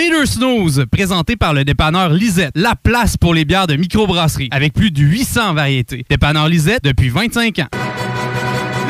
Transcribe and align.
Leader 0.00 0.26
Snooze, 0.26 0.86
présenté 0.90 1.36
par 1.36 1.52
le 1.52 1.62
dépanneur 1.62 2.08
Lisette, 2.08 2.52
la 2.54 2.74
place 2.74 3.18
pour 3.18 3.34
les 3.34 3.44
bières 3.44 3.66
de 3.66 3.76
microbrasserie, 3.76 4.48
avec 4.50 4.72
plus 4.72 4.90
de 4.90 5.02
800 5.02 5.52
variétés. 5.52 6.06
Dépanneur 6.08 6.48
Lisette 6.48 6.82
depuis 6.82 7.10
25 7.10 7.58
ans. 7.58 7.66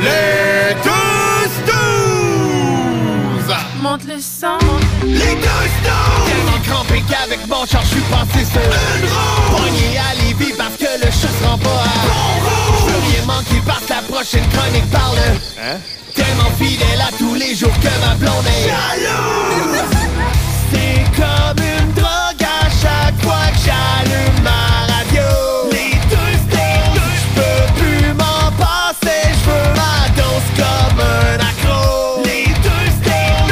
Les 0.00 0.74
deux 0.84 1.50
snooze! 1.66 3.56
Monte 3.82 4.04
le 4.06 4.20
sang. 4.20 4.58
Les 5.04 5.18
deux 5.18 5.66
snooze! 5.82 6.28
Tellement 6.28 6.60
crampé 6.62 7.02
qu'avec 7.10 7.44
mon 7.48 7.66
char, 7.66 7.82
je 7.82 7.88
suis 7.88 8.02
passé 8.02 8.44
sur 8.44 8.60
Une 8.60 9.08
roue! 9.08 9.56
Pogné 9.56 9.98
à 9.98 10.14
Lévis 10.22 10.54
parce 10.56 10.76
que 10.76 11.04
le 11.04 11.10
chat 11.10 11.26
se 11.26 11.44
rend 11.44 11.58
pas 11.58 11.70
à 11.70 12.06
Bon 12.06 12.38
roue! 12.46 12.86
Je 12.86 13.16
rien 13.16 13.26
manquer 13.26 13.60
parce 13.66 13.84
que 13.84 13.90
la 13.94 14.02
prochaine 14.02 14.46
chronique 14.52 14.88
parle 14.92 15.18
Hein? 15.60 15.78
Tellement 16.14 16.52
fidèle 16.56 17.00
à 17.00 17.10
tous 17.18 17.34
les 17.34 17.56
jours 17.56 17.74
que 17.80 17.90
ma 18.06 18.14
blonde 18.14 18.46
est 18.46 18.68
Jalouse! 18.68 20.39
C'est 20.72 21.04
comme 21.16 21.58
une 21.64 21.92
drogue 21.92 22.42
à 22.42 22.68
chaque 22.82 23.18
fois 23.22 23.46
que 23.52 23.58
j'allume 23.64 24.38
ma 24.42 24.62
radio. 24.92 25.28
Les 25.72 25.94
deux 26.08 26.32
snooze 26.44 27.14
Je 27.16 27.26
peux 27.36 27.62
plus 27.80 28.06
m'en 28.14 28.42
passer. 28.58 29.22
Je 29.32 29.50
veux 29.50 29.68
ma 29.74 29.94
dose 30.16 30.48
comme 30.56 31.00
un 31.00 31.38
accro. 31.48 32.22
Les 32.24 32.46
deux 32.64 32.86
snooze 33.00 33.50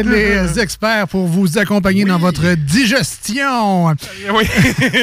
Les 0.00 0.58
experts 0.58 1.08
pour 1.08 1.26
vous 1.26 1.58
accompagner 1.58 2.04
dans 2.04 2.18
votre 2.18 2.54
digestion. 2.54 3.88
Oui. 3.88 4.44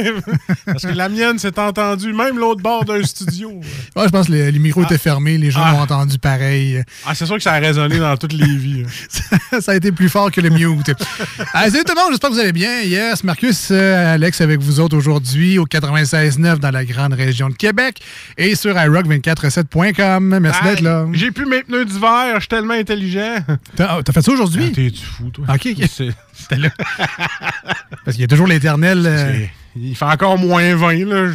Parce 0.65 0.83
que 0.83 0.93
la 0.93 1.09
mienne 1.09 1.37
s'est 1.39 1.57
entendue, 1.59 2.13
même 2.13 2.37
l'autre 2.37 2.61
bord 2.61 2.85
d'un 2.85 3.03
studio. 3.03 3.51
Ouais, 3.95 4.03
je 4.05 4.09
pense 4.09 4.27
que 4.27 4.31
les, 4.33 4.51
les 4.51 4.59
micros 4.59 4.83
étaient 4.83 4.97
fermés, 4.97 5.37
les 5.37 5.51
gens 5.51 5.61
Ah. 5.63 5.75
ont 5.75 5.79
entendu 5.81 6.17
pareil. 6.17 6.83
Ah, 7.05 7.13
c'est 7.15 7.25
sûr 7.25 7.35
que 7.35 7.43
ça 7.43 7.53
a 7.53 7.59
résonné 7.59 7.99
dans 7.99 8.15
toutes 8.17 8.33
les 8.33 8.45
vies. 8.55 8.83
ça 9.59 9.71
a 9.71 9.75
été 9.75 9.91
plus 9.91 10.09
fort 10.09 10.31
que 10.31 10.41
le 10.41 10.49
mute. 10.49 10.89
Euh, 10.89 10.93
salut 11.69 11.83
tout 11.85 11.93
le 11.95 12.01
monde, 12.01 12.09
j'espère 12.11 12.29
que 12.29 12.35
vous 12.35 12.39
allez 12.41 12.51
bien. 12.53 12.81
Yes, 12.81 13.23
Marcus, 13.23 13.69
euh, 13.71 14.13
Alex 14.15 14.41
avec 14.41 14.59
vous 14.59 14.79
autres 14.79 14.95
aujourd'hui 14.97 15.57
au 15.59 15.65
96.9 15.65 16.57
dans 16.59 16.71
la 16.71 16.85
grande 16.85 17.13
région 17.13 17.49
de 17.49 17.55
Québec 17.55 17.99
et 18.37 18.55
sur 18.55 18.75
iRock247.com. 18.75 20.39
Merci 20.41 20.63
d'être 20.63 20.81
là. 20.81 21.05
Ah, 21.05 21.09
J'ai 21.13 21.31
plus 21.31 21.45
mes 21.45 21.63
pneus 21.63 21.85
d'hiver, 21.85 22.33
je 22.35 22.39
suis 22.41 22.47
tellement 22.47 22.73
intelligent. 22.73 23.37
T'as 23.75 23.97
oh, 23.97 24.01
t'as 24.03 24.13
fait 24.13 24.21
ça 24.21 24.31
aujourd'hui? 24.31 24.71
T'es-tu 24.85 25.03
fou, 25.05 25.29
toi? 25.29 25.45
Ok, 25.53 25.67
C'était 26.33 26.55
là. 26.57 26.69
Parce 28.05 28.15
qu'il 28.15 28.21
y 28.21 28.23
a 28.23 28.27
toujours 28.27 28.47
l'éternel. 28.47 29.03
euh, 29.05 29.45
Il 29.75 29.95
fait 29.95 30.05
encore 30.05 30.37
moins 30.37 30.75
20, 30.75 31.05
là. 31.05 31.31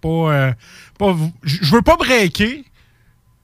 Pas, 0.00 0.08
euh, 0.08 0.52
pas- 0.98 1.16
je 1.42 1.70
veux 1.74 1.82
pas 1.82 1.96
breaker, 1.96 2.62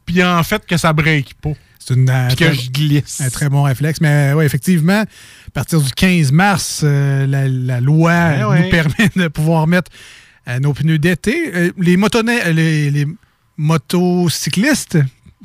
puis 0.07 0.23
en 0.23 0.43
fait 0.43 0.65
que 0.67 0.77
ça 0.77 0.93
break 0.93 1.35
pas. 1.35 1.53
C'est 1.79 1.95
une, 1.95 2.09
euh, 2.09 2.29
Puis 2.29 2.37
que 2.37 2.53
je 2.53 2.71
glisse. 2.71 3.21
un 3.21 3.29
très 3.29 3.49
bon 3.51 3.63
réflexe. 3.65 4.01
Mais 4.01 4.33
oui, 4.35 4.45
effectivement, 4.45 5.01
à 5.03 5.51
partir 5.53 5.81
du 5.81 5.91
15 5.91 6.33
mars, 6.33 6.81
euh, 6.85 7.27
la, 7.27 7.47
la 7.49 7.81
loi 7.81 8.49
Ouais, 8.49 8.63
nous 8.63 8.71
permet 8.71 9.11
de 9.17 9.29
pouvoir 9.29 9.67
mettre 9.67 9.91
nos 10.61 10.73
pneus 10.73 10.99
d'été. 10.99 11.73
Les, 11.79 11.97
les 12.91 13.07
motocyclistes, 13.57 14.99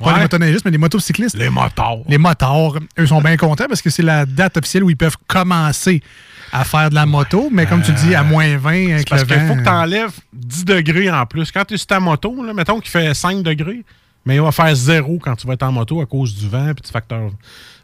pas 0.04 0.14
les 0.16 0.22
motoneigistes, 0.22 0.64
mais 0.64 0.70
les 0.70 0.78
motocyclistes, 0.78 1.36
Les 1.36 1.50
motards. 1.50 1.98
les 2.08 2.18
motards, 2.18 2.74
eux 2.98 3.06
sont 3.06 3.20
bien 3.20 3.36
contents 3.36 3.66
parce 3.68 3.82
que 3.82 3.90
c'est 3.90 4.02
la 4.02 4.26
date 4.26 4.56
officielle 4.56 4.84
où 4.84 4.90
ils 4.90 4.96
peuvent 4.96 5.16
commencer 5.26 6.02
à 6.52 6.64
faire 6.64 6.90
de 6.90 6.94
la 6.96 7.06
moto. 7.06 7.48
Mais 7.52 7.66
comme 7.66 7.82
tu 7.82 7.92
dis, 7.92 8.14
à 8.14 8.22
moins 8.22 8.56
20 8.56 8.92
avec 8.94 9.08
Parce 9.08 9.24
qu'il 9.24 9.38
faut 9.46 9.54
que 9.54 9.62
tu 9.62 9.68
enlèves 9.68 10.12
10 10.32 10.64
degrés 10.64 11.10
en 11.10 11.24
plus. 11.26 11.52
Quand 11.52 11.64
tu 11.64 11.74
es 11.74 11.76
sur 11.76 11.86
ta 11.86 12.00
moto, 12.00 12.44
là, 12.44 12.52
mettons 12.52 12.80
qu'il 12.80 12.90
fait 12.90 13.14
5 13.14 13.42
degrés, 13.42 13.84
mais 14.26 14.36
il 14.36 14.40
va 14.42 14.50
faire 14.52 14.74
0 14.74 15.18
quand 15.22 15.36
tu 15.36 15.46
vas 15.46 15.54
être 15.54 15.62
en 15.62 15.72
moto 15.72 16.00
à 16.00 16.06
cause 16.06 16.34
du 16.34 16.48
vent 16.48 16.70
et 16.70 16.74
du 16.74 16.90
facteur. 16.90 17.30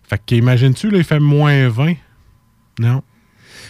Fait 0.08 0.20
que 0.24 0.34
imagines-tu, 0.34 0.90
là, 0.90 0.98
il 0.98 1.04
fait 1.04 1.20
moins 1.20 1.68
20. 1.68 1.94
Non. 2.80 3.02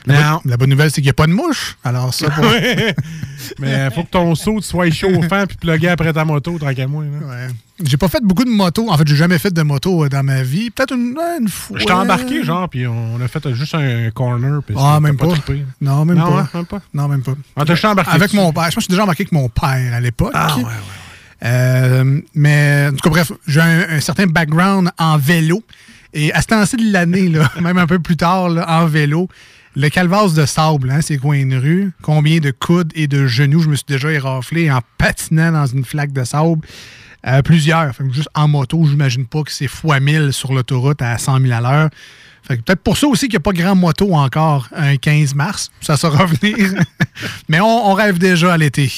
La, 0.06 0.14
Non. 0.14 0.30
bonne, 0.44 0.50
la 0.50 0.56
bonne 0.56 0.70
nouvelle, 0.70 0.90
c'est 0.90 0.96
qu'il 0.96 1.04
n'y 1.04 1.10
a 1.10 1.14
pas 1.14 1.26
de 1.26 1.32
mouche. 1.32 1.76
Alors, 1.82 2.12
ça, 2.14 2.30
pour- 2.30 2.44
mais 3.58 3.86
il 3.86 3.94
faut 3.94 4.02
que 4.04 4.10
ton 4.10 4.34
saut 4.34 4.60
soit 4.60 4.90
chauffant 4.90 5.44
puis 5.46 5.56
plugué 5.56 5.88
après 5.88 6.12
ta 6.12 6.24
moto, 6.24 6.58
tant 6.58 6.72
qu'à 6.74 6.86
moi. 6.86 7.02
Ouais. 7.04 7.48
J'ai 7.84 7.96
pas 7.98 8.08
fait 8.08 8.22
beaucoup 8.22 8.44
de 8.44 8.50
motos. 8.50 8.90
En 8.90 8.96
fait, 8.96 9.06
j'ai 9.06 9.16
jamais 9.16 9.38
fait 9.38 9.52
de 9.52 9.62
moto 9.62 10.04
euh, 10.04 10.08
dans 10.08 10.22
ma 10.22 10.42
vie. 10.42 10.70
Peut-être 10.70 10.94
une, 10.94 11.14
une 11.40 11.48
fois. 11.48 11.78
Je 11.78 11.84
t'ai 11.84 11.92
embarqué, 11.92 12.42
genre, 12.42 12.68
puis 12.68 12.86
on 12.86 13.20
a 13.20 13.28
fait 13.28 13.52
juste 13.54 13.74
un 13.74 14.10
corner. 14.12 14.62
puis 14.66 14.74
Ah, 14.78 14.98
même 15.00 15.16
pas. 15.16 15.26
Non, 15.80 16.04
même 16.06 16.16
Non, 16.16 16.32
pas. 16.32 16.40
hein, 16.40 16.48
même 16.54 16.64
pas. 16.66 16.80
Non, 16.94 17.08
même 17.08 17.22
pas. 17.22 17.34
Ah, 17.56 17.62
embarqué 17.90 18.10
Avec 18.12 18.28
dessus. 18.28 18.36
mon 18.36 18.52
père. 18.52 18.70
Je 18.70 18.74
pense 18.74 18.74
que 18.76 18.80
je 18.80 18.84
suis 18.84 18.90
déjà 18.92 19.02
embarqué 19.02 19.22
avec 19.24 19.32
mon 19.32 19.48
père 19.48 19.92
à 19.94 20.00
l'époque. 20.00 20.32
Ah, 20.34 20.56
ouais, 20.56 20.64
ouais. 20.64 20.70
Euh, 21.44 22.20
mais, 22.34 22.86
en 22.88 22.92
tout 22.92 23.02
cas, 23.02 23.10
bref, 23.10 23.32
j'ai 23.46 23.60
un, 23.60 23.96
un 23.96 24.00
certain 24.00 24.26
background 24.26 24.90
en 24.98 25.18
vélo. 25.18 25.62
Et 26.14 26.32
à 26.32 26.40
ce 26.40 26.46
temps-ci 26.46 26.76
de 26.76 26.92
l'année, 26.92 27.30
même 27.60 27.76
un 27.78 27.86
peu 27.86 27.98
plus 27.98 28.16
tard, 28.16 28.48
là, 28.48 28.64
en 28.80 28.86
vélo, 28.86 29.28
le 29.76 29.88
calvasse 29.90 30.32
de 30.34 30.46
sable, 30.46 30.90
hein, 30.90 31.00
ces 31.02 31.18
coins 31.18 31.44
de 31.46 31.56
rue, 31.56 31.92
combien 32.02 32.38
de 32.38 32.50
coudes 32.50 32.92
et 32.94 33.06
de 33.06 33.26
genoux 33.26 33.60
je 33.60 33.68
me 33.68 33.76
suis 33.76 33.84
déjà 33.86 34.10
éraflé 34.10 34.70
en 34.70 34.80
patinant 34.98 35.52
dans 35.52 35.66
une 35.66 35.84
flaque 35.84 36.12
de 36.12 36.24
sable? 36.24 36.62
Euh, 37.26 37.42
plusieurs. 37.42 37.94
Fait 37.94 38.04
que 38.04 38.12
juste 38.12 38.28
en 38.34 38.48
moto, 38.48 38.84
j'imagine 38.88 39.26
pas 39.26 39.42
que 39.42 39.50
c'est 39.52 39.68
fois 39.68 40.00
1000 40.00 40.32
sur 40.32 40.52
l'autoroute 40.52 41.02
à 41.02 41.18
100 41.18 41.40
000 41.40 41.52
à 41.52 41.60
l'heure. 41.60 41.90
Fait 42.46 42.56
que 42.56 42.62
peut-être 42.62 42.82
pour 42.82 42.96
ça 42.96 43.08
aussi 43.08 43.26
qu'il 43.26 43.32
n'y 43.34 43.38
a 43.38 43.40
pas 43.40 43.52
grand 43.52 43.74
moto 43.74 44.14
encore 44.14 44.68
un 44.74 44.96
15 44.96 45.34
mars. 45.34 45.70
Ça 45.80 45.96
saura 45.96 46.24
venir. 46.26 46.56
Mais 47.48 47.60
on, 47.60 47.90
on 47.90 47.94
rêve 47.94 48.18
déjà 48.18 48.52
à 48.52 48.56
l'été. 48.56 48.92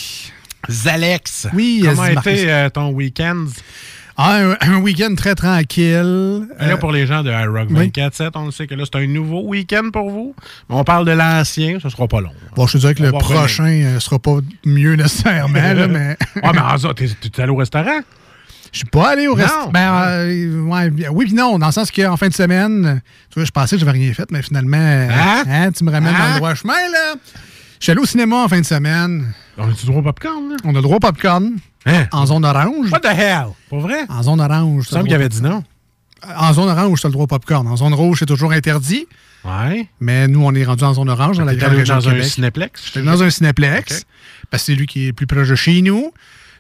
Zalex. 0.71 1.47
Oui, 1.55 1.81
Comment 1.83 2.13
Marcus. 2.13 2.33
était 2.41 2.51
euh, 2.51 2.69
ton 2.69 2.91
week-end? 2.91 3.47
Ah, 4.21 4.41
un, 4.43 4.57
un 4.73 4.77
week-end 4.81 5.15
très 5.17 5.37
tranquille. 5.37 5.93
Là, 6.59 6.73
Euh, 6.73 6.77
pour 6.77 6.91
les 6.91 7.07
gens 7.07 7.23
de 7.23 7.31
iRock 7.31 7.69
oui. 7.71 7.89
24-7, 7.95 8.31
on 8.35 8.47
le 8.47 8.51
sait 8.51 8.67
que 8.67 8.75
là, 8.75 8.83
c'est 8.85 8.99
un 8.99 9.07
nouveau 9.07 9.43
week-end 9.47 9.91
pour 9.93 10.11
vous. 10.11 10.35
Mais 10.69 10.75
on 10.75 10.83
parle 10.83 11.07
de 11.07 11.13
l'ancien, 11.13 11.79
ça 11.81 11.89
sera 11.89 12.09
pas 12.09 12.21
long. 12.21 12.33
bon, 12.57 12.67
je 12.67 12.73
te 12.73 12.79
dirais 12.79 12.95
que 12.95 13.03
On 13.03 13.07
le 13.07 13.13
prochain 13.13 13.93
ne 13.95 13.99
sera 14.01 14.19
pas 14.19 14.39
mieux 14.67 14.95
nécessairement, 14.97 15.73
là, 15.73 15.87
mais 15.89 16.17
Ah, 16.43 16.51
mais 16.53 16.59
en 16.61 16.77
ça, 16.79 16.89
t'es 16.95 17.07
t'es 17.09 17.43
allé 17.43 17.53
au 17.53 17.57
restaurant? 17.57 18.01
je 18.73 18.79
suis 18.81 18.87
pas 18.89 19.11
allé 19.13 19.29
au 19.29 19.35
restaurant. 19.35 19.71
Ben, 19.71 19.95
euh, 20.09 20.61
ouais, 20.63 20.91
oui, 21.11 21.25
puis 21.27 21.35
non, 21.35 21.59
dans 21.59 21.67
le 21.67 21.73
sens 21.73 21.91
qu'en 21.91 22.17
fin 22.19 22.29
de 22.29 22.35
semaine, 22.35 23.01
tu 23.31 23.39
vois, 23.39 23.45
je 23.47 23.51
pensais 23.53 23.77
que 23.77 23.81
j'avais 23.81 23.93
rien 23.99 24.13
fait, 24.13 24.31
mais 24.33 24.43
finalement, 24.43 24.77
euh, 24.79 25.09
Hein? 25.11 25.45
hein, 25.49 25.71
tu 25.73 25.85
me 25.85 25.91
ramènes 25.93 26.13
dans 26.13 26.19
Hein? 26.19 26.33
le 26.33 26.37
droit 26.39 26.55
chemin, 26.55 26.75
là. 26.75 27.15
Je 27.79 27.85
suis 27.85 27.93
allé 27.93 28.01
au 28.01 28.07
cinéma 28.07 28.37
en 28.45 28.49
fin 28.49 28.61
de 28.61 28.67
semaine. 28.67 29.33
On 29.57 29.71
a-tu 29.71 29.87
droit 29.87 30.01
au 30.01 30.03
popcorn, 30.03 30.51
là? 30.51 30.57
On 30.65 30.71
a 30.71 30.73
le 30.73 30.83
droit 30.83 30.97
au 30.97 31.01
popcorn 31.01 31.53
Hein? 31.89 32.07
en 32.13 32.27
zone 32.27 32.45
orange. 32.45 32.91
What 32.93 33.01
the 33.01 33.07
hell? 33.17 33.47
Pour 33.69 33.81
vrai? 33.81 34.01
En 34.09 34.23
zone 34.23 34.41
orange. 34.41 34.73
Il 34.73 34.77
me 34.77 34.83
semble 34.83 35.05
qu'il 35.05 35.15
avait 35.15 35.29
dit 35.29 35.43
non. 35.43 35.65
En 36.37 36.53
zone 36.53 36.69
orange, 36.69 37.01
tu 37.01 37.07
as 37.07 37.09
le 37.09 37.13
droit 37.13 37.25
au 37.25 37.29
popcorn. 37.29 37.67
En 37.67 37.77
zone 37.77 37.95
rouge, 37.95 38.19
c'est 38.21 38.27
toujours 38.27 38.53
interdit. 38.53 39.07
Ouais. 39.45 39.89
Mais 40.01 40.27
nous, 40.27 40.45
on 40.45 40.53
est 40.55 40.65
rendu 40.65 40.83
en 40.85 40.93
zone 40.95 41.09
orange 41.09 41.39
dans 41.39 41.45
la 41.45 41.55
grande 41.55 41.75
région 41.75 41.95
dans 41.97 42.09
un 42.09 42.13
Québec. 42.13 42.27
cinéplex? 42.29 42.83
J'étais 42.87 43.03
dans 43.03 43.23
un 43.23 43.31
cinéplex, 43.31 44.05
parce 44.51 44.63
que 44.65 44.67
c'est 44.67 44.75
lui 44.75 44.87
qui 44.87 45.05
est 45.05 45.07
le 45.09 45.13
plus 45.13 45.27
proche 45.29 45.49
de 45.49 45.55
chez 45.55 45.81
nous. 45.81 46.13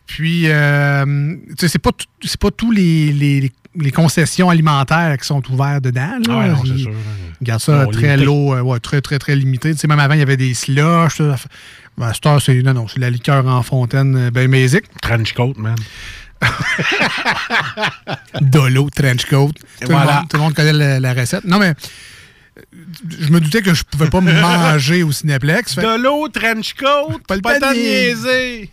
Puis, 0.06 0.44
euh, 0.46 1.04
tu 1.50 1.54
sais, 1.58 1.68
c'est 1.68 1.78
pas, 1.80 1.90
tout- 1.92 2.06
c'est 2.24 2.38
pas 2.40 2.50
tous 2.52 2.70
les, 2.70 3.12
les- 3.12 3.52
les 3.74 3.90
concessions 3.90 4.48
alimentaires 4.48 5.18
qui 5.18 5.26
sont 5.26 5.42
ouvertes 5.52 5.82
dedans. 5.84 6.18
Là. 6.26 6.30
Ah 6.30 6.38
ouais, 6.38 6.48
non, 6.48 6.62
c'est 6.64 6.78
sûr. 6.78 6.92
ils 7.40 7.44
gardent 7.44 7.60
ça 7.60 7.84
Bon, 7.84 7.90
très 7.90 8.16
limité. 8.16 8.24
low, 8.24 8.54
euh, 8.54 8.60
ouais, 8.62 8.78
très, 8.80 9.00
très, 9.00 9.18
très 9.18 9.36
limité. 9.36 9.72
Tu 9.72 9.78
sais, 9.78 9.86
même 9.88 10.00
avant, 10.00 10.14
il 10.14 10.20
y 10.20 10.22
avait 10.22 10.36
des 10.38 10.54
slushs. 10.54 11.20
Ben, 11.98 12.12
heure, 12.26 12.40
c'est, 12.40 12.62
non, 12.62 12.74
non, 12.74 12.86
c'est 12.86 13.00
la 13.00 13.10
liqueur 13.10 13.44
en 13.46 13.62
fontaine, 13.64 14.16
euh, 14.16 14.30
ben 14.30 14.48
basic. 14.48 14.84
Trench 15.02 15.32
coat, 15.32 15.54
man. 15.56 15.74
Dolo, 18.40 18.88
trench 18.90 19.24
coat. 19.26 19.50
Tout, 19.80 19.88
le 19.88 19.94
voilà. 19.94 20.20
monde, 20.20 20.28
tout 20.28 20.36
le 20.36 20.42
monde 20.44 20.54
connaît 20.54 20.72
la, 20.72 21.00
la 21.00 21.12
recette. 21.12 21.44
Non, 21.44 21.58
mais 21.58 21.70
euh, 21.70 22.62
je 23.18 23.30
me 23.30 23.40
doutais 23.40 23.62
que 23.62 23.74
je 23.74 23.82
pouvais 23.82 24.08
pas 24.08 24.20
me 24.20 24.32
manger 24.40 25.02
au 25.02 25.10
cinéplex. 25.10 25.74
Fait, 25.74 25.82
De 25.82 26.00
l'eau, 26.00 26.28
trench 26.28 26.74
coat, 26.74 27.18
Pas 27.26 27.34
le 27.34 27.40
le 27.44 27.60
temps 27.60 27.72
de 27.72 27.76
niaiser. 27.76 28.70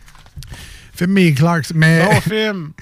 mes 1.08 1.34
Clarks. 1.34 1.72
Mais 1.74 2.04
Bon 2.04 2.20
film. 2.20 2.70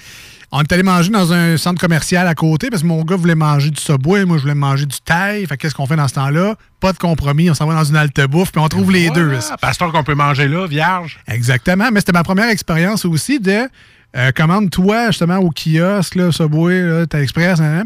on 0.57 0.61
est 0.61 0.73
allé 0.73 0.85
manger 0.85 1.11
dans 1.11 1.33
un 1.33 1.57
centre 1.57 1.81
commercial 1.81 2.29
à 2.29 2.35
côté 2.37 2.71
parce 2.71 2.83
que 2.83 2.87
mon 2.87 3.03
gars 3.03 3.17
voulait 3.17 3.35
manger 3.35 3.71
du 3.71 3.81
Subway, 3.81 4.25
moi 4.25 4.37
je 4.37 4.43
voulais 4.43 4.55
manger 4.55 4.87
du 4.87 4.97
Thai. 5.05 5.45
Fait 5.49 5.57
que 5.57 5.63
qu'est-ce 5.63 5.75
qu'on 5.75 5.87
fait 5.87 5.97
dans 5.97 6.07
ce 6.07 6.15
temps-là? 6.15 6.55
Pas 6.79 6.93
de 6.93 6.99
compromis, 6.99 7.51
on 7.51 7.55
s'en 7.55 7.67
va 7.67 7.75
dans 7.75 7.83
une 7.83 7.97
halte 7.97 8.21
bouffe 8.29 8.53
puis 8.53 8.61
on 8.61 8.69
trouve 8.69 8.93
les 8.93 9.11
deux. 9.11 9.37
Pasteur 9.61 9.91
qu'on 9.91 10.05
peut 10.05 10.15
manger 10.15 10.47
là, 10.47 10.69
vierge. 10.69 11.19
Exactement, 11.27 11.91
mais 11.91 11.99
c'était 11.99 12.13
ma 12.13 12.23
première 12.23 12.49
expérience 12.49 13.05
aussi 13.05 13.41
de 13.41 13.69
euh, 14.17 14.31
commande-toi 14.31 15.09
justement 15.09 15.39
au 15.39 15.51
kiosque, 15.51 16.15
là, 16.15 16.31
Subway, 16.31 16.83
là, 16.83 17.05
Express, 17.21 17.59
hein, 17.59 17.81
hein. 17.81 17.85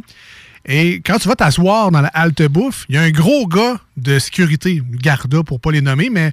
Et 0.67 0.97
quand 0.97 1.17
tu 1.17 1.27
vas 1.27 1.37
t'asseoir 1.37 1.91
dans 1.91 2.03
la 2.03 2.09
halte 2.09 2.43
bouffe, 2.43 2.85
il 2.91 2.97
y 2.97 2.99
a 2.99 3.01
un 3.03 3.11
gros 3.11 3.47
gars 3.47 3.81
de 3.97 4.19
sécurité, 4.19 4.83
Garda 5.03 5.43
pour 5.43 5.59
pas 5.59 5.71
les 5.71 5.81
nommer, 5.81 6.11
mais 6.11 6.33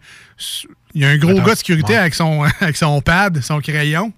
il 0.94 1.02
y 1.02 1.06
a 1.06 1.10
un 1.10 1.18
gros 1.18 1.32
Attends, 1.32 1.44
gars 1.44 1.54
de 1.54 1.58
sécurité 1.60 1.94
ouais. 1.94 2.00
avec, 2.00 2.14
son, 2.14 2.44
avec 2.60 2.76
son 2.76 3.00
pad, 3.00 3.42
son 3.42 3.62
crayon. 3.62 4.12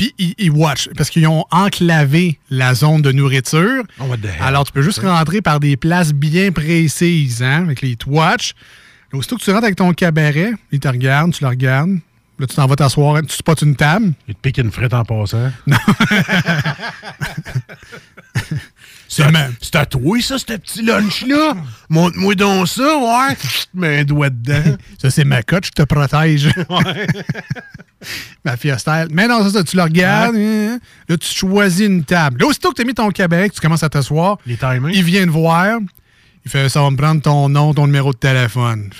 Puis 0.00 0.14
il, 0.16 0.34
il 0.38 0.50
watch, 0.50 0.88
parce 0.96 1.10
qu'ils 1.10 1.26
ont 1.26 1.44
enclavé 1.50 2.38
la 2.48 2.72
zone 2.72 3.02
de 3.02 3.12
nourriture. 3.12 3.82
Oh, 3.98 4.04
what 4.04 4.16
the 4.16 4.24
hell? 4.24 4.40
Alors, 4.40 4.64
tu 4.64 4.72
peux 4.72 4.80
juste 4.80 5.00
rentrer 5.00 5.42
par 5.42 5.60
des 5.60 5.76
places 5.76 6.14
bien 6.14 6.52
précises, 6.52 7.42
hein, 7.42 7.64
avec 7.64 7.82
les 7.82 7.98
watch. 8.06 8.54
Aussitôt 9.12 9.36
que 9.36 9.42
tu 9.42 9.50
rentres 9.50 9.64
avec 9.64 9.76
ton 9.76 9.92
cabaret, 9.92 10.52
il 10.72 10.80
te 10.80 10.88
regarde, 10.88 11.34
tu 11.34 11.44
le 11.44 11.50
regardes, 11.50 11.98
Là, 12.38 12.46
tu 12.46 12.56
t'en 12.56 12.66
vas 12.66 12.76
t'asseoir, 12.76 13.20
tu 13.20 13.36
spots 13.36 13.56
une 13.60 13.76
table. 13.76 14.14
Il 14.26 14.34
te 14.34 14.40
pique 14.40 14.56
une 14.56 14.70
frite 14.70 14.94
en 14.94 15.04
passant. 15.04 15.52
Même. 15.66 15.78
C'est 19.12 19.74
à 19.76 19.86
toi, 19.86 20.20
ça, 20.22 20.38
ce 20.38 20.44
petit 20.44 20.82
lunch-là? 20.82 21.54
Montre-moi 21.88 22.36
donc 22.36 22.68
ça, 22.68 22.96
ouais. 22.96 23.36
Mets 23.74 23.98
un 24.00 24.04
doigt 24.04 24.30
dedans. 24.30 24.76
Ça, 25.02 25.10
c'est 25.10 25.24
ma 25.24 25.42
cote, 25.42 25.66
je 25.66 25.70
te 25.72 25.82
protège. 25.82 26.48
ma 28.44 28.56
fiesta. 28.56 29.06
Mais 29.10 29.26
non, 29.26 29.42
c'est 29.44 29.56
ça, 29.58 29.64
tu 29.64 29.76
le 29.76 29.82
regardes. 29.82 30.36
hein, 30.36 30.78
Là, 31.08 31.16
tu 31.16 31.28
choisis 31.28 31.86
une 31.86 32.04
table. 32.04 32.40
Là, 32.40 32.46
aussitôt 32.46 32.70
que 32.70 32.76
tu 32.76 32.82
as 32.82 32.84
mis 32.84 32.94
ton 32.94 33.10
Québec, 33.10 33.52
tu 33.52 33.60
commences 33.60 33.82
à 33.82 33.88
t'asseoir. 33.88 34.38
Les 34.46 34.56
timings. 34.56 34.92
Il 34.94 35.02
vient 35.02 35.24
te 35.24 35.30
voir. 35.30 35.78
Il 36.44 36.50
fait 36.50 36.68
ça 36.68 36.80
va 36.80 36.90
me 36.90 36.96
prendre 36.96 37.20
ton 37.20 37.48
nom, 37.48 37.74
ton 37.74 37.86
numéro 37.86 38.12
de 38.12 38.18
téléphone. 38.18 38.90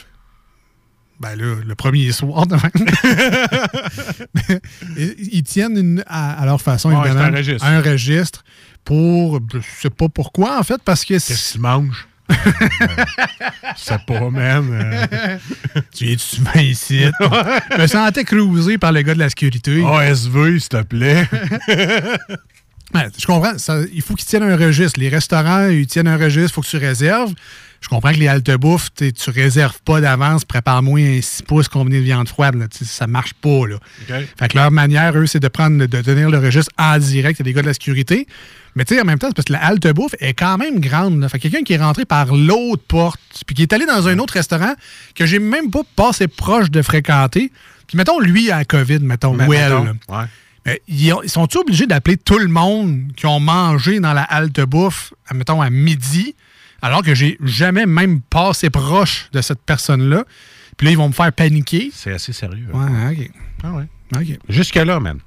Ben 1.20 1.36
là, 1.36 1.56
le 1.64 1.74
premier 1.74 2.10
soir, 2.12 2.46
de 2.46 2.56
même. 2.56 4.60
ils 4.96 5.42
tiennent 5.42 5.76
une- 5.76 6.04
à, 6.06 6.40
à 6.42 6.46
leur 6.46 6.60
façon, 6.60 6.90
Ouais, 6.90 7.06
évidemment, 7.08 7.28
c'est 7.28 7.34
un 7.34 7.36
registre. 7.36 7.66
un 7.66 7.80
registre 7.80 8.44
pour. 8.84 9.40
Je 9.52 9.58
sais 9.82 9.90
pas 9.90 10.08
pourquoi, 10.08 10.58
en 10.58 10.62
fait, 10.62 10.80
parce 10.84 11.04
que 11.04 11.14
Qu'est-ce 11.14 11.52
que 11.52 11.52
tu 11.54 11.58
manges? 11.60 12.06
Pas, 14.06 14.30
man. 14.30 14.68
Euh, 14.72 15.38
tu 15.94 16.04
viens 16.06 16.16
souvent 16.18 16.54
ici? 16.60 17.00
Je 17.20 17.80
me 17.82 17.86
sentais 17.86 18.24
cruisé 18.24 18.78
par 18.78 18.92
le 18.92 19.02
gars 19.02 19.14
de 19.14 19.18
la 19.18 19.28
sécurité. 19.28 19.84
ASV, 19.84 20.58
s'il 20.58 20.68
te 20.68 20.82
plaît. 20.82 21.28
Ouais, 22.94 23.06
je 23.16 23.24
comprends. 23.26 23.56
ça- 23.58 23.82
il 23.92 24.02
faut 24.02 24.14
qu'ils 24.14 24.26
tiennent 24.26 24.42
un 24.42 24.56
registre. 24.56 24.98
Les 24.98 25.08
restaurants, 25.08 25.68
ils 25.68 25.86
tiennent 25.86 26.08
un 26.08 26.16
registre, 26.16 26.50
il 26.50 26.54
faut 26.54 26.60
que 26.60 26.66
tu 26.66 26.76
réserves. 26.76 27.32
Je 27.80 27.88
comprends 27.88 28.12
que 28.12 28.18
les 28.18 28.28
haltes 28.28 28.50
bouffe, 28.56 28.92
t'sais, 28.94 29.10
tu 29.12 29.30
réserves 29.30 29.80
pas 29.84 30.00
d'avance, 30.02 30.44
prépare-moi 30.44 31.00
un 31.00 31.20
6 31.22 31.42
pouces 31.42 31.68
combiné 31.68 31.98
de 32.00 32.04
viande 32.04 32.28
froide. 32.28 32.54
Là, 32.56 32.66
ça 32.70 33.06
marche 33.06 33.32
pas. 33.34 33.66
Là. 33.66 33.76
Fait 34.38 34.48
que 34.48 34.56
leur 34.58 34.70
manière, 34.70 35.16
eux, 35.16 35.26
c'est 35.26 35.40
de 35.40 35.48
prendre, 35.48 35.84
de 35.86 36.00
tenir 36.02 36.28
le 36.30 36.38
registre 36.38 36.70
en 36.78 36.98
direct. 36.98 37.40
A 37.40 37.44
des 37.44 37.52
gars 37.54 37.62
de 37.62 37.66
la 37.68 37.72
sécurité. 37.72 38.26
Mais 38.76 38.84
tu 38.84 38.94
sais, 38.94 39.00
en 39.00 39.04
même 39.04 39.18
temps, 39.18 39.28
c'est 39.28 39.34
parce 39.34 39.46
que 39.46 39.52
la 39.54 39.64
halte 39.64 39.88
bouffe 39.94 40.14
est 40.20 40.34
quand 40.34 40.58
même 40.58 40.78
grande. 40.78 41.20
Là. 41.20 41.28
Fait 41.28 41.38
que 41.38 41.42
quelqu'un 41.48 41.62
qui 41.64 41.72
est 41.72 41.78
rentré 41.78 42.04
par 42.04 42.34
l'autre 42.34 42.82
porte, 42.86 43.20
puis 43.46 43.54
qui 43.56 43.62
est 43.62 43.72
allé 43.72 43.86
dans 43.86 44.06
un 44.08 44.18
autre 44.18 44.34
restaurant 44.34 44.74
que 45.14 45.24
j'ai 45.26 45.38
même 45.38 45.70
pas 45.70 45.80
passé 45.96 46.28
proche 46.28 46.70
de 46.70 46.82
fréquenter. 46.82 47.50
Puis 47.86 47.96
mettons, 47.96 48.20
lui, 48.20 48.50
à 48.50 48.58
la 48.58 48.64
COVID, 48.66 49.00
mettons, 49.00 49.34
ou 49.48 49.52
elle, 49.56 49.72
ouais. 50.08 50.24
Euh, 50.68 50.74
ils, 50.86 51.12
ont- 51.14 51.22
ils 51.22 51.30
sont-ils 51.30 51.56
obligés 51.58 51.86
d'appeler 51.86 52.18
tout 52.18 52.38
le 52.38 52.46
monde 52.48 53.00
qui 53.16 53.24
ont 53.26 53.40
mangé 53.40 53.98
dans 53.98 54.12
la 54.12 54.22
halte 54.22 54.60
bouffe, 54.60 55.14
mettons, 55.34 55.62
à 55.62 55.70
midi, 55.70 56.36
alors 56.82 57.02
que 57.02 57.14
j'ai 57.14 57.36
jamais 57.44 57.86
même 57.86 58.20
passé 58.20 58.70
proche 58.70 59.28
de 59.32 59.40
cette 59.40 59.60
personne-là? 59.62 60.24
Puis 60.76 60.86
là, 60.86 60.92
ils 60.92 60.96
vont 60.98 61.08
me 61.08 61.12
faire 61.12 61.32
paniquer. 61.32 61.90
C'est 61.92 62.12
assez 62.12 62.32
sérieux. 62.32 62.66
hein. 62.72 62.88
Ouais, 63.08 63.16
OK. 63.24 63.30
Ah 63.64 63.72
ouais. 63.72 63.84
OK. 64.16 64.38
Jusque-là, 64.48 64.98
man. 65.00 65.18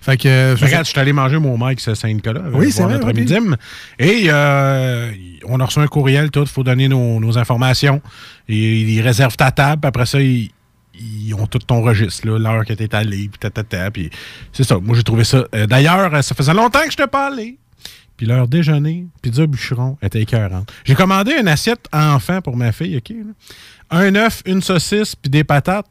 Fait 0.00 0.16
que. 0.16 0.28
euh, 0.28 0.54
Regarde, 0.60 0.84
je 0.86 0.90
suis 0.90 1.00
allé 1.00 1.12
manger 1.12 1.38
mon 1.38 1.58
Mike 1.58 1.86
à 1.88 1.94
Saint-Nicolas. 1.94 2.40
euh, 2.40 2.50
Oui, 2.54 2.70
c'est 2.72 2.86
notre 2.86 3.04
ok. 3.08 3.10
ami 3.16 3.24
Dim. 3.24 3.56
Et 3.98 4.26
euh, 4.28 5.12
on 5.46 5.58
a 5.60 5.64
reçu 5.64 5.80
un 5.80 5.86
courriel, 5.88 6.30
tout. 6.30 6.42
Il 6.42 6.46
faut 6.46 6.62
donner 6.62 6.88
nos, 6.88 7.18
nos 7.20 7.36
informations. 7.38 8.00
Et 8.48 8.80
ils 8.82 9.00
réservent 9.02 9.36
ta 9.36 9.50
table. 9.50 9.80
puis 9.82 9.88
Après 9.88 10.06
ça, 10.06 10.20
ils, 10.22 10.50
ils 10.94 11.34
ont 11.34 11.46
tout 11.46 11.58
ton 11.58 11.82
registre, 11.82 12.26
là, 12.26 12.38
l'heure 12.38 12.64
que 12.64 12.72
tu 12.72 12.84
es 12.84 12.94
allé, 12.94 13.28
puis 13.28 13.38
tatata. 13.40 13.90
Puis 13.90 14.08
c'est 14.52 14.64
ça. 14.64 14.78
Moi, 14.78 14.96
j'ai 14.96 15.02
trouvé 15.02 15.24
ça. 15.24 15.44
D'ailleurs, 15.68 16.22
ça 16.24 16.34
faisait 16.34 16.54
longtemps 16.54 16.84
que 16.86 16.92
je 16.92 17.04
pas 17.06 17.26
allé. 17.26 17.58
Puis 18.16 18.26
leur 18.26 18.48
déjeuner, 18.48 19.06
pizza 19.22 19.46
bûcheron, 19.46 19.98
était 20.00 20.22
écœurante. 20.22 20.72
J'ai 20.84 20.94
commandé 20.94 21.32
une 21.38 21.48
assiette 21.48 21.86
enfant 21.92 22.40
pour 22.40 22.56
ma 22.56 22.72
fille, 22.72 22.96
OK? 22.96 23.12
Un 23.90 24.14
œuf, 24.14 24.42
une 24.46 24.62
saucisse, 24.62 25.14
puis 25.14 25.30
des 25.30 25.44
patates. 25.44 25.86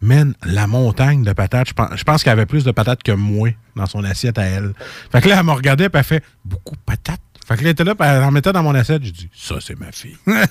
Man, 0.00 0.34
la 0.44 0.66
montagne 0.66 1.22
de 1.22 1.32
patates, 1.32 1.68
je 1.68 2.04
pense, 2.04 2.22
qu'elle 2.22 2.32
avait 2.32 2.46
plus 2.46 2.64
de 2.64 2.70
patates 2.70 3.02
que 3.02 3.12
moi 3.12 3.50
dans 3.74 3.86
son 3.86 4.04
assiette 4.04 4.38
à 4.38 4.44
elle. 4.44 4.74
Fait 5.10 5.22
que 5.22 5.28
là, 5.28 5.36
elle 5.38 5.44
m'a 5.44 5.54
regardé 5.54 5.88
puis 5.88 5.98
elle 5.98 6.04
fait 6.04 6.24
beaucoup 6.44 6.74
de 6.74 6.80
patates? 6.80 7.20
Fait 7.46 7.56
que 7.56 7.62
là, 7.62 7.68
elle 7.68 7.72
était 7.72 7.84
là, 7.84 7.94
elle 8.00 8.22
en 8.22 8.30
mettait 8.30 8.52
dans 8.52 8.62
mon 8.62 8.74
assiette. 8.74 9.02
J'ai 9.02 9.12
dit, 9.12 9.28
ça, 9.34 9.56
c'est 9.60 9.78
ma 9.78 9.92
fille. 9.92 10.16
elle 10.26 10.44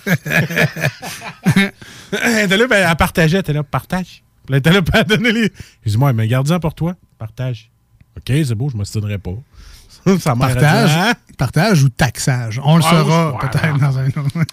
était 2.45 2.57
là, 2.57 2.65
elle 2.69 2.95
partageait. 2.95 3.37
Elle 3.37 3.41
était 3.41 3.53
là, 3.53 3.63
partage. 3.63 4.23
Puis 4.45 4.53
elle 4.53 4.57
était 4.57 4.71
là, 4.71 4.81
puis 4.81 4.91
elle 4.95 5.05
donnait 5.05 5.31
les. 5.31 5.51
J'ai 5.83 5.91
dit, 5.91 5.97
moi, 5.97 6.13
mais 6.13 6.27
garde-en 6.27 6.59
pour 6.59 6.75
toi. 6.75 6.95
Partage. 7.17 7.71
OK, 8.15 8.25
c'est 8.27 8.53
beau, 8.53 8.69
je 8.69 8.77
m'obstinerai 8.77 9.17
pas. 9.17 9.33
Ça 10.19 10.35
Partage, 10.35 10.91
Hein? 10.97 11.13
partage 11.37 11.83
ou 11.83 11.89
taxage? 11.89 12.59
On 12.63 12.77
le 12.77 12.83
Ah, 12.85 12.89
saura 12.89 13.39
peut-être 13.39 13.79
dans 13.79 13.97
un 13.97 14.07
autre. 14.07 14.45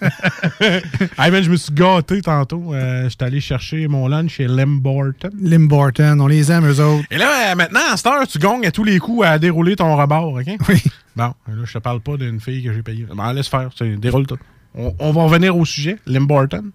Hey, 1.19 1.31
man, 1.31 1.43
je 1.43 1.49
me 1.51 1.55
suis 1.57 1.73
gâté 1.73 2.21
tantôt. 2.21 2.73
Euh, 2.73 3.09
J'étais 3.09 3.25
allé 3.25 3.39
chercher 3.41 3.87
mon 3.87 4.07
lunch 4.07 4.31
chez 4.35 4.47
Limborton. 4.47 5.29
Limborton, 5.41 6.19
on 6.19 6.27
les 6.27 6.51
aime, 6.51 6.65
eux 6.67 6.79
autres. 6.83 7.05
Et 7.11 7.17
là, 7.17 7.51
euh, 7.51 7.55
maintenant, 7.55 7.79
à 7.91 7.97
cette 7.97 8.07
heure, 8.07 8.27
tu 8.27 8.39
gonges 8.39 8.65
à 8.65 8.71
tous 8.71 8.83
les 8.83 8.99
coups 8.99 9.25
à 9.25 9.37
dérouler 9.39 9.75
ton 9.75 9.95
rebord, 9.95 10.33
OK? 10.33 10.47
Oui. 10.69 10.81
Bon, 11.15 11.23
là, 11.47 11.53
je 11.65 11.73
te 11.73 11.77
parle 11.79 11.99
pas 12.01 12.17
d'une 12.17 12.39
fille 12.39 12.63
que 12.63 12.73
j'ai 12.73 12.81
payée. 12.83 13.05
Bon, 13.13 13.31
laisse 13.31 13.47
faire, 13.47 13.69
déroule 13.97 14.25
tout. 14.27 14.37
On, 14.75 14.93
on 14.99 15.11
va 15.11 15.23
revenir 15.23 15.55
au 15.57 15.65
sujet, 15.65 15.97
Limborton. 16.07 16.65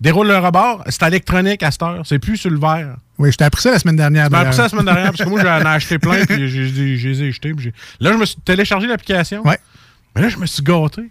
Déroule 0.00 0.26
le 0.26 0.38
rebord, 0.38 0.82
c'est 0.88 1.02
électronique 1.06 1.62
à 1.62 1.70
cette 1.70 1.82
heure, 1.82 2.02
c'est 2.04 2.18
plus 2.18 2.36
sur 2.36 2.50
le 2.50 2.58
verre. 2.58 2.96
Oui, 3.18 3.30
je 3.30 3.36
t'ai 3.36 3.44
appris 3.44 3.62
ça 3.62 3.70
la 3.70 3.78
semaine 3.78 3.96
dernière. 3.96 4.28
Je 4.30 4.36
appris 4.36 4.54
ça 4.54 4.62
la 4.62 4.68
semaine 4.68 4.84
dernière 4.84 5.12
parce 5.12 5.22
que 5.22 5.28
moi, 5.28 5.40
j'en 5.40 5.60
ai 5.60 5.66
acheté 5.74 5.98
plein 5.98 6.24
puis 6.24 6.48
je 6.48 6.60
les 6.60 7.22
ai 7.22 7.32
jetés. 7.32 7.54
Là, 8.00 8.12
je 8.12 8.16
me 8.16 8.24
suis 8.24 8.40
téléchargé 8.44 8.86
l'application. 8.86 9.46
Ouais. 9.46 9.58
Mais 10.14 10.22
là, 10.22 10.28
je 10.28 10.38
me 10.38 10.46
suis 10.46 10.62
gâté. 10.62 11.10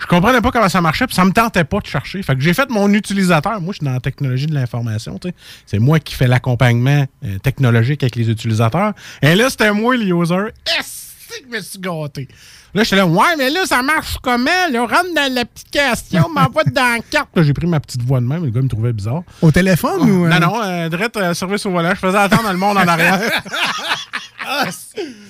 Je 0.00 0.06
comprenais 0.06 0.40
pas 0.40 0.50
comment 0.50 0.68
ça 0.68 0.80
marchait, 0.80 1.06
puis 1.06 1.14
ça 1.14 1.24
me 1.26 1.30
tentait 1.30 1.64
pas 1.64 1.78
de 1.78 1.86
chercher. 1.86 2.22
Fait 2.22 2.34
que 2.34 2.40
j'ai 2.40 2.54
fait 2.54 2.70
mon 2.70 2.90
utilisateur. 2.92 3.60
Moi, 3.60 3.72
je 3.72 3.78
suis 3.78 3.84
dans 3.84 3.92
la 3.92 4.00
technologie 4.00 4.46
de 4.46 4.54
l'information. 4.54 5.20
C'est 5.66 5.78
moi 5.78 6.00
qui 6.00 6.14
fais 6.14 6.26
l'accompagnement 6.26 7.06
euh, 7.24 7.38
technologique 7.38 8.02
avec 8.02 8.16
les 8.16 8.30
utilisateurs. 8.30 8.94
Et 9.20 9.34
là, 9.34 9.50
c'était 9.50 9.72
moi, 9.72 9.96
le 9.96 10.04
user. 10.04 10.52
Est-ce 10.78 10.99
que 11.40 11.46
je 11.50 11.56
me 11.56 11.60
suis 11.62 11.78
gâté? 11.78 12.28
Là, 12.74 12.84
j'étais 12.84 12.96
là, 12.96 13.06
ouais, 13.06 13.36
mais 13.36 13.50
là, 13.50 13.66
ça 13.66 13.82
marche 13.82 14.16
comment? 14.22 14.50
Là, 14.70 14.80
rentre 14.82 15.12
dans 15.14 15.32
l'application, 15.34 16.28
m'envoie 16.34 16.64
dans 16.64 16.94
la 16.96 16.98
carte. 17.10 17.28
Là, 17.34 17.42
j'ai 17.42 17.52
pris 17.52 17.66
ma 17.66 17.80
petite 17.80 18.02
voix 18.02 18.20
de 18.20 18.26
même. 18.26 18.44
Le 18.44 18.50
gars 18.50 18.62
me 18.62 18.68
trouvait 18.68 18.92
bizarre. 18.92 19.22
Au 19.42 19.50
téléphone 19.50 20.08
ou. 20.10 20.24
euh, 20.26 20.28
Non, 20.28 20.40
non, 20.40 20.62
euh, 20.62 20.88
direct, 20.88 21.16
euh, 21.16 21.34
service 21.34 21.64
au 21.66 21.70
volant. 21.70 21.90
Je 21.90 22.00
faisais 22.00 22.18
attendre 22.18 22.50
le 22.50 22.58
monde 22.58 22.76
en 22.78 22.86
arrière. 22.86 23.20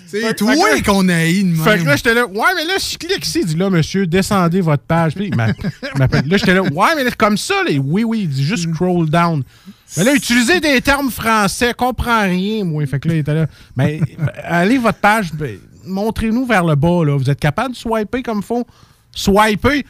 C'est 0.07 0.21
Fait- 0.23 0.35
toi 0.35 0.55
qu'on 0.85 1.09
a 1.09 1.27
eu 1.27 1.43
de 1.45 1.49
même. 1.57 1.65
Fait 1.65 1.79
que 1.79 1.85
là, 1.85 1.97
j'étais 1.97 2.15
là, 2.15 2.27
ouais, 2.27 2.49
mais 2.57 2.65
là, 2.65 2.75
je 2.79 2.97
clique 2.99 3.25
ici. 3.25 3.41
Il 3.43 3.47
dit, 3.47 3.57
là, 3.57 3.71
monsieur, 3.71 4.07
descendez 4.07 4.61
votre 4.61 4.83
page. 4.83 5.15
Puis 5.15 5.31
m'a- 5.31 5.49
m'appelle. 5.97 6.27
Là, 6.27 6.37
j'étais 6.37 6.55
là, 6.55 6.63
ouais, 6.63 6.95
mais 6.97 7.05
là, 7.05 7.11
comme 7.17 7.37
ça, 7.37 7.55
là, 7.63 7.71
oui, 7.83 8.03
oui, 8.05 8.21
il 8.23 8.29
dit 8.29 8.45
juste 8.45 8.69
scroll 8.73 9.09
down. 9.09 9.43
Mais 9.97 10.05
là, 10.05 10.15
utilisez 10.15 10.61
des 10.61 10.81
termes 10.81 11.11
français, 11.11 11.75
comprends 11.77 12.23
rien, 12.23 12.65
moi. 12.65 12.85
Fait 12.87 12.99
que 13.01 13.09
là, 13.09 13.15
il 13.15 13.19
était 13.21 13.35
là, 13.35 13.47
mais 13.77 14.01
allez 14.45 14.79
votre 14.79 14.99
page, 14.99 15.33
ben, 15.35 15.59
montrez-nous 15.85 16.47
vers 16.47 16.65
le 16.65 16.75
bas, 16.75 17.05
là. 17.05 17.17
Vous 17.17 17.31
êtes 17.31 17.41
capable 17.41 17.73
de 17.75 17.77
swiper 17.79 18.23
comme 18.23 18.43
faut? 18.43 18.67
Swiper, 19.13 19.85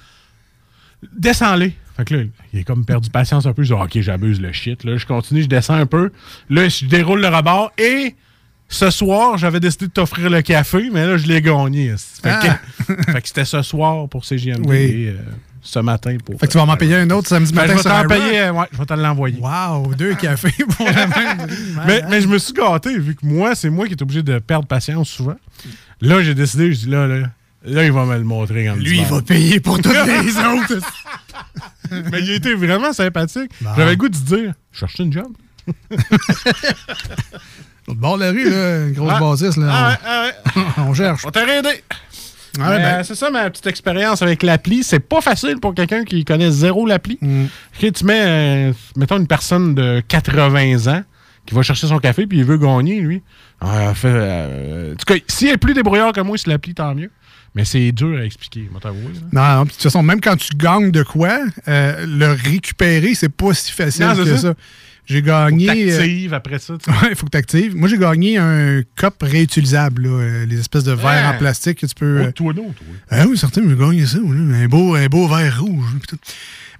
descends-les. 1.16 1.74
Fait 1.96 2.04
que 2.04 2.14
là, 2.14 2.22
il 2.52 2.60
est 2.60 2.64
comme 2.64 2.84
perdu 2.84 3.10
patience 3.10 3.46
un 3.46 3.52
peu. 3.52 3.62
Je 3.62 3.74
dis, 3.74 3.80
OK, 3.80 4.00
j'abuse 4.00 4.40
le 4.40 4.52
shit. 4.52 4.84
Là, 4.84 4.96
je 4.96 5.06
continue, 5.06 5.42
je 5.42 5.48
descends 5.48 5.74
un 5.74 5.86
peu. 5.86 6.10
Là, 6.48 6.68
je 6.68 6.86
déroule 6.86 7.20
le 7.20 7.28
rebord 7.28 7.72
et 7.78 8.14
ce 8.68 8.88
soir, 8.90 9.36
j'avais 9.36 9.58
décidé 9.60 9.88
de 9.88 9.92
t'offrir 9.92 10.30
le 10.30 10.42
café, 10.42 10.90
mais 10.92 11.04
là, 11.04 11.16
je 11.16 11.26
l'ai 11.26 11.42
gagné. 11.42 11.92
Fait 12.22 12.30
que, 12.86 12.94
fait 13.12 13.20
que 13.20 13.28
c'était 13.28 13.44
ce 13.44 13.62
soir 13.62 14.08
pour 14.08 14.24
CGMD 14.24 14.64
Oui. 14.66 14.76
et 14.76 15.08
euh, 15.08 15.16
ce 15.62 15.78
matin 15.78 16.16
pour. 16.24 16.38
Fait 16.40 16.46
que 16.46 16.52
tu 16.52 16.58
vas 16.58 16.64
m'en 16.66 16.76
payer 16.76 16.96
un 16.96 17.10
autre 17.10 17.28
samedi 17.28 17.52
Ben, 17.52 17.62
matin 17.62 17.72
je 17.76 17.82
vais 17.82 17.90
t'en 17.90 18.06
payer, 18.08 18.40
euh, 18.40 18.52
ouais, 18.52 18.66
je 18.72 18.78
vais 18.78 18.86
te 18.86 18.94
l'envoyer. 18.94 19.38
Wow, 19.40 19.94
deux 19.94 20.14
cafés 20.14 20.52
pour 20.76 20.86
le 20.86 20.92
même. 20.94 21.46
Mais, 22.08 22.20
je 22.20 22.26
me 22.28 22.38
suis 22.38 22.52
gâté, 22.52 22.98
vu 22.98 23.14
que 23.14 23.24
moi, 23.26 23.54
c'est 23.54 23.70
moi 23.70 23.86
qui 23.86 23.92
est 23.92 24.02
obligé 24.02 24.22
de 24.22 24.38
perdre 24.38 24.66
patience 24.66 25.08
souvent. 25.08 25.36
Là, 26.00 26.22
j'ai 26.22 26.34
décidé, 26.34 26.72
je 26.72 26.78
dis 26.80 26.88
là, 26.90 27.06
là, 27.06 27.26
là, 27.64 27.84
il 27.84 27.92
va 27.92 28.06
me 28.06 28.16
le 28.16 28.24
montrer 28.24 28.64
quand 28.66 28.76
Lui, 28.76 28.98
il 29.00 29.04
va 29.06 29.20
payer 29.20 29.60
pour 29.60 29.76
toutes 29.80 29.92
les 29.92 30.36
autres. 30.38 30.78
Mais 32.10 32.20
il 32.22 32.30
a 32.30 32.34
été 32.34 32.54
vraiment 32.54 32.92
sympathique. 32.92 33.50
Bon. 33.60 33.70
J'avais 33.76 33.90
le 33.90 33.96
goût 33.96 34.08
de 34.08 34.16
se 34.16 34.22
dire, 34.22 34.54
chercher 34.72 35.02
une 35.02 35.12
job. 35.12 35.28
Au 37.86 37.94
bord 37.94 38.16
de 38.18 38.24
la 38.24 38.30
rue, 38.30 38.48
là, 38.48 38.86
une 38.86 38.92
grosse 38.92 39.12
Ah. 39.14 39.20
bâtisse, 39.20 39.56
là. 39.56 39.68
Ah 39.72 39.90
ouais, 40.24 40.32
ah 40.54 40.60
on, 40.78 40.82
on 40.90 40.94
cherche. 40.94 41.24
On 41.26 41.30
t'a 41.30 41.42
aidé. 41.58 41.82
Ah 42.58 42.70
Mais, 42.70 42.78
ben, 42.78 42.84
euh, 42.84 43.02
c'est 43.04 43.14
ça 43.14 43.30
ma 43.30 43.48
petite 43.50 43.66
expérience 43.66 44.22
avec 44.22 44.42
l'appli. 44.42 44.82
C'est 44.82 45.00
pas 45.00 45.20
facile 45.20 45.58
pour 45.60 45.74
quelqu'un 45.74 46.04
qui 46.04 46.24
connaît 46.24 46.50
zéro 46.50 46.86
l'appli. 46.86 47.18
Mm. 47.20 47.44
Tu 47.78 48.04
mets, 48.04 48.20
euh, 48.20 48.72
mettons, 48.96 49.18
une 49.18 49.26
personne 49.26 49.74
de 49.74 50.02
80 50.08 50.86
ans 50.92 51.02
qui 51.46 51.54
va 51.54 51.62
chercher 51.62 51.86
son 51.86 51.98
café 51.98 52.26
puis 52.26 52.38
il 52.38 52.44
veut 52.44 52.58
gagner, 52.58 53.00
lui. 53.00 53.22
Ah, 53.60 53.92
fait, 53.94 54.08
euh, 54.10 54.92
en 54.92 54.96
tout 54.96 55.04
cas, 55.06 55.20
s'il 55.28 55.48
est 55.48 55.56
plus 55.58 55.74
débrouillard 55.74 56.12
que 56.12 56.20
moi 56.20 56.38
sur 56.38 56.50
l'appli, 56.50 56.74
tant 56.74 56.94
mieux. 56.94 57.10
Mais 57.54 57.64
c'est 57.64 57.90
dur 57.90 58.16
à 58.18 58.24
expliquer, 58.24 58.68
moi 58.70 58.80
t'avouer. 58.80 59.12
Non, 59.32 59.42
non, 59.42 59.64
de 59.64 59.70
toute 59.70 59.82
façon, 59.82 60.02
même 60.02 60.20
quand 60.20 60.36
tu 60.36 60.56
gagnes 60.56 60.92
de 60.92 61.02
quoi, 61.02 61.36
euh, 61.66 62.06
le 62.06 62.32
récupérer, 62.32 63.14
c'est 63.14 63.28
pas 63.28 63.52
si 63.54 63.72
facile 63.72 64.06
Non, 64.06 64.14
que 64.14 64.24
ça. 64.24 64.38
ça. 64.38 64.54
J'ai 65.10 65.22
gagné. 65.22 65.68
euh, 65.92 65.96
T'actives 65.98 66.34
après 66.34 66.58
ça. 66.60 66.74
Ouais, 66.74 67.08
il 67.10 67.16
faut 67.16 67.26
que 67.26 67.32
tu 67.32 67.36
actives. 67.38 67.76
Moi, 67.76 67.88
j'ai 67.88 67.98
gagné 67.98 68.38
un 68.38 68.82
cup 68.96 69.14
réutilisable, 69.22 70.02
là, 70.04 70.08
euh, 70.08 70.46
les 70.46 70.60
espèces 70.60 70.84
de 70.84 70.92
verres 70.92 71.34
en 71.34 71.38
plastique 71.38 71.78
que 71.80 71.86
tu 71.86 71.94
peux. 71.94 72.24
Oh, 72.28 72.32
toi, 72.32 72.52
non, 72.54 72.64
toi. 72.72 72.86
Ah 73.10 73.24
oui, 73.28 73.36
certain, 73.36 73.62
j'ai 73.68 73.76
gagné 73.76 74.06
ça. 74.06 74.18
Un 74.18 74.66
beau, 74.68 74.94
un 74.94 75.06
beau 75.06 75.26
verre 75.26 75.60
rouge. 75.60 75.84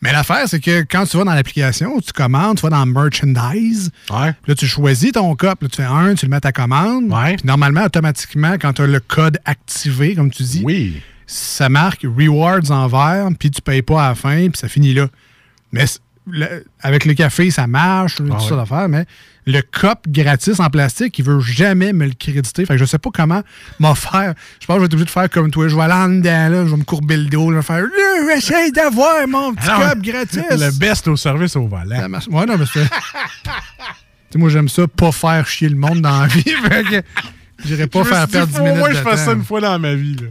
Mais 0.02 0.12
l'affaire, 0.12 0.44
c'est 0.48 0.60
que 0.60 0.80
quand 0.82 1.04
tu 1.04 1.18
vas 1.18 1.24
dans 1.24 1.34
l'application, 1.34 2.00
tu 2.00 2.12
commandes, 2.12 2.56
tu 2.56 2.62
vas 2.62 2.70
dans 2.70 2.86
Merchandise, 2.86 3.90
Ouais. 4.10 4.32
là, 4.46 4.54
tu 4.54 4.66
choisis 4.66 5.12
ton 5.12 5.34
cup, 5.34 5.60
là, 5.60 5.68
tu 5.68 5.76
fais 5.76 5.82
un, 5.82 6.14
tu 6.14 6.24
le 6.26 6.30
mets 6.30 6.36
à 6.36 6.40
ta 6.40 6.52
commande. 6.52 7.12
Ouais. 7.12 7.36
Puis 7.36 7.46
normalement, 7.46 7.84
automatiquement, 7.84 8.54
quand 8.58 8.72
tu 8.74 8.82
as 8.82 8.86
le 8.86 9.00
code 9.00 9.38
activé, 9.44 10.14
comme 10.14 10.30
tu 10.30 10.42
dis, 10.42 10.62
Oui. 10.64 11.02
ça 11.26 11.68
marque 11.68 12.02
Rewards 12.04 12.70
en 12.70 12.86
vert, 12.86 13.28
puis 13.38 13.50
tu 13.50 13.60
payes 13.60 13.82
pas 13.82 14.04
à 14.06 14.08
la 14.10 14.14
fin, 14.14 14.48
puis 14.48 14.56
ça 14.58 14.68
finit 14.68 14.94
là. 14.94 15.08
Mais 15.72 15.84
le- 16.32 16.64
avec 16.80 17.04
le 17.04 17.14
café, 17.14 17.50
ça 17.50 17.66
marche, 17.66 18.16
tout 18.16 18.24
Ah 18.32 18.38
ça 18.38 18.50
ouais. 18.50 18.56
d'affaires, 18.56 18.88
mais 18.88 19.04
le 19.46 19.60
cup 19.62 19.98
gratis 20.08 20.60
en 20.60 20.68
plastique, 20.70 21.18
il 21.18 21.24
veut 21.24 21.40
jamais 21.40 21.92
me 21.92 22.06
le 22.06 22.12
créditer. 22.12 22.64
Fait 22.66 22.74
que 22.74 22.78
je 22.80 22.84
sais 22.84 22.98
pas 22.98 23.10
comment 23.12 23.42
m'en 23.78 23.94
faire. 23.94 24.34
Je 24.60 24.66
pense 24.66 24.76
que 24.76 24.78
je 24.78 24.78
vais 24.80 24.86
être 24.86 24.92
obligé 24.94 25.04
de 25.06 25.10
faire 25.10 25.30
comme 25.30 25.50
toi. 25.50 25.68
Je 25.68 25.76
vais 25.76 25.82
aller 25.82 25.92
en 25.94 26.08
dedans, 26.08 26.48
là, 26.48 26.64
je 26.66 26.70
vais 26.70 26.76
me 26.76 26.84
courber 26.84 27.16
le 27.16 27.26
dos, 27.26 27.50
je 27.50 27.56
vais 27.56 27.62
faire 27.62 27.84
Essaye 28.36 28.70
d'avoir 28.72 29.26
mon 29.28 29.54
petit 29.54 29.68
Alors, 29.68 29.92
cup 29.92 30.02
gratis. 30.02 30.42
Le 30.50 30.78
best 30.78 31.08
au 31.08 31.16
service 31.16 31.56
au 31.56 31.66
volant. 31.66 31.96
Ça 32.00 32.08
marche. 32.08 32.28
Ouais, 32.28 32.46
non, 32.46 32.56
mais 32.58 32.66
c'est. 32.72 32.84
Tu 34.30 34.34
sais, 34.34 34.38
moi, 34.38 34.48
j'aime 34.48 34.68
ça, 34.68 34.86
pas 34.86 35.10
faire 35.10 35.44
chier 35.48 35.68
le 35.68 35.74
monde 35.74 36.02
dans 36.02 36.20
la 36.20 36.26
vie. 36.28 36.42
fait 36.68 36.84
que 36.84 37.02
J'irai 37.64 37.88
pas 37.88 38.04
Je 38.04 38.08
faire 38.08 38.28
perdre 38.28 38.52
10 38.52 38.58
faut 38.58 38.64
minutes. 38.64 38.88
De 38.88 38.92
je 38.94 39.02
fasse 39.02 39.24
ça 39.24 39.32
une 39.32 39.42
fois 39.42 39.60
dans 39.60 39.76
ma 39.80 39.94
vie. 39.94 40.14
Là. 40.14 40.28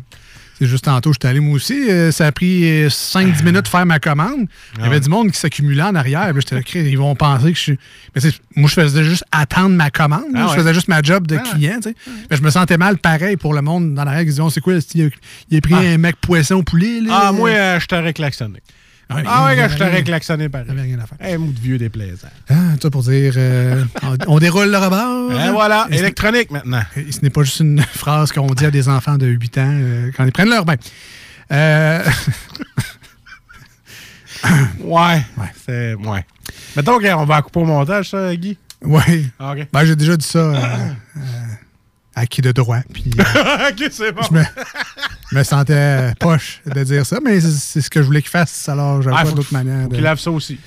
C'est 0.60 0.66
juste 0.68 0.84
tantôt, 0.84 1.14
je 1.14 1.18
suis 1.22 1.30
allé 1.30 1.40
moi 1.40 1.56
aussi. 1.56 1.90
euh, 1.90 2.12
ça 2.12 2.28
a 2.28 2.32
pris 2.34 2.64
5-10 2.90 3.44
minutes 3.46 3.64
de 3.64 3.68
faire 3.70 3.86
ma 3.86 3.98
commande. 4.00 4.48
Il 4.78 4.84
y 4.84 4.86
avait 4.86 4.98
Ah 4.98 5.00
du 5.00 5.10
monde 5.10 5.32
qui 5.32 5.38
s'accumulait 5.40 5.84
en 5.84 5.96
arrière. 5.96 6.34
J'étais 6.36 6.82
ils 6.82 6.98
vont 6.98 7.16
penser 7.16 7.52
que 7.54 7.58
je 7.58 7.64
suis. 7.64 7.80
Mais 8.16 8.22
moi, 8.58 8.68
je 8.70 8.74
faisais 8.74 9.04
juste 9.06 9.24
attendre 9.32 9.70
ma 9.76 9.90
commande. 9.90 10.24
Ah 10.36 10.48
je 10.50 10.56
faisais 10.60 10.74
juste 10.74 10.90
ma 10.90 11.02
job 11.02 11.28
de 11.28 11.38
Ah 11.38 11.40
client. 11.50 11.80
sais. 11.82 11.96
Mais 12.30 12.36
je 12.36 12.42
me 12.42 12.50
sentais 12.50 12.78
mal 12.78 12.98
pareil 12.98 13.38
pour 13.38 13.54
le 13.54 13.62
monde 13.62 13.94
dans 13.96 14.04
l'arrière 14.04 14.24
qui 14.26 14.32
disaient 14.32 14.42
C'est 14.52 14.60
quoi, 14.62 14.74
il 14.94 15.04
a, 15.06 15.10
il 15.50 15.58
a 15.58 15.62
pris 15.62 15.74
Ah. 15.76 15.80
un 15.80 15.98
mec 15.98 16.18
poisson 16.20 16.62
poulet. 16.62 17.00
Là? 17.02 17.22
Ah, 17.28 17.32
moi, 17.32 17.50
euh, 17.50 17.80
je 17.80 17.86
t'aurais 17.86 18.14
klaxonné. 18.14 18.60
Ouais, 19.12 19.24
Ah 19.26 19.46
ouais, 19.46 19.60
avait 19.60 19.70
je 19.74 19.78
t'aurais 19.78 20.04
klaxonné 20.04 20.50
pareil. 20.50 20.68
rien 20.70 21.00
à 21.00 21.08
faire. 21.08 21.18
Eh, 21.28 21.38
mou 21.38 21.52
de 21.52 21.60
vieux 21.60 21.78
déplaisant. 21.80 22.28
Ah, 22.50 22.54
ça 22.82 22.90
pour 22.92 23.02
dire 23.04 23.34
euh, 23.38 23.84
on, 24.04 24.36
on 24.36 24.40
déroule 24.40 24.70
le 24.70 24.78
rebord. 24.78 25.32
Et 25.32 25.50
voilà, 25.50 25.88
Et 25.90 25.98
électronique 25.98 26.52
maintenant. 26.52 26.82
et 26.96 27.12
ce 27.12 27.22
n'est 27.22 27.32
pas 27.32 27.42
juste 27.44 27.60
une 27.62 27.82
phrase 27.94 28.32
qu'on 28.32 28.46
dit 28.54 28.66
à 28.66 28.72
des 28.72 28.88
enfants 28.88 29.18
de 29.18 29.26
8 29.26 29.58
ans 29.58 29.62
euh, 29.82 30.12
quand 30.16 30.26
ils 30.26 30.32
prennent 30.32 30.50
leur 30.52 30.64
bain. 30.66 30.76
Euh, 31.52 32.04
Ouais. 34.80 35.22
C'est. 35.66 35.96
Ouais. 35.96 36.26
Mettons 36.76 37.00
qu'on 37.00 37.26
va 37.26 37.42
couper 37.42 37.60
au 37.60 37.66
montage, 37.66 38.10
ça, 38.12 38.34
Guy? 38.36 38.58
ouais. 38.84 39.24
Ah, 39.38 39.52
OK. 39.54 39.68
Ben, 39.74 39.84
j'ai 39.86 39.96
déjà 39.96 40.16
dit 40.16 40.26
ça 40.26 40.54
à 42.20 42.26
qui 42.26 42.42
de 42.42 42.52
droit. 42.52 42.80
Puis 42.94 43.06
euh, 43.20 44.12
bon. 44.12 44.22
je 45.32 45.36
me, 45.38 45.44
sentais 45.44 46.14
poche 46.20 46.62
de 46.66 46.84
dire 46.84 47.06
ça, 47.06 47.20
mais 47.24 47.40
c'est 47.42 47.82
ce 47.82 47.90
que 47.90 48.02
je 48.02 48.06
voulais 48.06 48.22
qu'il 48.22 48.32
fasse. 48.32 48.68
Alors, 48.70 49.02
j'avais 49.02 49.16
Ah, 49.20 49.24
pas 49.26 49.32
d'autre 49.32 49.54
manière. 49.54 49.84
Faut 49.84 49.90
de- 49.90 49.96
qu'il 49.96 50.04
lave 50.04 50.20
ça 50.20 50.32
aussi. 50.32 50.60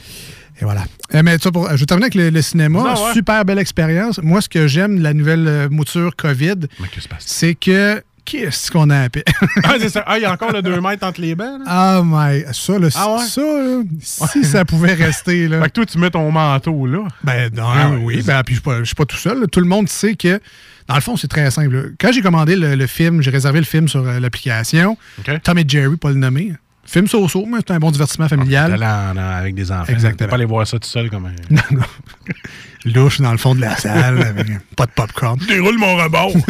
Et 0.60 0.64
voilà. 0.64 0.84
Euh, 1.14 1.22
mais 1.24 1.38
pour, 1.38 1.68
je 1.70 1.76
vais 1.76 1.86
terminer 1.86 2.04
avec 2.06 2.14
le, 2.14 2.30
le 2.30 2.42
cinéma. 2.42 2.82
Ouais. 2.82 3.12
Super 3.12 3.44
belle 3.44 3.58
expérience. 3.58 4.18
Moi, 4.22 4.40
ce 4.40 4.48
que 4.48 4.66
j'aime 4.66 4.98
de 4.98 5.02
la 5.02 5.12
nouvelle 5.14 5.46
euh, 5.48 5.68
mouture 5.70 6.14
COVID, 6.16 6.66
c'est 7.18 7.54
que. 7.54 8.02
Qu'est-ce 8.24 8.70
qu'on 8.70 8.88
a 8.90 9.00
appelé? 9.00 9.24
Ah, 9.64 9.74
c'est 9.80 9.88
ça. 9.88 10.04
Ah, 10.06 10.16
il 10.16 10.22
y 10.22 10.24
a 10.24 10.32
encore 10.32 10.52
le 10.52 10.62
2 10.62 10.80
mètres 10.80 11.04
entre 11.04 11.20
les 11.20 11.34
bancs. 11.34 11.60
Ah, 11.66 12.02
my. 12.04 12.44
Ça, 12.52 12.78
là, 12.78 12.86
Ah 12.94 13.14
ouais? 13.16 13.26
ça, 13.26 13.40
là, 13.42 13.82
si 14.00 14.44
ça 14.44 14.64
pouvait 14.64 14.94
rester, 14.94 15.48
là. 15.48 15.60
Fait 15.62 15.66
que 15.70 15.72
toi, 15.72 15.86
tu 15.86 15.98
mets 15.98 16.08
ton 16.10 16.30
manteau 16.30 16.86
là. 16.86 17.00
Ben, 17.24 17.50
non, 17.52 17.64
Ah 17.66 17.90
oui. 18.00 18.22
Ben, 18.24 18.44
puis 18.44 18.54
je 18.54 18.60
suis 18.60 18.62
pas- 18.62 18.78
je 18.78 18.84
suis 18.84 18.94
pas 18.94 19.06
tout 19.06 19.16
seul. 19.16 19.40
là. 19.40 19.46
Tout 19.48 19.58
le 19.58 19.66
monde 19.66 19.88
sait 19.88 20.14
que, 20.14 20.40
dans 20.88 20.94
le 20.94 21.00
fond, 21.00 21.16
c'est 21.16 21.28
très 21.28 21.50
simple. 21.50 21.92
Quand 21.98 22.12
j'ai 22.12 22.22
commandé 22.22 22.56
le, 22.56 22.74
le 22.74 22.86
film, 22.86 23.22
j'ai 23.22 23.30
réservé 23.30 23.58
le 23.60 23.64
film 23.66 23.88
sur 23.88 24.06
euh, 24.06 24.20
l'application. 24.20 24.96
Tom 25.42 25.58
et 25.58 25.64
Jerry, 25.66 25.96
pas 25.96 26.10
le 26.10 26.16
nommer. 26.16 26.52
Film 26.92 27.08
so-so, 27.08 27.46
mais 27.46 27.58
c'est 27.66 27.72
un 27.72 27.78
bon 27.78 27.90
divertissement 27.90 28.28
familial. 28.28 28.74
En- 28.82 29.16
en- 29.16 29.18
avec 29.18 29.54
des 29.54 29.70
enfants. 29.72 29.90
Exactement. 29.92 30.28
Pas 30.28 30.34
aller 30.36 30.44
voir 30.44 30.66
ça 30.66 30.78
tout 30.78 30.88
seul 30.88 31.08
comme 31.10 31.26
un. 31.26 31.32
Non, 31.50 31.62
non. 31.70 31.82
Louche 32.84 33.20
dans 33.20 33.30
le 33.32 33.38
fond 33.38 33.54
de 33.54 33.60
la 33.60 33.76
salle, 33.76 34.20
avec 34.26 34.46
pas 34.76 34.86
de 34.86 34.90
popcorn. 34.90 35.38
Déroule 35.46 35.78
mon 35.78 35.94
rebord. 35.96 36.32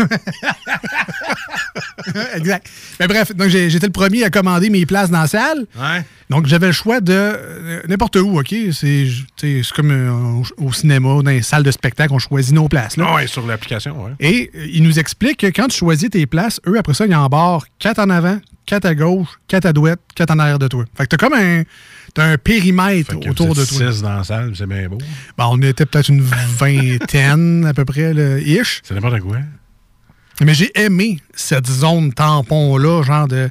exact. 2.36 2.68
Mais 3.00 3.06
bref, 3.06 3.34
donc 3.34 3.48
j'étais 3.48 3.86
le 3.86 3.92
premier 3.92 4.24
à 4.24 4.30
commander 4.30 4.70
mes 4.70 4.86
places 4.86 5.10
dans 5.10 5.20
la 5.20 5.26
salle. 5.26 5.66
ouais. 5.78 6.04
Donc, 6.30 6.46
j'avais 6.46 6.68
le 6.68 6.72
choix 6.72 7.02
de 7.02 7.12
euh, 7.12 7.82
n'importe 7.88 8.16
où, 8.16 8.40
OK? 8.40 8.54
C'est 8.72 9.06
comme 9.76 9.90
euh, 9.90 10.10
au, 10.10 10.42
au 10.68 10.72
cinéma, 10.72 11.10
dans 11.22 11.30
les 11.30 11.42
salles 11.42 11.62
de 11.62 11.70
spectacle, 11.70 12.10
on 12.14 12.18
choisit 12.18 12.54
nos 12.54 12.68
places. 12.68 12.96
Là. 12.96 13.04
Ah 13.06 13.14
ouais, 13.16 13.26
sur 13.26 13.46
l'application, 13.46 14.02
ouais. 14.02 14.12
Et 14.18 14.50
euh, 14.54 14.66
il 14.72 14.82
nous 14.82 14.98
explique 14.98 15.40
que 15.40 15.46
quand 15.48 15.68
tu 15.68 15.76
choisis 15.76 16.08
tes 16.08 16.24
places, 16.24 16.58
eux, 16.66 16.78
après 16.78 16.94
ça, 16.94 17.04
ils 17.04 17.14
embarquent 17.14 17.68
4 17.80 17.98
en 17.98 18.08
avant, 18.08 18.38
4 18.66 18.84
à 18.84 18.94
gauche, 18.94 19.28
4 19.48 19.66
à 19.66 19.72
droite, 19.72 20.00
4 20.14 20.30
en 20.30 20.38
arrière 20.38 20.58
de 20.58 20.68
toi. 20.68 20.84
Fait 20.96 21.04
que 21.04 21.08
t'as 21.08 21.16
comme 21.16 21.34
un, 21.34 21.62
t'as 22.14 22.24
un 22.24 22.38
périmètre 22.38 23.12
Fait 23.12 23.28
autour 23.28 23.48
vous 23.48 23.54
de 23.54 23.64
toi. 23.64 23.92
six 23.92 24.02
dans 24.02 24.16
la 24.16 24.24
salle, 24.24 24.52
c'est 24.56 24.66
bien 24.66 24.88
beau. 24.88 24.98
Bon, 25.36 25.44
on 25.50 25.62
était 25.62 25.86
peut-être 25.86 26.08
une 26.08 26.22
vingtaine 26.22 27.64
à 27.68 27.74
peu 27.74 27.84
près, 27.84 28.14
là, 28.14 28.38
ish. 28.38 28.80
C'est 28.84 28.94
n'importe 28.94 29.20
quoi. 29.20 29.38
Mais 30.40 30.54
j'ai 30.54 30.70
aimé 30.78 31.20
cette 31.34 31.66
zone 31.66 32.12
tampon-là, 32.12 33.02
genre 33.02 33.28
de 33.28 33.50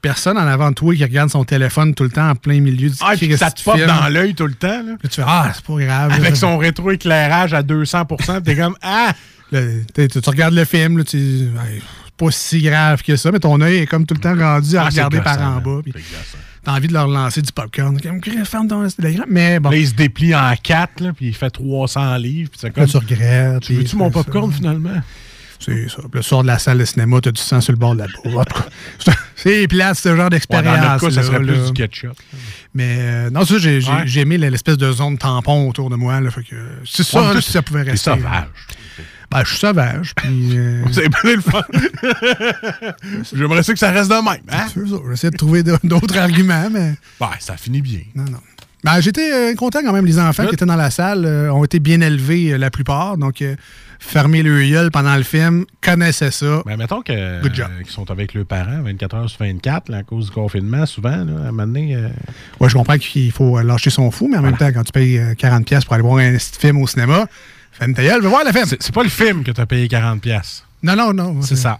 personne 0.00 0.36
en 0.36 0.46
avant 0.46 0.70
de 0.70 0.74
toi 0.74 0.94
qui 0.94 1.04
regarde 1.04 1.30
son 1.30 1.44
téléphone 1.44 1.94
tout 1.94 2.02
le 2.02 2.10
temps 2.10 2.30
en 2.30 2.34
plein 2.34 2.60
milieu 2.60 2.90
du 2.90 2.96
Ah, 3.00 3.14
puis 3.16 3.36
ça 3.36 3.50
te 3.50 3.62
pop 3.62 3.78
dans 3.78 4.08
l'œil 4.08 4.34
tout 4.34 4.46
le 4.46 4.54
temps, 4.54 4.82
là. 4.82 4.94
Tu 5.02 5.08
fais, 5.08 5.22
ah, 5.24 5.52
c'est 5.54 5.64
pas 5.64 5.78
grave. 5.78 6.12
Avec 6.12 6.30
là. 6.30 6.34
son 6.34 6.58
rétroéclairage 6.58 7.54
à 7.54 7.62
200 7.62 8.04
puis 8.06 8.26
t'es 8.44 8.56
comme, 8.56 8.76
ah! 8.82 9.12
Là, 9.52 9.60
tu, 9.94 10.08
regardes 10.26 10.54
le 10.54 10.64
film, 10.64 10.96
là, 10.96 11.04
tu 11.04 11.18
hey, 11.18 11.82
pas 12.24 12.30
si 12.30 12.60
grave 12.62 13.02
que 13.02 13.16
ça, 13.16 13.30
mais 13.32 13.40
ton 13.40 13.60
œil 13.60 13.78
est 13.78 13.86
comme 13.86 14.06
tout 14.06 14.14
le 14.14 14.20
temps 14.20 14.36
rendu 14.36 14.76
à 14.76 14.82
Ah, 14.82 14.88
regarder 14.88 15.20
par 15.20 15.40
en 15.40 15.60
bas. 15.60 15.80
T'as 16.64 16.72
envie 16.74 16.86
de 16.86 16.92
leur 16.92 17.08
lancer 17.08 17.42
du 17.42 17.50
popcorn. 17.50 18.00
Comme, 18.00 18.20
ferme 18.44 18.68
ton. 18.68 18.86
Mais 19.28 19.58
bon, 19.58 19.70
Là, 19.70 19.76
il 19.76 19.88
se 19.88 19.94
déplie 19.94 20.32
en 20.34 20.54
quatre, 20.62 21.00
là, 21.00 21.12
puis 21.12 21.26
il 21.28 21.34
fait 21.34 21.50
300 21.50 22.16
livres. 22.18 22.50
puis 22.50 22.60
c'est 22.60 22.68
là, 22.68 22.72
comme, 22.72 22.86
tu 22.86 22.96
regrettes. 22.96 23.62
tu 23.64 23.74
veux-tu 23.74 23.96
mon 23.96 24.10
popcorn, 24.10 24.52
finalement? 24.52 25.00
C'est 25.58 25.88
ça. 25.88 25.98
Le 26.12 26.22
soir 26.22 26.42
de 26.42 26.48
la 26.48 26.58
salle 26.58 26.78
de 26.78 26.84
cinéma, 26.84 27.20
t'as 27.20 27.30
du 27.30 27.40
sang 27.40 27.60
sur 27.60 27.72
le 27.72 27.78
bord 27.78 27.94
de 27.94 28.00
la 28.00 28.06
cas, 28.06 29.12
c'est- 29.36 29.68
plate, 29.68 29.96
ce 29.96 30.14
genre 30.16 30.28
d'expérience. 30.30 31.00
ça 31.00 31.22
serait 31.22 31.38
là, 31.40 31.52
plus 31.52 31.66
du 31.66 31.72
ketchup. 31.72 32.14
Mais 32.74 32.96
euh, 32.98 33.30
non, 33.30 33.44
ça, 33.44 33.58
j'ai 33.58 33.78
Ouais. 33.78 34.18
aimé 34.22 34.38
l'espèce 34.38 34.76
de 34.76 34.90
zone 34.90 35.18
tampon 35.18 35.68
autour 35.68 35.88
de 35.90 35.94
moi. 35.96 36.20
Là, 36.20 36.30
fait 36.30 36.42
que, 36.42 36.56
c'est 36.84 37.04
ça, 37.04 37.32
Ouais, 37.34 37.40
si 37.40 37.52
ça 37.52 37.62
pouvait 37.62 37.82
rester. 37.82 38.10
sauvage. 38.10 38.46
Ben, 39.32 39.42
je 39.44 39.48
suis 39.50 39.58
sauvage. 39.58 40.14
Puis, 40.16 40.58
euh, 40.58 40.84
C'est 40.92 41.08
bien 41.08 41.34
le 41.36 41.40
fun. 41.40 41.62
J'aimerais 43.32 43.62
ça 43.62 43.72
que 43.72 43.78
ça 43.78 43.90
reste 43.90 44.10
de 44.10 44.14
même. 44.14 44.42
Hein? 44.50 44.66
J'essaie 45.10 45.30
de 45.30 45.36
trouver 45.36 45.62
d'autres 45.62 46.16
arguments, 46.18 46.68
mais. 46.70 46.94
Ben, 47.20 47.30
ça 47.40 47.56
finit 47.56 47.82
bien. 47.82 48.00
Non, 48.14 48.24
non. 48.24 48.38
Ben, 48.84 49.00
J'étais 49.00 49.32
euh, 49.32 49.54
content 49.54 49.80
quand 49.84 49.92
même. 49.92 50.06
Les 50.06 50.18
enfants 50.18 50.42
Good. 50.42 50.50
qui 50.50 50.54
étaient 50.56 50.66
dans 50.66 50.76
la 50.76 50.90
salle 50.90 51.24
euh, 51.24 51.52
ont 51.52 51.64
été 51.64 51.78
bien 51.78 52.00
élevés, 52.00 52.52
euh, 52.52 52.58
la 52.58 52.70
plupart. 52.70 53.16
Donc, 53.16 53.44
fermer 54.00 54.42
le 54.42 54.60
gueule 54.68 54.90
pendant 54.90 55.14
le 55.14 55.22
film, 55.22 55.64
connaissaient 55.80 56.32
ça. 56.32 56.62
Ben, 56.66 56.76
mettons 56.76 57.00
que, 57.02 57.40
Good 57.42 57.54
job. 57.54 57.68
qu'ils 57.84 57.92
sont 57.92 58.10
avec 58.10 58.34
leurs 58.34 58.44
parents 58.44 58.82
24 58.82 59.14
heures 59.14 59.30
sur 59.30 59.38
24, 59.38 59.88
là, 59.88 59.98
à 59.98 60.02
cause 60.02 60.26
du 60.26 60.30
confinement, 60.32 60.84
souvent, 60.86 61.24
là, 61.24 61.44
à 61.44 61.48
un 61.48 61.52
moment 61.52 61.66
donné, 61.68 61.96
Ouais, 62.58 62.68
je 62.68 62.74
comprends 62.74 62.98
qu'il 62.98 63.30
faut 63.30 63.60
lâcher 63.60 63.90
son 63.90 64.10
fou, 64.10 64.28
mais 64.28 64.38
en 64.38 64.42
même 64.42 64.56
temps, 64.56 64.72
quand 64.72 64.82
tu 64.82 64.90
payes 64.92 65.18
euh, 65.18 65.34
40$ 65.34 65.62
piastres 65.62 65.86
pour 65.86 65.94
aller 65.94 66.02
voir 66.02 66.18
un 66.18 66.36
film 66.38 66.82
au 66.82 66.86
cinéma, 66.88 67.26
une 67.80 67.94
ta 67.94 68.02
gueule, 68.02 68.20
va 68.22 68.28
voir 68.28 68.44
le 68.44 68.52
film. 68.52 68.64
c'est 68.66 68.94
pas 68.94 69.02
le 69.02 69.08
film 69.08 69.42
que 69.44 69.50
tu 69.50 69.60
as 69.60 69.66
payé 69.66 69.86
40$. 69.88 70.20
pièces. 70.20 70.64
Non, 70.82 70.94
non, 70.96 71.12
non. 71.12 71.42
C'est 71.42 71.56
ça. 71.56 71.78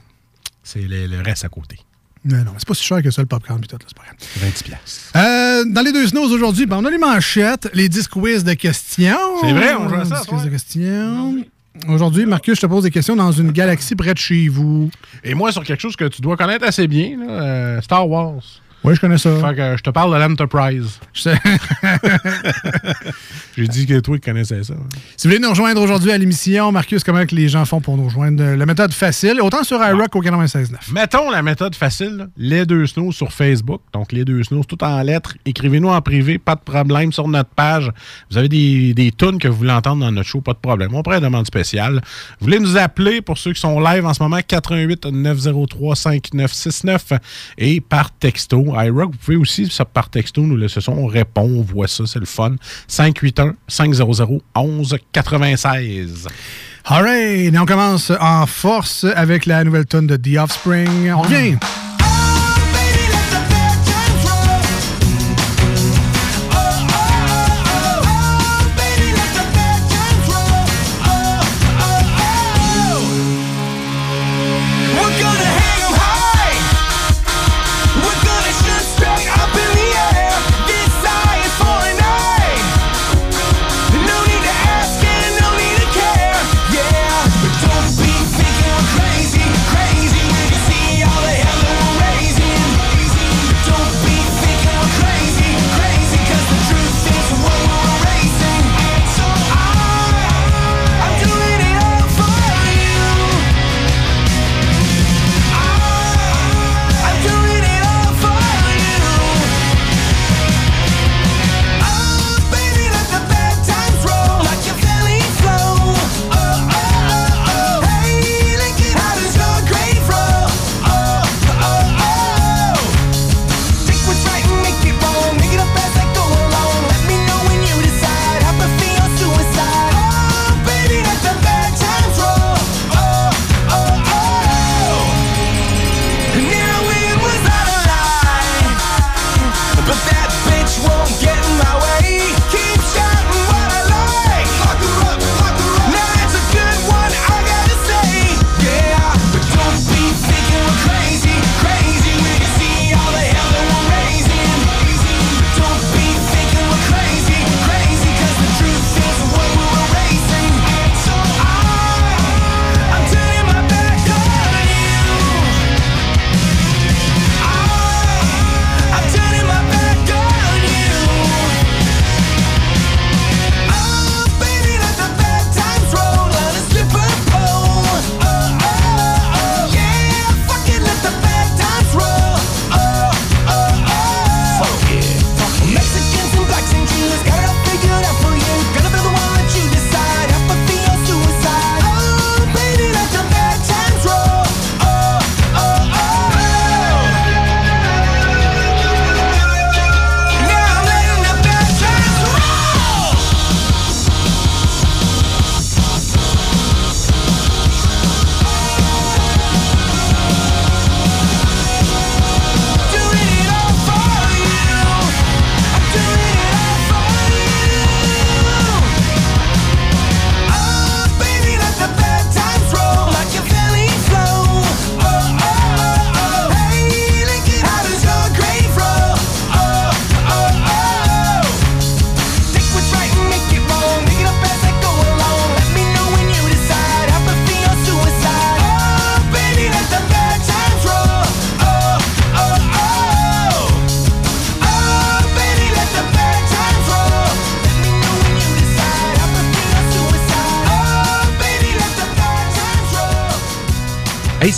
C'est 0.63 0.81
le, 0.83 1.07
le 1.07 1.21
reste 1.23 1.45
à 1.45 1.49
côté. 1.49 1.79
Non, 2.25 2.39
non, 2.45 2.53
c'est 2.57 2.69
pas 2.69 2.75
si 2.75 2.85
cher 2.85 3.03
que 3.03 3.11
ça, 3.11 3.21
le 3.21 3.27
popcorn 3.27 3.61
pis 3.61 3.67
tout, 3.67 3.77
c'est 3.85 3.97
pas 3.97 4.05
grave. 4.05 4.17
20$. 4.53 4.63
piastres. 4.63 5.11
Euh, 5.17 5.65
dans 5.67 5.83
les 5.83 5.93
deux 5.93 6.07
snows 6.07 6.31
aujourd'hui, 6.33 6.67
ben, 6.67 6.77
on 6.79 6.85
a 6.85 6.91
les 6.91 6.99
manchettes, 6.99 7.69
les 7.75 7.89
10 7.89 8.07
quiz 8.07 8.45
de 8.45 8.53
questions. 8.55 9.17
C'est 9.41 9.53
vrai, 9.53 9.75
on 9.75 9.89
joue 9.89 9.95
à 9.97 10.05
ça, 10.05 10.21
10 10.21 10.27
quiz 10.29 10.43
de 10.45 10.49
questions. 10.51 11.45
Aujourd'hui, 11.89 12.27
Marcus, 12.27 12.57
je 12.57 12.61
te 12.61 12.67
pose 12.67 12.85
des 12.85 12.91
questions 12.93 13.17
dans 13.17 13.33
une 13.33 13.51
galaxie 13.51 13.97
près 13.97 14.15
de 14.15 14.19
chez 14.19 14.47
vous. 14.49 14.89
Et 15.25 15.35
moi, 15.35 15.51
sur 15.51 15.65
quelque 15.65 15.81
chose 15.81 15.97
que 15.97 16.05
tu 16.05 16.21
dois 16.23 16.37
connaître 16.37 16.65
assez 16.65 16.87
bien, 16.87 17.17
là, 17.19 17.31
euh, 17.43 17.81
Star 17.81 18.09
Wars. 18.09 18.43
Oui, 18.85 18.95
je 18.97 19.01
connais 19.01 19.19
ça. 19.19 19.31
Fait 19.37 19.55
que 19.55 19.77
je 19.77 19.83
te 19.83 19.91
parle 19.91 20.13
de 20.13 20.19
l'Enterprise. 20.19 20.99
Je 21.13 21.21
sais- 21.23 21.39
J'ai 23.57 23.69
dit 23.69 23.87
que 23.87 24.01
toi, 24.01 24.17
tu 24.17 24.21
connaissais 24.21 24.63
ça. 24.65 24.75
si 25.17 25.27
vous 25.29 25.33
voulez 25.35 25.39
nous 25.43 25.51
rejoindre 25.51 25.81
aujourd'hui 25.83 26.11
à 26.11 26.19
l'émission, 26.19 26.73
Marcus, 26.73 27.05
comment 27.05 27.25
que 27.27 27.35
les 27.35 27.49
gens 27.49 27.65
font 27.65 27.81
pour 27.81 27.97
nous 27.97 28.07
rejoindre? 28.07 28.43
La 28.43 28.67
méthode 28.67 28.93
facile, 28.93 29.41
autant 29.41 29.63
sur 29.63 29.79
iRock 29.85 30.09
qu'au 30.09 30.23
96.9. 30.23 30.93
Mettons 30.93 31.31
la 31.31 31.43
méthode 31.43 31.75
facile, 31.75 32.17
là. 32.17 32.27
les 32.37 32.65
deux 32.67 32.87
snows 32.87 33.13
sur 33.13 33.31
Facebook. 33.33 33.83
Donc, 33.93 34.11
les 34.13 34.25
deux 34.25 34.43
snows, 34.43 34.65
tout 34.65 34.83
en 34.83 35.01
lettres. 35.03 35.35
Écrivez-nous 35.45 35.89
en 35.91 36.01
privé, 36.01 36.39
pas 36.39 36.55
de 36.55 36.61
problème 36.63 37.13
sur 37.13 37.29
notre 37.29 37.51
page. 37.51 37.91
Vous 38.31 38.39
avez 38.39 38.49
des, 38.49 38.95
des 38.95 39.13
tunes 39.13 39.39
que 39.39 39.49
vous 39.49 39.59
voulez 39.59 39.71
entendre 39.73 40.01
dans 40.05 40.11
notre 40.13 40.29
show, 40.29 40.41
pas 40.41 40.55
de 40.55 40.59
problème. 40.59 40.95
On 40.95 41.03
prend 41.03 41.15
une 41.15 41.21
demande 41.21 41.47
spéciale. 41.47 42.01
Vous 42.41 42.47
voulez 42.47 42.59
nous 42.59 42.77
appeler 42.77 43.21
pour 43.21 43.39
ceux 43.39 43.53
qui 43.53 43.61
sont 43.61 43.79
live 43.81 44.07
en 44.07 44.15
ce 44.15 44.23
moment, 44.23 44.39
88 44.47 45.07
903 45.07 45.95
5969 45.95 47.13
et 47.59 47.81
par 47.81 48.11
texto. 48.13 48.72
iRock, 48.81 49.13
vous 49.13 49.19
pouvez 49.19 49.37
aussi, 49.37 49.69
ça 49.69 49.85
par 49.85 50.09
texto, 50.09 50.43
nous 50.43 50.57
laisser 50.57 50.81
ça. 50.81 50.93
On 50.93 51.07
répond, 51.07 51.43
on 51.43 51.63
voit 51.63 51.89
ça, 51.89 52.05
c'est 52.07 52.19
le 52.19 52.27
fun. 52.27 52.57
581 52.87 53.55
500 53.69 54.05
11 54.55 54.97
96. 55.13 56.29
All 56.85 57.05
right, 57.05 57.55
et 57.55 57.59
on 57.59 57.65
commence 57.65 58.11
en 58.21 58.47
force 58.47 59.05
avec 59.15 59.47
la 59.47 59.63
nouvelle 59.63 59.87
tonne 59.87 60.07
de 60.07 60.17
The 60.17 60.39
Offspring. 60.39 61.13
On 61.13 61.23
revient. 61.23 61.57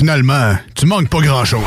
finalement, 0.00 0.56
tu 0.74 0.86
manques 0.86 1.10
pas 1.10 1.20
grand-chose. 1.20 1.60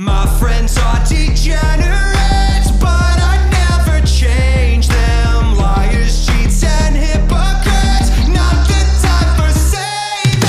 My 0.00 0.26
friends 0.40 0.76
are 0.76 0.98
degenerates, 1.08 2.72
but 2.80 3.16
I 3.32 3.38
never 3.60 4.04
change 4.04 4.88
them. 4.88 5.56
Liars, 5.56 6.26
cheats, 6.26 6.64
and 6.64 6.96
hypocrites, 6.96 8.10
not 8.26 8.66
the 8.66 8.82
time 9.06 9.36
for 9.38 9.52
saving. 9.54 10.42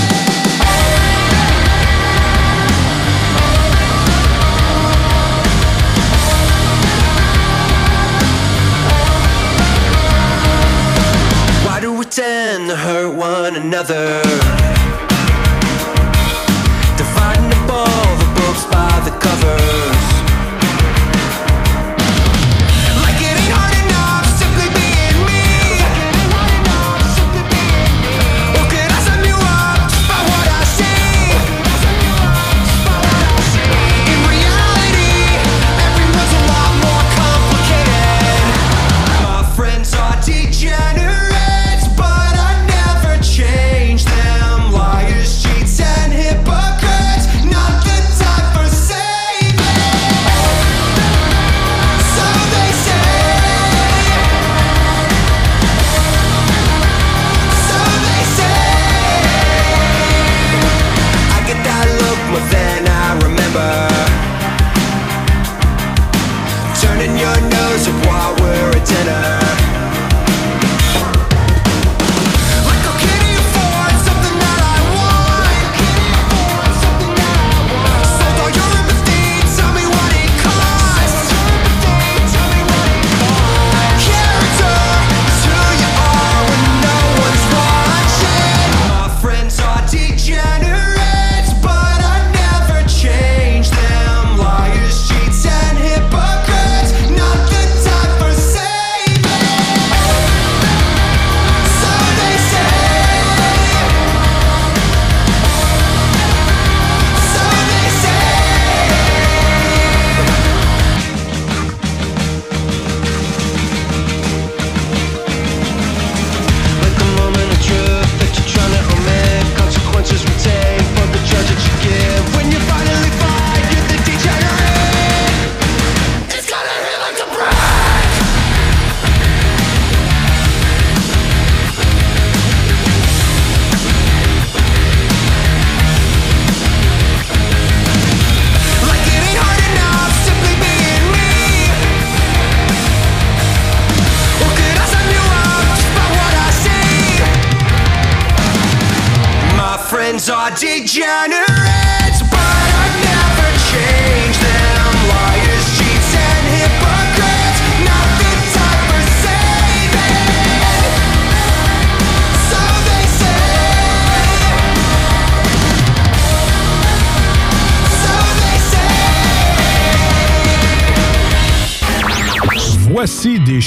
Why 11.68 11.80
do 11.82 11.94
we 11.94 12.06
tend 12.06 12.68
to 12.70 12.76
hurt 12.76 13.14
one 13.14 13.56
another? 13.58 14.63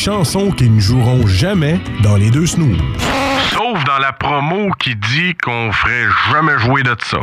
Chansons 0.06 0.52
qui 0.52 0.70
ne 0.70 0.78
joueront 0.78 1.26
jamais 1.26 1.80
dans 2.04 2.14
les 2.14 2.30
deux 2.30 2.46
snooze. 2.46 2.78
Sauf 3.50 3.82
dans 3.86 3.98
la 3.98 4.12
promo 4.12 4.70
qui 4.78 4.94
dit 4.94 5.34
qu'on 5.34 5.72
ferait 5.72 6.06
jamais 6.30 6.56
jouer 6.60 6.84
de 6.84 6.94
ça. 7.02 7.18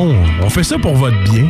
On 0.00 0.50
fait 0.50 0.64
ça 0.64 0.76
pour 0.78 0.94
votre 0.94 1.18
bien. 1.24 1.48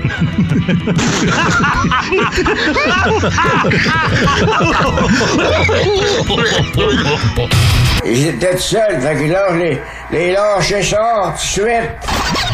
J'étais 8.04 8.52
tout 8.52 8.58
seul, 8.58 9.00
fait 9.00 9.16
que 9.16 9.32
là, 9.32 9.46
je 9.50 9.56
les, 9.56 9.80
les 10.12 10.32
lâché 10.32 10.82
ça 10.82 11.24
tout 11.26 11.32
de 11.32 11.38
suite. 11.38 11.90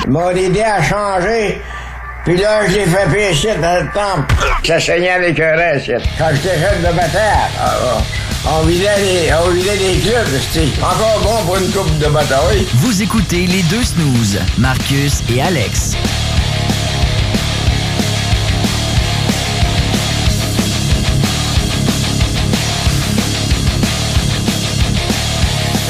Ils 0.07 0.11
m'ont 0.11 0.30
aidé 0.30 0.62
à 0.62 0.83
changer. 0.83 1.61
Puis 2.24 2.37
là, 2.38 2.66
je 2.66 2.74
l'ai 2.74 2.87
fait 2.87 3.11
pécher 3.12 3.54
dans 3.61 3.85
le 3.85 3.90
temple. 3.92 4.35
Ça 4.64 4.80
saignait 4.80 5.11
avec 5.11 5.38
un 5.38 5.57
reste. 5.57 5.92
Quand 6.18 6.28
j'étais 6.33 6.59
jeune 6.59 6.80
de 6.80 6.96
bataille, 6.96 7.50
ah, 7.61 7.74
ah, 7.85 7.98
on 8.46 8.62
vidait 8.66 8.98
les, 8.98 9.33
on 9.33 9.50
vidait 9.50 9.76
les 9.76 9.98
clubs, 10.00 10.26
c'était 10.52 10.68
encore 10.83 11.20
bon 11.22 11.46
pour 11.46 11.57
une 11.57 11.70
coupe 11.70 11.98
de 11.98 12.07
bataille. 12.07 12.66
Vous 12.74 13.02
écoutez 13.02 13.46
les 13.46 13.62
deux 13.64 13.83
snooze, 13.83 14.38
Marcus 14.59 15.22
et 15.35 15.40
Alex. 15.40 15.96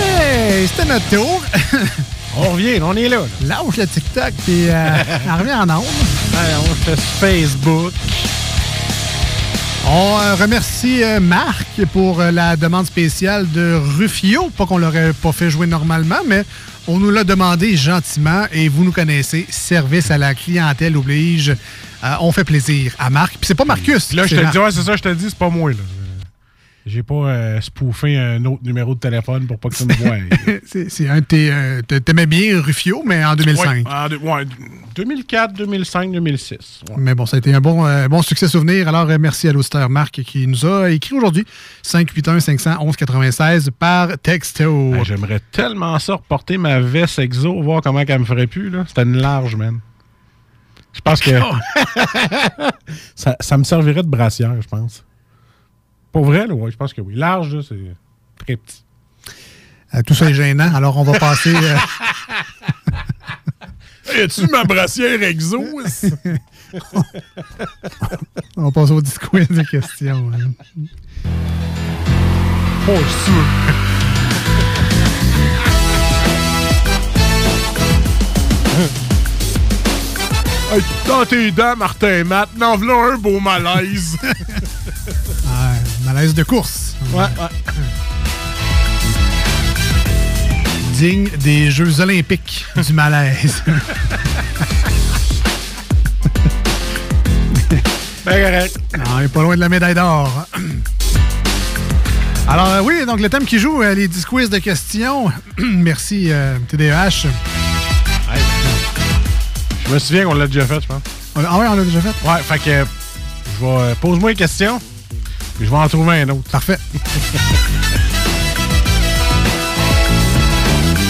Hey, 0.00 0.68
c'était 0.68 0.84
notre 0.84 1.08
tour. 1.08 1.42
on 2.36 2.50
revient, 2.50 2.80
on 2.82 2.96
est 2.96 3.08
là. 3.08 3.22
Lâche 3.42 3.76
le 3.76 3.86
TikTok, 3.86 4.32
puis 4.44 4.68
euh, 4.68 4.90
on 5.28 5.38
revient 5.38 5.54
en 5.54 5.70
ondes. 5.70 5.84
on 6.34 6.74
fait 6.84 7.00
Facebook. 7.20 7.92
On 9.86 10.18
euh, 10.18 10.34
remercie 10.34 11.02
euh, 11.02 11.20
Marc 11.20 11.84
pour 11.92 12.20
euh, 12.20 12.30
la 12.30 12.56
demande 12.56 12.86
spéciale 12.86 13.50
de 13.50 13.78
Rufio. 13.98 14.48
Pas 14.56 14.64
qu'on 14.64 14.78
l'aurait 14.78 15.12
pas 15.12 15.32
fait 15.32 15.50
jouer 15.50 15.66
normalement, 15.66 16.20
mais 16.26 16.44
on 16.88 16.98
nous 16.98 17.10
l'a 17.10 17.22
demandé 17.22 17.76
gentiment 17.76 18.44
et 18.50 18.68
vous 18.68 18.82
nous 18.82 18.92
connaissez. 18.92 19.46
Service 19.50 20.10
à 20.10 20.16
la 20.16 20.34
clientèle 20.34 20.96
oblige. 20.96 21.50
Euh, 22.02 22.14
on 22.20 22.32
fait 22.32 22.44
plaisir 22.44 22.94
à 22.98 23.10
Marc. 23.10 23.32
Puis 23.32 23.46
c'est 23.46 23.54
pas 23.54 23.66
Marcus. 23.66 24.12
Là, 24.14 24.26
je 24.26 24.36
te 24.36 24.50
dis, 24.50 24.58
ouais, 24.58 24.70
c'est 24.70 24.82
ça, 24.82 24.96
je 24.96 25.02
te 25.02 25.08
dis, 25.10 25.26
c'est 25.28 25.38
pas 25.38 25.50
moi, 25.50 25.70
là. 25.70 25.76
J'ai 26.86 27.02
pas 27.02 27.14
euh, 27.14 27.60
spoofé 27.62 28.18
un 28.18 28.44
autre 28.44 28.62
numéro 28.62 28.94
de 28.94 29.00
téléphone 29.00 29.46
pour 29.46 29.58
pas 29.58 29.70
que 29.70 29.74
tu 29.76 29.86
me 29.86 29.94
voies. 29.94 30.18
c'est 30.88 31.08
un 31.08 31.20
de 31.20 31.24
tes. 31.24 31.50
euh, 31.50 31.80
t'a- 31.80 31.98
T'aimais 31.98 32.26
bien 32.26 32.60
Rufio, 32.60 33.02
mais 33.06 33.24
en 33.24 33.34
2005. 33.36 33.86
Ouais, 33.86 33.90
en 33.90 34.08
deux- 34.10 34.18
ouais, 34.18 34.44
2004, 34.94 35.54
2005, 35.54 36.12
2006. 36.12 36.82
ouais. 36.90 36.94
Mais 36.98 37.14
bon, 37.14 37.24
ça 37.24 37.36
a 37.36 37.38
été 37.38 37.54
un 37.54 37.60
bon, 37.62 37.86
euh, 37.86 38.06
bon 38.08 38.20
succès 38.20 38.48
souvenir. 38.48 38.86
Alors, 38.86 39.08
euh, 39.08 39.16
merci 39.18 39.48
à 39.48 39.52
l'auditeur 39.52 39.88
Marc 39.88 40.20
qui 40.22 40.46
nous 40.46 40.66
a 40.66 40.90
écrit 40.90 41.14
aujourd'hui 41.16 41.46
581-511-96 41.82 43.70
par 43.70 44.18
texto. 44.18 44.92
J'aimerais 45.04 45.40
tellement 45.52 45.98
ça 45.98 46.16
reporter 46.16 46.58
ma 46.58 46.80
veste 46.80 47.18
exo, 47.18 47.62
voir 47.62 47.80
comment 47.80 48.00
elle 48.06 48.18
me 48.20 48.24
ferait 48.26 48.46
plus. 48.46 48.70
C'était 48.88 49.04
une 49.04 49.16
large, 49.16 49.56
man. 49.56 49.80
Je 50.92 51.00
pense 51.00 51.20
que 51.20 51.30
ça, 53.14 53.36
ça 53.40 53.56
me 53.58 53.64
servirait 53.64 54.02
de 54.02 54.08
brassière, 54.08 54.52
je 54.60 54.68
pense. 54.68 55.02
Pour 56.14 56.24
vrai, 56.24 56.46
là, 56.46 56.54
ouais, 56.54 56.70
je 56.70 56.76
pense 56.76 56.94
que 56.94 57.00
oui. 57.00 57.14
Large, 57.16 57.56
là, 57.56 57.62
c'est 57.68 57.74
très 58.38 58.56
petit. 58.56 58.84
Euh, 59.94 60.02
tout 60.06 60.14
ça 60.14 60.30
est 60.30 60.34
gênant. 60.34 60.72
Alors, 60.72 60.96
on 60.96 61.02
va 61.02 61.18
passer. 61.18 61.52
euh, 61.54 61.76
Hey, 64.06 64.22
As-tu 64.22 64.46
ma 64.48 64.62
brassière 64.64 65.20
exo? 65.24 65.60
on 68.56 68.62
va 68.64 68.70
passer 68.70 68.92
au 68.92 69.00
discours 69.02 69.40
des 69.50 69.64
questions. 69.64 70.30
hein. 70.32 70.52
Oh, 72.86 72.98
sûr. 73.24 73.44
Hey, 80.72 80.80
dans 81.06 81.24
tes 81.26 81.50
dents, 81.50 81.76
Martin 81.76 82.24
Matt, 82.24 82.48
n'en 82.56 82.76
voilà 82.76 83.14
un 83.14 83.18
beau 83.18 83.38
malaise. 83.38 84.16
Malaise 86.14 86.34
de 86.34 86.44
course. 86.44 86.94
ouais, 87.12 87.22
ouais. 87.22 87.28
Digne 90.92 91.28
des 91.40 91.72
Jeux 91.72 91.98
olympiques 91.98 92.64
du 92.76 92.92
malaise. 92.92 93.64
Ben 98.24 98.42
correct. 98.42 98.78
Non, 98.96 99.04
on 99.16 99.20
est 99.20 99.28
pas 99.28 99.42
loin 99.42 99.54
de 99.56 99.60
la 99.60 99.68
médaille 99.68 99.94
d'or. 99.94 100.46
Alors, 102.48 102.68
euh, 102.68 102.80
oui, 102.80 103.04
donc 103.06 103.20
le 103.20 103.28
thème 103.28 103.44
qui 103.44 103.58
joue, 103.58 103.82
euh, 103.82 103.92
les 103.94 104.08
10 104.08 104.24
quiz 104.24 104.48
de 104.48 104.58
questions. 104.58 105.30
Merci, 105.58 106.28
euh, 106.30 106.56
TDEH. 106.68 107.26
Je 109.86 109.92
me 109.92 109.98
souviens 109.98 110.24
qu'on 110.24 110.34
l'a 110.34 110.46
déjà 110.46 110.64
fait, 110.64 110.80
je 110.80 110.86
pense. 110.86 111.02
Ah 111.36 111.58
ouais, 111.58 111.66
on 111.68 111.74
l'a 111.74 111.84
déjà 111.84 112.00
fait? 112.00 112.14
Ouais, 112.26 112.40
fait 112.40 112.58
que 112.58 112.86
je 113.60 113.64
vais 113.64 113.70
euh, 113.70 113.94
pose-moi 114.00 114.30
une 114.30 114.36
question, 114.36 114.80
puis 115.56 115.66
je 115.66 115.70
vais 115.70 115.76
en 115.76 115.88
trouver 115.88 116.22
un 116.22 116.28
autre. 116.30 116.50
Parfait. 116.50 116.78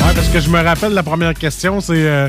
Ouais, 0.07 0.13
parce 0.15 0.29
que 0.29 0.39
je 0.39 0.51
me 0.51 0.61
rappelle 0.63 0.93
la 0.93 1.03
première 1.03 1.33
question, 1.33 1.81
c'est 1.81 1.95
euh, 2.07 2.29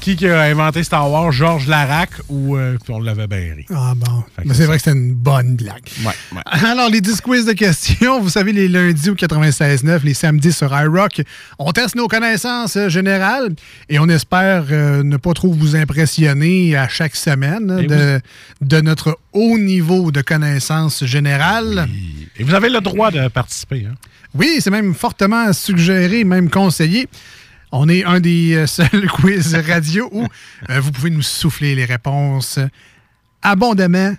qui 0.00 0.16
qui 0.16 0.28
a 0.28 0.42
inventé 0.42 0.84
Star 0.84 1.10
Wars, 1.10 1.32
Georges 1.32 1.66
Larac 1.66 2.10
ou 2.28 2.56
euh, 2.56 2.76
on 2.88 3.00
l'avait 3.00 3.26
bien 3.26 3.54
ri. 3.56 3.66
Ah 3.70 3.92
bon. 3.96 4.24
Mais 4.44 4.54
c'est 4.54 4.66
vrai 4.66 4.76
que 4.76 4.84
c'était 4.84 4.96
une 4.96 5.14
bonne 5.14 5.56
blague. 5.56 5.82
Ouais, 6.04 6.12
ouais. 6.32 6.42
Alors, 6.44 6.88
les 6.90 7.00
10 7.00 7.20
quiz 7.20 7.44
de 7.44 7.52
questions, 7.52 8.20
vous 8.20 8.28
savez, 8.28 8.52
les 8.52 8.68
lundis 8.68 9.10
au 9.10 9.14
96.9, 9.14 10.02
les 10.04 10.14
samedis 10.14 10.52
sur 10.52 10.72
iRock, 10.78 11.22
on 11.58 11.72
teste 11.72 11.96
nos 11.96 12.08
connaissances 12.08 12.76
euh, 12.76 12.88
générales 12.88 13.50
et 13.88 13.98
on 13.98 14.08
espère 14.08 14.66
euh, 14.70 15.02
ne 15.02 15.16
pas 15.16 15.32
trop 15.32 15.52
vous 15.52 15.76
impressionner 15.76 16.76
à 16.76 16.88
chaque 16.88 17.16
semaine 17.16 17.70
hein, 17.70 17.82
de, 17.82 18.20
de 18.60 18.80
notre 18.80 19.18
haut 19.32 19.58
niveau 19.58 20.10
de 20.10 20.22
connaissances 20.22 21.04
générales. 21.04 21.88
Et 22.38 22.44
vous 22.44 22.54
avez 22.54 22.68
le 22.68 22.80
droit 22.80 23.10
de 23.10 23.28
participer. 23.28 23.86
Hein? 23.90 23.94
Oui, 24.34 24.58
c'est 24.60 24.70
même 24.70 24.94
fortement 24.94 25.52
suggéré, 25.52 26.24
même 26.24 26.50
conseillé. 26.50 27.08
On 27.78 27.88
est 27.88 28.04
un 28.04 28.20
des 28.20 28.54
euh, 28.54 28.66
seuls 28.66 29.06
quiz 29.12 29.54
radio 29.54 30.08
où 30.12 30.26
euh, 30.70 30.80
vous 30.80 30.92
pouvez 30.92 31.10
nous 31.10 31.22
souffler 31.22 31.74
les 31.74 31.84
réponses 31.84 32.58
abondamment. 33.42 34.14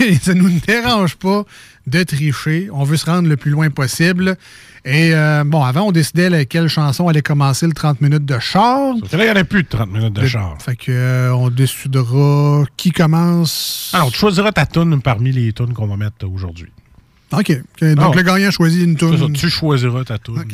Et 0.00 0.16
ça 0.16 0.34
ne 0.34 0.42
nous 0.42 0.60
dérange 0.66 1.16
pas 1.16 1.44
de 1.86 2.02
tricher. 2.02 2.68
On 2.72 2.84
veut 2.84 2.98
se 2.98 3.06
rendre 3.06 3.26
le 3.26 3.38
plus 3.38 3.50
loin 3.50 3.70
possible. 3.70 4.36
Et 4.84 5.14
euh, 5.14 5.44
bon, 5.44 5.64
avant, 5.64 5.84
on 5.84 5.92
décidait 5.92 6.28
là, 6.28 6.44
quelle 6.44 6.68
chanson 6.68 7.08
allait 7.08 7.22
commencer 7.22 7.66
le 7.66 7.72
30 7.72 8.02
minutes 8.02 8.26
de 8.26 8.38
char. 8.38 8.94
Que 9.10 9.16
là, 9.16 9.24
il 9.24 9.26
n'y 9.32 9.32
en 9.32 9.40
a 9.40 9.44
plus 9.44 9.62
de 9.62 9.68
30 9.68 9.90
minutes 9.90 10.12
de 10.12 10.26
char. 10.26 10.56
Fait 10.60 10.76
que 10.76 10.92
euh, 10.92 11.34
on 11.34 11.48
décidera 11.48 12.64
qui 12.76 12.90
commence. 12.90 13.90
Alors, 13.94 14.12
tu 14.12 14.18
choisiras 14.18 14.52
ta 14.52 14.66
tune 14.66 15.00
parmi 15.00 15.32
les 15.32 15.54
tunes 15.54 15.72
qu'on 15.72 15.86
va 15.86 15.96
mettre 15.96 16.26
aujourd'hui. 16.30 16.70
OK. 17.32 17.50
Donc, 17.80 17.98
Ah. 17.98 18.16
le 18.16 18.22
gagnant 18.22 18.50
choisit 18.50 18.82
une 18.84 18.98
C'est 18.98 19.10
ça, 19.16 19.24
tune. 19.24 19.32
tu 19.32 19.48
choisiras 19.48 20.04
ta 20.04 20.18
tune. 20.18 20.44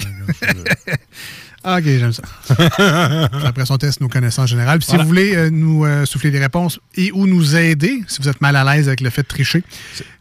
Ah, 1.67 1.79
OK, 1.79 1.85
j'aime 1.85 2.13
ça. 2.13 2.23
Après 3.47 3.65
son 3.65 3.79
test, 3.79 4.01
nos 4.03 4.09
connaissances 4.09 4.51
générales. 4.51 4.79
Puis 4.81 4.89
si 4.91 4.97
vous 4.97 5.07
voulez 5.07 5.35
euh, 5.35 5.49
nous 5.51 5.85
euh, 5.87 6.05
souffler 6.05 6.31
des 6.31 6.39
réponses 6.39 6.79
et 6.97 7.11
ou 7.13 7.27
nous 7.27 7.57
aider, 7.57 8.03
si 8.07 8.21
vous 8.21 8.29
êtes 8.29 8.41
mal 8.43 8.55
à 8.57 8.65
l'aise 8.65 8.87
avec 8.89 9.01
le 9.01 9.09
fait 9.11 9.23
de 9.23 9.29
tricher, 9.29 9.63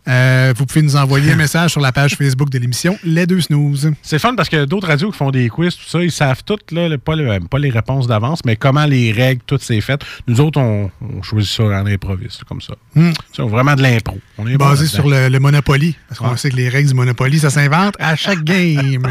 euh, 0.08 0.54
vous 0.56 0.66
pouvez 0.66 0.82
nous 0.82 0.96
envoyer 0.96 1.32
un 1.32 1.36
message 1.36 1.72
sur 1.72 1.82
la 1.82 1.92
page 1.92 2.16
Facebook 2.16 2.50
de 2.50 2.58
l'émission 2.60 2.98
Les 3.04 3.26
Deux 3.26 3.42
Snooze. 3.42 3.92
C'est 4.02 4.20
fun 4.20 4.36
parce 4.36 4.48
que 4.50 4.64
d'autres 4.66 4.88
radios 4.88 5.12
qui 5.12 5.18
font 5.18 5.32
des 5.32 5.50
quiz, 5.50 5.76
tout 5.76 5.86
ça, 5.88 6.02
ils 6.02 6.12
savent 6.12 6.44
toutes, 6.46 6.72
là, 6.72 6.88
le- 6.88 6.98
pas, 6.98 7.16
le- 7.16 7.40
pas 7.42 7.60
les 7.60 7.70
réponses 7.70 8.08
d'avance, 8.08 8.40
mais 8.46 8.56
comment 8.56 8.86
les 8.86 9.12
règles, 9.12 9.42
tout 9.46 9.60
c'est 9.62 9.82
fait. 9.82 10.02
Nous 10.28 10.40
autres, 10.40 10.60
on, 10.62 10.90
on 11.02 11.22
choisit 11.24 11.52
ça 11.52 11.64
en 11.64 11.86
improviste, 11.86 12.44
comme 12.46 12.62
ça. 12.62 12.74
Hmm. 12.96 13.12
C'est 13.36 13.44
vraiment 13.44 13.76
de 13.76 13.82
l'impro. 13.82 14.18
On 14.38 14.48
est 14.48 14.56
Basé 14.58 14.88
sur 14.88 15.08
le, 15.10 15.28
le 15.30 15.40
Monopoly. 15.40 15.96
Parce 16.08 16.20
qu'on 16.20 16.38
sait 16.38 16.50
que 16.52 16.56
les 16.56 16.70
règles 16.70 16.88
du 16.90 16.96
Monopoly, 16.96 17.40
ça 17.40 17.50
s'invente 17.50 17.96
à 18.00 18.16
chaque 18.16 18.44
game. 18.46 19.04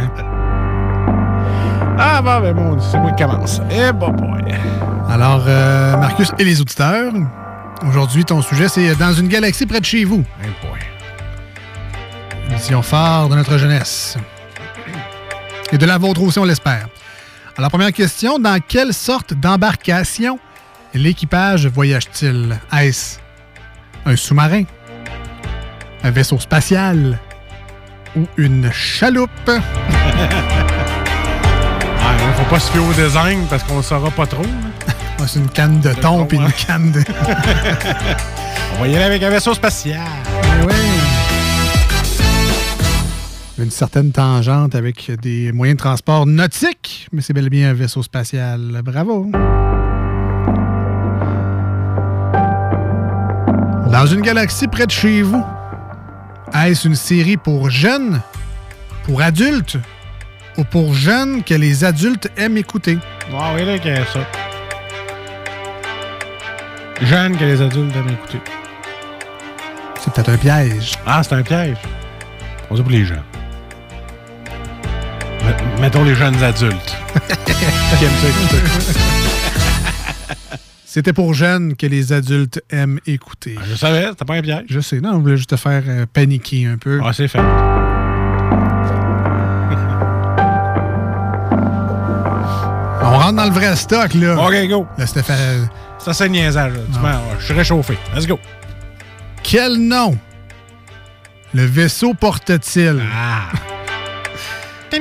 Ah, 1.98 2.22
bon, 2.22 2.40
ben 2.40 2.54
bon, 2.54 2.80
c'est 2.80 2.98
moi 2.98 3.12
qui 3.12 3.22
commence. 3.22 3.60
Eh, 3.70 3.92
bon, 3.92 4.10
boy. 4.10 4.42
Alors, 5.10 5.44
euh, 5.46 5.96
Marcus 5.96 6.32
et 6.38 6.44
les 6.44 6.60
auditeurs, 6.60 7.12
aujourd'hui, 7.86 8.24
ton 8.24 8.40
sujet, 8.42 8.68
c'est 8.68 8.94
Dans 8.96 9.12
une 9.12 9.28
galaxie 9.28 9.66
près 9.66 9.80
de 9.80 9.84
chez 9.84 10.04
vous. 10.04 10.24
Eh, 10.42 10.46
boy. 10.66 10.78
Édition 12.50 12.82
phare 12.82 13.28
de 13.28 13.36
notre 13.36 13.58
jeunesse. 13.58 14.16
Et 15.70 15.78
de 15.78 15.86
la 15.86 15.98
vôtre 15.98 16.22
aussi, 16.22 16.38
on 16.38 16.44
l'espère. 16.44 16.86
Alors, 17.56 17.70
première 17.70 17.92
question, 17.92 18.38
dans 18.38 18.58
quelle 18.66 18.92
sorte 18.94 19.34
d'embarcation 19.34 20.38
l'équipage 20.94 21.66
voyage-t-il? 21.66 22.58
Est-ce 22.78 23.18
un 24.04 24.16
sous-marin, 24.16 24.64
un 26.02 26.10
vaisseau 26.10 26.38
spatial 26.38 27.18
ou 28.16 28.26
une 28.36 28.70
chaloupe? 28.72 29.30
Hein, 32.22 32.32
faut 32.36 32.48
pas 32.50 32.60
se 32.60 32.70
fier 32.70 32.80
au 32.80 32.92
design 32.92 33.46
parce 33.50 33.64
qu'on 33.64 33.76
le 33.78 33.82
saura 33.82 34.10
pas 34.10 34.26
trop. 34.26 34.42
Ah, 35.20 35.28
C'est 35.28 35.38
une 35.38 35.48
canne 35.50 35.78
de 35.78 35.92
thon 35.92 36.26
puis 36.26 36.36
une 36.36 36.50
canne 36.50 36.90
de... 36.90 36.98
On 38.76 38.80
va 38.80 38.88
y 38.88 38.96
aller 38.96 39.04
avec 39.04 39.22
un 39.22 39.30
vaisseau 39.30 39.54
spatial. 39.54 40.00
Eh 40.42 40.66
oui. 40.66 40.74
Une 43.58 43.70
certaine 43.70 44.10
tangente 44.10 44.74
avec 44.74 45.12
des 45.20 45.52
moyens 45.52 45.76
de 45.76 45.82
transport 45.82 46.26
nautiques, 46.26 47.06
mais 47.12 47.22
c'est 47.22 47.32
bel 47.34 47.46
et 47.46 47.50
bien 47.50 47.70
un 47.70 47.72
vaisseau 47.74 48.02
spatial. 48.02 48.80
Bravo. 48.84 49.30
Dans 53.92 54.06
une 54.06 54.22
galaxie 54.22 54.66
près 54.66 54.86
de 54.86 54.90
chez 54.90 55.22
vous, 55.22 55.44
est-ce 56.52 56.88
une 56.88 56.96
série 56.96 57.36
pour 57.36 57.70
jeunes, 57.70 58.20
pour 59.04 59.22
adultes 59.22 59.76
ou 60.58 60.64
pour 60.64 60.94
jeunes 60.94 61.42
que 61.42 61.54
les 61.54 61.84
adultes 61.84 62.28
aiment 62.36 62.56
écouter? 62.58 62.98
Ah 63.34 63.52
oui, 63.54 63.64
là, 63.64 63.78
qu'il 63.78 63.92
y 63.92 63.96
a 63.96 64.04
ça. 64.06 64.20
Jeune 67.02 67.36
que 67.36 67.44
les 67.44 67.60
adultes 67.60 67.94
aiment 67.96 68.10
écouter. 68.10 68.38
C'est 70.00 70.12
peut-être 70.12 70.28
un 70.30 70.36
piège. 70.36 70.92
Ah, 71.06 71.22
c'est 71.22 71.34
un 71.34 71.42
piège. 71.42 71.76
On 72.70 72.74
dit 72.74 72.82
pour 72.82 72.90
les 72.90 73.04
jeunes. 73.04 73.22
Met- 75.44 75.80
Mettons 75.80 76.04
les 76.04 76.14
jeunes 76.14 76.40
adultes. 76.42 76.96
qui 77.46 78.04
aiment 78.04 78.10
ça 78.20 78.28
écouter. 78.28 78.98
C'était 80.84 81.12
pour 81.14 81.32
jeunes 81.32 81.74
que 81.74 81.86
les 81.86 82.12
adultes 82.12 82.62
aiment 82.70 83.00
écouter. 83.06 83.56
Je 83.68 83.74
savais, 83.74 84.08
c'était 84.10 84.24
pas 84.26 84.34
un 84.34 84.42
piège. 84.42 84.64
Je 84.68 84.80
sais, 84.80 85.00
non, 85.00 85.12
on 85.14 85.18
voulait 85.20 85.38
juste 85.38 85.50
te 85.50 85.56
faire 85.56 85.82
euh, 85.88 86.04
paniquer 86.12 86.66
un 86.66 86.76
peu. 86.76 87.00
Ah, 87.02 87.12
c'est 87.14 87.28
fait. 87.28 87.38
Rentre 93.22 93.36
dans 93.36 93.44
le 93.44 93.50
vrai 93.52 93.76
stock, 93.76 94.14
là. 94.14 94.36
OK, 94.36 94.68
go. 94.68 94.86
Là, 94.98 95.06
fait... 95.06 95.60
Ça, 95.98 96.12
c'est 96.12 96.28
niaisage. 96.28 96.72
là. 96.72 96.80
Tu 96.92 96.98
m'as- 96.98 97.20
Je 97.38 97.44
suis 97.44 97.54
réchauffé. 97.54 97.96
Let's 98.14 98.26
go. 98.26 98.38
Quel 99.42 99.76
nom 99.78 100.18
le 101.54 101.64
vaisseau 101.64 102.14
porte-t-il? 102.14 103.00
Ah. 103.14 103.48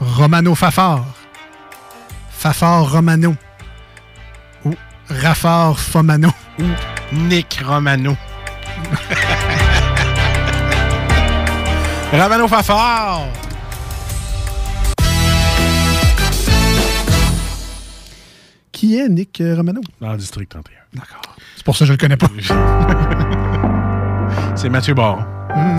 Romano 0.00 0.54
Fafard. 0.54 1.04
Fafard 2.30 2.90
Romano. 2.92 3.34
Ou 4.64 4.74
Raffard 5.08 5.78
Fomano. 5.78 6.30
Ou 6.58 6.64
Nick 7.12 7.60
Romano. 7.64 8.16
Romano 12.12 12.48
Fafard. 12.48 13.26
Qui 18.84 18.98
est 18.98 19.08
Nick 19.08 19.40
euh, 19.40 19.56
Romano? 19.56 19.80
Dans 19.98 20.12
le 20.12 20.18
district 20.18 20.50
31. 20.50 20.74
D'accord. 20.92 21.36
C'est 21.56 21.64
pour 21.64 21.74
ça 21.74 21.84
que 21.84 21.86
je 21.86 21.92
le 21.92 21.96
connais 21.96 22.18
pas. 22.18 22.26
C'est 24.56 24.68
Mathieu 24.68 24.92
Baron. 24.92 25.22
Hmm. 25.56 25.78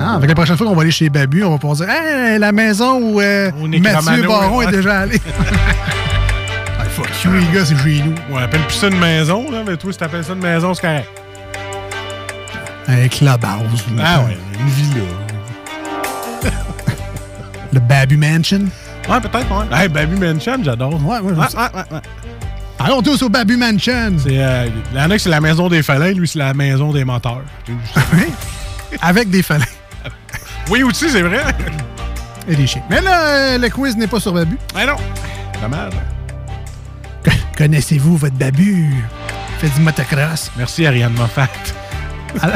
Ah, 0.00 0.14
avec 0.14 0.30
la 0.30 0.34
prochaine 0.34 0.56
fois 0.56 0.66
qu'on 0.66 0.74
va 0.74 0.80
aller 0.80 0.90
chez 0.90 1.10
Babu, 1.10 1.44
on 1.44 1.50
va 1.50 1.58
pouvoir 1.58 1.76
dire 1.76 1.90
Hey, 1.90 2.38
la 2.38 2.50
maison 2.50 2.98
où 2.98 3.20
euh, 3.20 3.50
Où 3.60 3.66
Mathieu 3.66 3.94
Romano, 3.94 4.26
Baron 4.26 4.62
est 4.62 4.72
déjà 4.72 5.00
allé. 5.00 5.20
ah, 6.80 6.84
fuck 6.84 7.10
you, 7.22 7.34
les 7.34 7.46
gars, 7.52 7.66
c'est 7.66 7.76
chez 7.76 8.02
nous. 8.02 8.14
On 8.30 8.38
appelle 8.38 8.62
plus 8.62 8.76
ça 8.76 8.88
une 8.88 8.98
maison, 8.98 9.50
là, 9.50 9.62
mais 9.66 9.76
toi, 9.76 9.92
si 9.92 9.98
t'appelles 9.98 10.24
ça 10.24 10.32
une 10.32 10.40
maison, 10.40 10.72
c'est 10.72 10.80
correct. 10.80 11.10
Un 12.88 13.06
clubhouse. 13.08 13.84
là. 13.94 14.02
Ah 14.02 14.24
ouais, 14.24 14.38
une 14.58 14.68
villa. 14.70 15.02
Le 17.74 17.80
Babu 17.80 18.16
Mansion. 18.16 18.64
Ouais, 19.08 19.20
peut-être, 19.20 19.50
ouais. 19.50 19.66
Hey, 19.82 19.88
Baby 19.88 20.16
Mansion, 20.18 20.58
j'adore. 20.62 20.94
Ouais, 21.04 21.18
ouais, 21.20 21.32
ouais, 21.32 21.46
je- 21.50 21.56
ouais, 21.56 21.62
ouais, 21.74 21.84
ouais. 21.92 22.00
Allons 22.78 23.00
tous 23.02 23.22
au 23.22 23.28
Babu 23.28 23.56
Mansion. 23.56 24.12
C'est, 24.18 24.38
euh, 24.42 24.68
il 24.92 24.98
y 24.98 25.00
en 25.00 25.10
a 25.10 25.14
qui 25.16 25.20
c'est 25.24 25.30
la 25.30 25.40
maison 25.40 25.68
des 25.68 25.82
félins, 25.82 26.12
lui, 26.12 26.26
c'est 26.28 26.38
la 26.38 26.52
maison 26.54 26.92
des 26.92 27.04
moteurs. 27.04 27.42
Avec 29.00 29.30
des 29.30 29.42
félins. 29.42 29.64
oui, 30.70 30.82
aussi, 30.82 31.08
c'est 31.08 31.22
vrai. 31.22 31.42
Et 32.48 32.54
des 32.56 32.66
chiens. 32.66 32.82
Mais 32.90 33.00
là, 33.00 33.20
euh, 33.26 33.58
le 33.58 33.68
quiz 33.70 33.96
n'est 33.96 34.06
pas 34.06 34.20
sur 34.20 34.32
Babu. 34.32 34.58
Mais 34.74 34.86
non. 34.86 34.96
Dommage. 35.62 35.92
Connaissez-vous 37.56 38.16
votre 38.18 38.34
Babu? 38.36 38.92
Fait 39.58 39.68
du 39.70 39.80
motocross. 39.80 40.50
Merci, 40.58 40.86
Ariane 40.86 41.14
Moffat. 41.14 41.48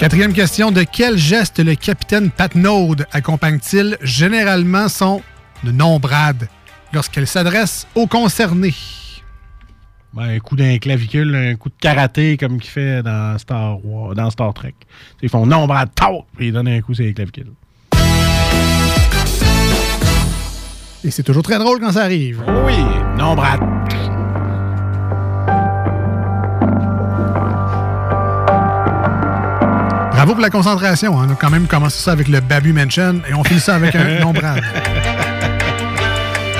Quatrième 0.00 0.32
question. 0.32 0.70
De 0.70 0.82
quel 0.82 1.18
geste 1.18 1.62
le 1.62 1.74
capitaine 1.74 2.30
Patnaud 2.30 2.94
accompagne-t-il 3.12 3.98
généralement 4.00 4.88
son 4.88 5.20
nom-brade 5.62 6.48
lorsqu'elle 6.94 7.26
s'adresse 7.26 7.86
aux 7.94 8.06
concernés? 8.06 8.72
Ben, 10.14 10.22
un 10.22 10.38
coup 10.38 10.56
d'un 10.56 10.78
clavicule, 10.78 11.34
un 11.34 11.54
coup 11.54 11.68
de 11.68 11.74
karaté 11.78 12.38
comme 12.38 12.58
qu'il 12.58 12.70
fait 12.70 13.02
dans 13.02 13.36
Star 13.36 13.84
Wars, 13.84 14.14
dans 14.14 14.30
Star 14.30 14.54
Trek. 14.54 14.74
Ils 15.20 15.28
font 15.28 15.44
non, 15.44 15.66
bras 15.66 15.84
de 15.84 15.90
tort, 15.90 16.24
puis 16.34 16.46
ils 16.46 16.52
donnent 16.54 16.68
un 16.68 16.80
coup 16.80 16.94
sur 16.94 17.04
les 17.04 17.12
clavicules. 17.12 17.52
Et 21.04 21.10
c'est 21.10 21.22
toujours 21.22 21.42
très 21.42 21.58
drôle 21.58 21.78
quand 21.78 21.92
ça 21.92 22.04
arrive. 22.04 22.42
Oui, 22.64 22.78
non, 23.18 23.36
Bravo 30.20 30.34
pour 30.34 30.42
la 30.42 30.50
concentration. 30.50 31.18
hein. 31.18 31.28
On 31.30 31.32
a 31.32 31.34
quand 31.34 31.48
même 31.48 31.66
commencé 31.66 31.98
ça 32.02 32.12
avec 32.12 32.28
le 32.28 32.40
Babu 32.40 32.74
Mansion 32.74 33.22
et 33.26 33.32
on 33.32 33.42
finit 33.42 33.58
ça 33.58 33.76
avec 33.76 33.94
un 33.94 34.18
nom-brade. 34.20 34.62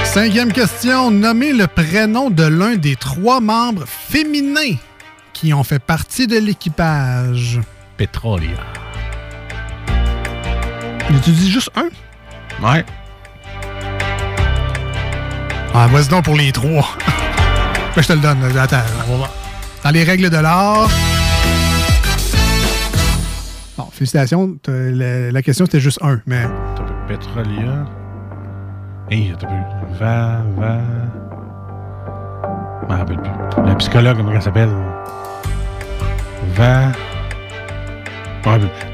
Cinquième 0.03 0.51
question. 0.51 1.11
Nommez 1.11 1.53
le 1.53 1.67
prénom 1.67 2.31
de 2.31 2.45
l'un 2.45 2.77
des 2.77 2.97
trois 2.97 3.43
membres 3.43 3.85
féminins 3.87 4.77
qui 5.35 5.53
ont 5.53 5.63
fait 5.63 5.79
partie 5.79 6.27
de 6.27 6.39
l'équipage. 6.39 7.61
Petrolia. 7.99 8.49
Tu 11.23 11.31
dis 11.31 11.51
juste 11.51 11.71
un? 11.77 11.91
Ouais. 12.67 12.83
Ah, 15.75 15.87
vas-y 15.89 16.09
donc 16.09 16.25
pour 16.25 16.37
les 16.37 16.51
trois. 16.51 16.89
Ben, 17.95 18.01
je 18.03 18.07
te 18.09 18.13
le 18.15 18.21
donne. 18.21 18.39
Attends, 18.57 18.77
on 19.07 19.11
va 19.11 19.17
voir. 19.19 19.31
Dans 19.85 19.91
les 19.91 20.05
règles 20.05 20.31
de 20.31 20.37
l'art. 20.39 20.89
Félicitations. 24.01 24.57
La, 24.67 25.31
la 25.31 25.43
question, 25.43 25.67
c'était 25.67 25.79
juste 25.79 25.99
un, 26.01 26.23
mais... 26.25 26.45
T'as 26.75 26.85
peu 26.85 26.95
Petrolia. 27.07 27.85
Hey, 29.11 29.35
t'as 29.39 29.47
peu. 29.47 29.53
Va, 29.99 30.41
va. 30.57 30.79
Je 32.81 32.87
m'en 32.89 32.99
rappelle 32.99 33.19
plus. 33.21 33.63
La 33.67 33.75
psychologue, 33.75 34.17
comment 34.17 34.33
elle 34.33 34.41
s'appelle? 34.41 34.71
Va. 36.55 36.93
Je 38.43 38.49
m'en 38.49 38.53
rappelle 38.55 38.71
plus. 38.71 38.89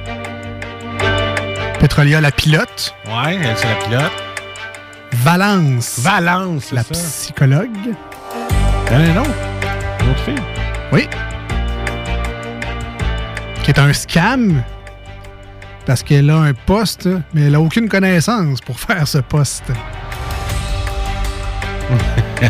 Petrolia, 1.79 2.21
la 2.21 2.33
pilote. 2.33 2.93
Ouais, 3.07 3.37
elle, 3.41 3.57
c'est 3.57 3.69
la 3.69 3.77
pilote. 3.77 4.13
Valence. 5.23 6.01
Valence, 6.01 6.73
La 6.73 6.83
ça. 6.83 6.95
psychologue. 6.95 7.95
Elle 8.91 9.15
non. 9.15 9.23
Une 10.01 10.11
autre 10.11 10.21
fille? 10.25 10.35
Oui. 10.93 11.09
Qui 13.63 13.71
est 13.71 13.79
un 13.79 13.93
scam. 13.93 14.65
Parce 15.87 16.03
qu'elle 16.03 16.29
a 16.31 16.37
un 16.39 16.53
poste, 16.53 17.09
mais 17.33 17.43
elle 17.43 17.55
a 17.55 17.61
aucune 17.61 17.89
connaissance 17.89 18.61
pour 18.61 18.79
faire 18.87 19.07
ce 19.09 19.19
poste. 19.19 19.65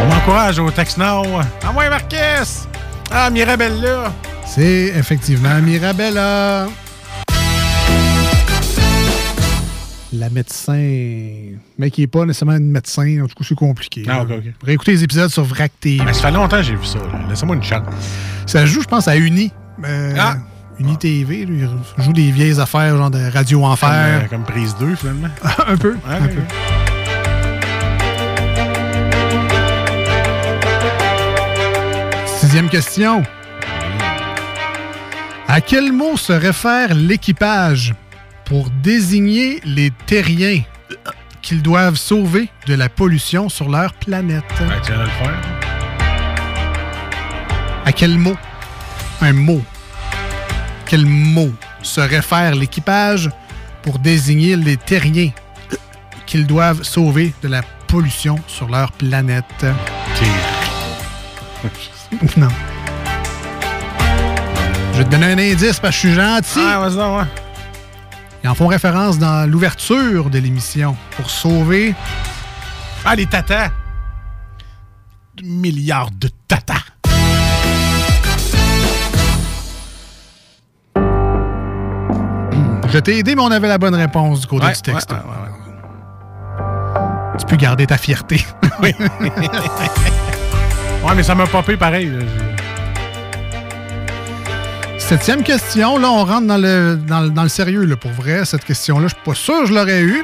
On 0.00 0.06
m'encourage 0.06 0.58
au 0.58 0.70
texte 0.70 0.98
now. 0.98 1.22
Ah 1.64 1.72
ouais, 1.76 1.88
Marcus! 1.88 2.68
Ah, 3.10 3.30
Mirabella! 3.30 4.12
C'est 4.46 4.92
effectivement 4.94 5.60
Mirabella. 5.60 6.66
La 10.18 10.30
médecin. 10.30 10.72
Mais 11.78 11.90
qui 11.90 12.00
n'est 12.00 12.06
pas 12.06 12.24
nécessairement 12.24 12.56
une 12.56 12.70
médecin, 12.70 13.22
en 13.22 13.26
tout 13.28 13.34
cas, 13.34 13.44
c'est 13.48 13.54
compliqué. 13.54 14.02
Ah, 14.08 14.22
ok, 14.22 14.30
ok. 14.38 14.44
Réécoutez 14.64 14.92
les 14.92 15.04
épisodes 15.04 15.30
sur 15.30 15.44
VRAC 15.44 15.72
TV. 15.80 16.04
Ben, 16.04 16.12
ça 16.12 16.22
fait 16.22 16.30
longtemps 16.32 16.56
que 16.56 16.62
j'ai 16.62 16.74
vu 16.74 16.84
ça. 16.84 16.98
là. 16.98 17.04
Laissez-moi 17.28 17.56
une 17.56 17.62
chance. 17.62 17.82
Ça 18.46 18.66
joue, 18.66 18.82
je 18.82 18.88
pense, 18.88 19.06
à 19.08 19.16
Uni. 19.16 19.52
Euh, 19.84 20.14
Ah! 20.18 20.36
Uni 20.80 20.96
TV, 20.96 21.44
lui, 21.44 21.62
il 21.98 22.04
joue 22.04 22.12
des 22.12 22.30
vieilles 22.30 22.60
affaires, 22.60 22.96
genre 22.96 23.10
de 23.10 23.18
Radio 23.32 23.58
Comme, 23.60 23.70
Enfer. 23.70 23.90
euh, 23.92 24.20
comme 24.30 24.44
prise 24.44 24.76
2, 24.78 24.94
finalement. 24.94 25.26
un 25.66 25.76
peu. 25.76 25.96
Un 26.08 26.26
peu. 26.28 26.40
Sixième 32.40 32.68
question. 32.68 33.22
À 35.48 35.60
quel 35.60 35.92
mot 35.92 36.16
se 36.16 36.32
réfère 36.32 36.94
l'équipage? 36.94 37.94
Pour 38.48 38.70
désigner 38.82 39.60
les 39.64 39.92
terriens 40.06 40.62
qu'ils 41.42 41.60
doivent 41.62 41.96
sauver 41.96 42.48
de 42.66 42.74
la 42.74 42.88
pollution 42.88 43.50
sur 43.50 43.68
leur 43.68 43.92
planète? 43.92 44.42
Ben, 44.58 44.66
de 44.66 44.72
le 45.00 45.06
faire. 45.06 45.38
À 47.84 47.92
quel 47.92 48.18
mot? 48.18 48.36
Un 49.20 49.34
mot. 49.34 49.62
Quel 50.86 51.04
mot 51.04 51.52
se 51.82 52.00
réfère 52.00 52.54
l'équipage 52.54 53.28
pour 53.82 53.98
désigner 53.98 54.56
les 54.56 54.78
terriens 54.78 55.30
qu'ils 56.26 56.46
doivent 56.46 56.82
sauver 56.82 57.34
de 57.42 57.48
la 57.48 57.60
pollution 57.86 58.36
sur 58.46 58.68
leur 58.68 58.92
planète? 58.92 59.44
non. 62.36 62.48
Je 64.92 64.98
vais 64.98 65.04
te 65.04 65.10
donner 65.10 65.26
un 65.26 65.38
indice 65.38 65.80
parce 65.80 65.96
que 65.96 66.02
je 66.02 66.08
suis 66.08 66.14
gentil. 66.14 66.60
Ah, 66.60 66.88
ouais. 66.88 67.24
Ils 68.44 68.48
en 68.48 68.54
font 68.54 68.68
référence 68.68 69.18
dans 69.18 69.50
l'ouverture 69.50 70.30
de 70.30 70.38
l'émission 70.38 70.96
pour 71.16 71.28
sauver. 71.30 71.94
Ah, 73.04 73.16
les 73.16 73.26
tatas! 73.26 73.70
Milliards 75.42 76.10
de 76.12 76.28
tatas! 76.46 76.74
Je 82.90 82.98
t'ai 82.98 83.18
aidé, 83.18 83.34
mais 83.34 83.42
on 83.42 83.50
avait 83.50 83.68
la 83.68 83.76
bonne 83.78 83.94
réponse 83.94 84.40
du 84.40 84.46
côté 84.46 84.64
Ouais, 84.66 84.72
du 84.72 84.80
texte. 84.80 85.10
ouais, 85.10 85.18
ouais, 85.18 85.22
Tu 87.38 87.44
peux 87.46 87.56
garder 87.56 87.86
ta 87.86 87.98
fierté. 87.98 88.44
Oui. 88.80 88.94
ouais, 89.00 89.08
mais 91.16 91.22
ça 91.24 91.34
m'a 91.34 91.46
popé 91.48 91.76
pareil. 91.76 92.06
là. 92.10 92.22
Septième 95.08 95.42
question, 95.42 95.96
là, 95.96 96.10
on 96.10 96.22
rentre 96.22 96.46
dans 96.46 96.58
le, 96.58 96.96
dans 96.96 97.20
le, 97.20 97.30
dans 97.30 97.42
le 97.42 97.48
sérieux, 97.48 97.86
là, 97.86 97.96
pour 97.96 98.10
vrai. 98.10 98.44
Cette 98.44 98.62
question-là, 98.62 99.08
je 99.08 99.14
suis 99.14 99.24
pas 99.24 99.34
sûr 99.34 99.60
que 99.60 99.66
je 99.66 99.72
l'aurais 99.72 100.02
eu. 100.02 100.22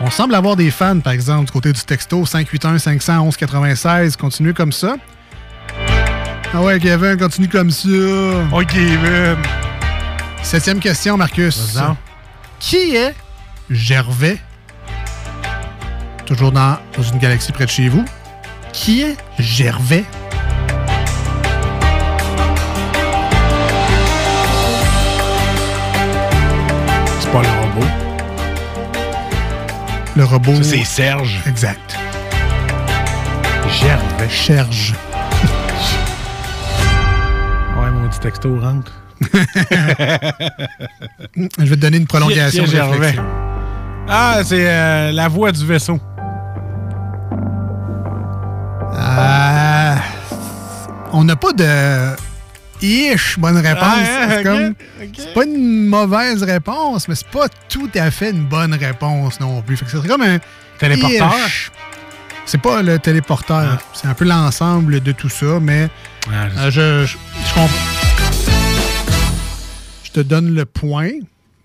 On 0.00 0.10
semble 0.10 0.34
avoir 0.34 0.56
des 0.56 0.72
fans, 0.72 0.98
par 0.98 1.12
exemple, 1.12 1.44
du 1.44 1.52
côté 1.52 1.72
du 1.72 1.80
texto 1.80 2.26
581 2.26 2.80
511 2.80 3.36
96. 3.36 4.16
Continue 4.16 4.52
comme 4.52 4.72
ça. 4.72 4.96
Ah 6.52 6.60
ouais, 6.60 6.80
Kevin, 6.80 7.16
continue 7.16 7.48
comme 7.48 7.70
ça. 7.70 7.88
Oh, 8.52 8.62
Kevin. 8.66 9.36
Septième 10.42 10.80
question, 10.80 11.16
Marcus. 11.16 11.78
Qui 12.58 12.96
est 12.96 13.14
Gervais? 13.70 14.38
Toujours 16.26 16.50
dans, 16.50 16.78
dans 16.96 17.02
une 17.04 17.18
galaxie 17.18 17.52
près 17.52 17.66
de 17.66 17.70
chez 17.70 17.88
vous. 17.88 18.04
Qui 18.72 19.02
est 19.02 19.16
Gervais? 19.38 20.04
Le 30.16 30.24
robot. 30.24 30.54
Ça, 30.56 30.62
c'est 30.62 30.84
Serge. 30.84 31.40
Exact. 31.46 31.96
Gervais. 33.80 34.28
Cherge. 34.28 34.94
Ouais, 37.76 37.90
mon 37.90 38.08
petit 38.08 38.20
texto 38.20 38.58
rentre. 38.60 38.92
Je 41.34 41.64
vais 41.64 41.76
te 41.76 41.80
donner 41.80 41.96
une 41.96 42.06
prolongation. 42.06 42.62
De 42.64 42.68
Gervais? 42.68 43.16
Ah, 44.08 44.40
c'est 44.44 44.68
euh, 44.68 45.10
la 45.12 45.28
voix 45.28 45.50
du 45.50 45.66
vaisseau. 45.66 45.98
Euh, 48.92 49.94
on 51.12 51.24
n'a 51.24 51.36
pas 51.36 51.52
de 51.52 52.14
ish 52.82 53.38
bonne 53.38 53.58
réponse. 53.58 53.82
Ah, 53.84 54.26
c'est 54.42 54.72
c'est 55.16 55.34
pas 55.34 55.44
une 55.44 55.86
mauvaise 55.86 56.42
réponse, 56.42 57.08
mais 57.08 57.14
c'est 57.14 57.28
pas 57.28 57.48
tout 57.68 57.90
à 57.94 58.10
fait 58.10 58.30
une 58.30 58.44
bonne 58.44 58.74
réponse 58.74 59.40
non 59.40 59.62
plus. 59.62 59.76
Fait 59.76 59.84
que 59.84 59.90
ça 59.90 59.98
serait 59.98 60.08
comme 60.08 60.22
un 60.22 60.38
Téléporteur? 60.78 61.34
C'est 62.46 62.60
pas 62.60 62.82
le 62.82 62.98
téléporteur. 62.98 63.78
C'est 63.94 64.06
un 64.06 64.12
peu 64.14 64.24
l'ensemble 64.26 65.00
de 65.00 65.12
tout 65.12 65.30
ça, 65.30 65.58
mais 65.60 65.88
Ah, 66.30 66.48
je 66.70 66.80
euh, 66.80 67.06
je, 67.06 67.12
je, 67.12 67.16
je 67.48 67.54
comprends. 67.54 67.68
Je 70.04 70.10
te 70.10 70.20
donne 70.20 70.54
le 70.54 70.64
point 70.66 71.10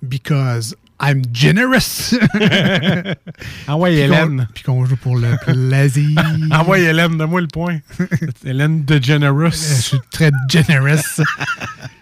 because 0.01 0.75
I'm 1.01 1.21
generous. 1.33 2.13
Ah 3.67 3.75
qu'on- 3.75 3.85
Hélène. 3.85 4.47
Puis 4.53 4.63
qu'on 4.63 4.83
joue 4.85 4.97
pour 4.97 5.15
le 5.17 5.35
plaisir. 5.45 6.19
Ah 6.51 6.63
ouais, 6.65 6.81
Hélène, 6.83 7.17
donne-moi 7.17 7.41
le 7.41 7.47
point. 7.47 7.77
Hélène 8.45 8.83
de 8.83 8.95
Euh, 8.95 8.99
Je 9.01 9.07
Generous. 9.13 9.51
suis 9.53 9.99
très 10.11 10.31
generous. 10.49 11.21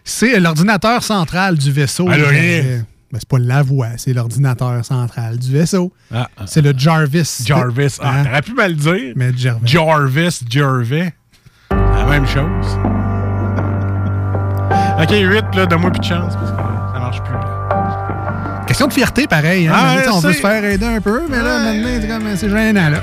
c'est 0.03 0.39
l'ordinateur 0.39 1.03
central 1.03 1.57
du 1.57 1.71
vaisseau. 1.71 2.09
Alors, 2.09 2.29
rien. 2.29 2.83
Ben, 3.11 3.19
c'est 3.19 3.29
pas 3.29 3.39
la 3.39 3.61
voix, 3.63 3.89
c'est 3.97 4.11
l'ordinateur 4.13 4.83
central 4.83 5.37
du 5.37 5.51
vaisseau. 5.53 5.93
Ah, 6.13 6.27
ah. 6.37 6.43
C'est 6.47 6.61
le 6.61 6.73
Jarvis. 6.75 7.43
Jarvis. 7.45 7.97
Ah, 8.01 8.11
Hein? 8.19 8.23
t'aurais 8.25 8.41
pu 8.41 8.53
mal 8.53 8.75
dire. 8.75 9.13
Mais 9.15 9.31
Jarvis. 9.37 9.67
Jarvis, 9.71 10.39
Gervais. 10.49 11.13
La 11.71 12.05
même 12.05 12.25
chose. 12.27 12.77
ok, 15.01 15.11
8, 15.11 15.55
là, 15.55 15.65
donne-moi 15.67 15.91
plus 15.91 15.99
de 15.99 16.05
chance 16.05 16.33
parce 16.35 16.51
que 16.51 16.57
ça 16.57 16.99
marche 16.99 17.21
plus. 17.23 17.46
Question 18.67 18.87
de 18.87 18.93
fierté, 18.93 19.27
pareil. 19.27 19.67
Hein? 19.67 19.73
Ah, 19.75 19.95
on 20.11 20.19
veut 20.19 20.33
se 20.33 20.39
faire 20.39 20.63
aider 20.63 20.85
un 20.85 21.01
peu, 21.01 21.23
mais 21.29 21.37
là, 21.41 21.59
maintenant, 21.73 22.19
c'est 22.35 22.49
gênant. 22.49 22.89
Là. 22.89 23.01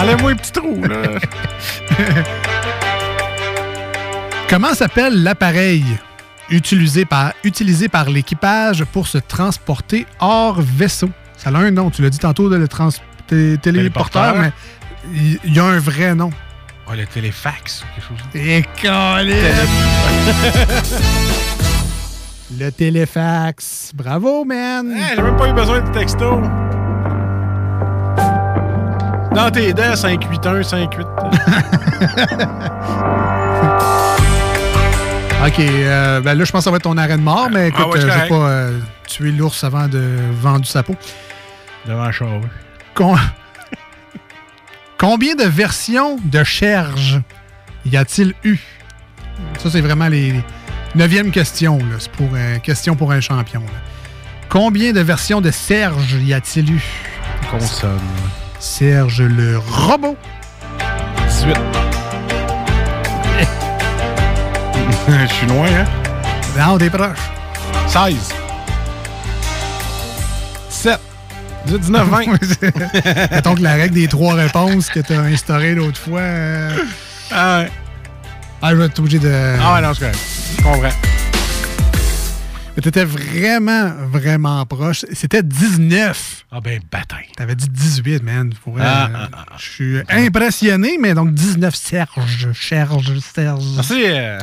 Enlève-moi 0.00 0.30
les 0.32 0.36
petits 0.36 0.52
trous, 0.52 0.82
là. 0.84 0.96
Comment 4.48 4.72
s'appelle 4.74 5.22
l'appareil 5.22 5.84
utilisé 6.48 7.04
par, 7.04 7.32
utilisé 7.44 7.88
par 7.88 8.08
l'équipage 8.08 8.84
pour 8.84 9.06
se 9.08 9.18
transporter 9.18 10.06
hors 10.20 10.60
vaisseau? 10.60 11.10
Ça 11.36 11.50
a 11.50 11.56
un 11.58 11.70
nom. 11.70 11.90
Tu 11.90 12.00
l'as 12.02 12.10
dit 12.10 12.18
tantôt, 12.18 12.48
de 12.48 12.56
le 12.56 12.66
téléporteur, 12.68 13.60
Téléporteur. 13.60 14.36
mais 14.36 14.52
il 15.44 15.54
y 15.54 15.58
a 15.58 15.64
un 15.64 15.78
vrai 15.78 16.14
nom. 16.14 16.30
Oh, 16.90 16.94
le 16.96 17.04
téléfax 17.06 17.82
ou 17.82 17.86
quelque 17.94 18.08
chose. 18.08 18.16
Et 18.34 18.64
Le 22.56 22.70
téléfax. 22.70 23.90
Bravo, 23.94 24.44
man! 24.44 24.90
Hey, 24.92 25.16
j'ai 25.16 25.22
même 25.22 25.36
pas 25.36 25.48
eu 25.48 25.52
besoin 25.52 25.80
de 25.82 25.90
texto. 25.92 26.40
Dans 29.34 29.50
tes 29.50 29.72
dents, 29.74 29.94
581, 29.94 30.62
58. 30.62 31.06
OK, 35.46 35.60
euh, 35.60 36.20
ben 36.20 36.34
là, 36.34 36.44
je 36.44 36.50
pense 36.50 36.60
que 36.60 36.64
ça 36.64 36.70
va 36.70 36.78
être 36.78 36.82
ton 36.82 36.96
arrêt 36.96 37.16
de 37.16 37.22
mort, 37.22 37.48
mais 37.50 37.68
écoute, 37.68 37.84
Ah 37.84 37.88
ouais, 37.90 37.98
euh, 37.98 38.00
je 38.00 38.06
vais 38.06 38.28
pas 38.28 38.48
euh, 38.48 38.78
tuer 39.06 39.30
l'ours 39.30 39.62
avant 39.62 39.86
de 39.86 40.02
vendre 40.40 40.66
sa 40.66 40.82
peau. 40.82 40.96
Devant 41.86 42.06
le 42.06 42.12
char, 42.12 42.28
oui. 42.28 42.48
Con- 42.94 43.14
Combien 44.98 45.36
de 45.36 45.44
versions 45.44 46.18
de 46.24 46.42
Cherge 46.42 47.20
y 47.86 47.96
a-t-il 47.96 48.34
eu? 48.42 48.58
Ça, 49.58 49.70
c'est 49.70 49.80
vraiment 49.80 50.08
les 50.08 50.34
neuvième 50.94 51.30
question. 51.30 51.78
là. 51.78 51.96
C'est 51.98 52.10
pour 52.12 52.28
question 52.62 52.94
pour 52.96 53.12
un 53.12 53.20
champion. 53.20 53.60
là. 53.60 53.80
Combien 54.48 54.92
de 54.92 55.00
versions 55.00 55.40
de 55.40 55.50
Serge 55.50 56.14
y 56.22 56.32
a-t-il 56.32 56.72
eu? 56.72 56.82
Consonne. 57.50 57.98
Serge 58.58 59.22
le 59.22 59.58
robot. 59.58 60.16
18. 61.28 61.56
Je 65.08 65.26
suis 65.34 65.46
loin, 65.46 65.66
hein? 65.66 65.84
Non, 66.58 66.78
t'es 66.78 66.90
proche. 66.90 67.18
16. 67.86 68.16
7. 70.70 71.00
18, 71.66 71.78
19, 71.80 72.08
20. 72.08 73.30
Mettons 73.32 73.54
que 73.54 73.62
la 73.62 73.74
règle 73.74 73.94
des 73.94 74.08
trois 74.08 74.34
réponses 74.34 74.88
que 74.88 75.00
tu 75.00 75.12
as 75.12 75.20
instaurée 75.20 75.74
l'autre 75.74 75.98
fois. 76.00 76.20
euh, 76.20 76.70
Ah 77.30 77.60
ouais. 77.60 77.70
Ah, 78.60 78.70
je 78.72 78.76
vais 78.76 78.86
être 78.86 78.98
obligé 78.98 79.18
de. 79.18 79.30
Ah 79.60 79.74
ouais, 79.74 79.82
non, 79.82 79.94
c'est 79.94 80.00
correct. 80.00 80.18
Je 80.58 80.62
comprends. 80.62 80.90
Mais 82.76 82.82
t'étais 82.82 83.04
vraiment, 83.04 83.92
vraiment 84.10 84.64
proche. 84.66 85.04
C'était 85.12 85.42
19. 85.42 86.44
Ah 86.52 86.60
ben, 86.60 86.80
bataille. 86.90 87.26
T'avais 87.36 87.54
dit 87.56 87.68
18, 87.68 88.22
man. 88.22 88.52
Pour 88.62 88.74
vrai, 88.74 88.82
Ah, 88.86 89.08
euh, 89.12 89.26
ah, 89.32 89.44
Je 89.58 89.64
suis 89.68 89.98
impressionné, 90.08 90.96
mais 91.00 91.14
donc 91.14 91.34
19 91.34 91.74
Serge, 91.74 92.48
Serge, 92.54 93.18
Serge. 93.34 93.64
Merci. 93.76 94.02
euh, 94.06 94.38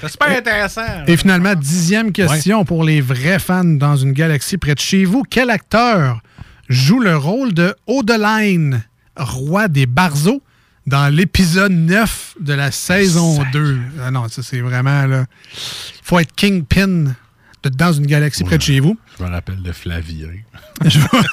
C'est 0.00 0.08
super 0.10 0.28
intéressant. 0.36 1.04
Et 1.06 1.16
finalement, 1.16 1.54
dixième 1.54 2.10
question 2.12 2.64
pour 2.64 2.82
les 2.84 3.00
vrais 3.00 3.38
fans 3.38 3.62
dans 3.64 3.96
une 3.96 4.12
galaxie 4.12 4.56
près 4.58 4.74
de 4.74 4.80
chez 4.80 5.04
vous. 5.04 5.22
Quel 5.28 5.50
acteur 5.50 6.20
joue 6.68 6.98
le 7.00 7.16
rôle 7.16 7.54
de 7.54 7.74
Odeline, 7.86 8.82
roi 9.16 9.68
des 9.68 9.86
Barzeaux, 9.86 10.42
dans 10.88 11.14
l'épisode 11.14 11.72
9 11.72 12.34
de 12.40 12.54
la 12.54 12.70
saison 12.70 13.38
2? 13.52 13.78
Ah 14.02 14.10
non, 14.10 14.28
ça 14.28 14.42
c'est 14.42 14.60
vraiment 14.60 15.06
là. 15.06 15.24
Il 15.54 16.00
faut 16.02 16.18
être 16.18 16.34
Kingpin 16.34 17.14
de- 17.62 17.68
dans 17.68 17.92
une 17.92 18.06
galaxie 18.06 18.44
près 18.44 18.56
de 18.58 18.62
chez 18.62 18.80
vous. 18.80 18.98
Je 19.18 19.24
me 19.24 19.28
rappelle 19.30 19.62
de 19.62 19.72
Flavier. 19.72 20.44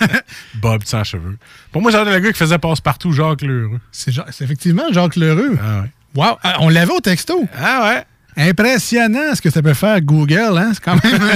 Bob 0.56 0.84
sans 0.84 1.04
cheveux. 1.04 1.38
Pour 1.72 1.82
moi, 1.82 1.92
c'était 1.92 2.06
le 2.06 2.20
gars 2.20 2.32
qui 2.32 2.38
faisait 2.38 2.58
passe-partout 2.58 3.12
Jacques 3.12 3.42
Lheureux. 3.44 3.80
C'est 3.92 4.12
effectivement 4.42 4.92
Jacques 4.92 5.16
Lheureux. 5.16 5.58
Ah 5.62 5.82
ouais. 5.82 5.92
Wow, 6.16 6.38
ah, 6.44 6.58
on 6.62 6.70
l'avait 6.70 6.94
au 6.94 7.02
texto. 7.02 7.48
Ah 7.58 7.84
ouais. 7.84 8.48
Impressionnant 8.50 9.34
ce 9.34 9.42
que 9.42 9.50
ça 9.50 9.62
peut 9.62 9.74
faire 9.74 10.02
Google, 10.02 10.58
hein? 10.58 10.72
C'est 10.74 10.84
quand 10.84 11.02
même. 11.04 11.30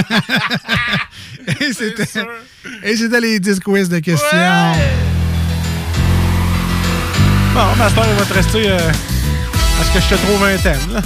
et 1.60 1.72
c'était. 1.72 3.20
Les 3.20 3.40
10 3.40 3.60
quiz 3.60 3.88
de 3.88 3.98
questions. 4.00 4.38
Bon, 7.54 7.74
Master, 7.76 8.04
il 8.08 8.14
va 8.18 8.24
te 8.24 8.34
rester 8.34 8.70
euh, 8.70 8.76
à 8.78 9.84
ce 9.84 9.92
que 9.92 10.00
je 10.00 10.08
te 10.08 10.14
trouve 10.26 10.44
un 10.44 10.56
thème. 10.58 10.78
Là. 10.94 11.00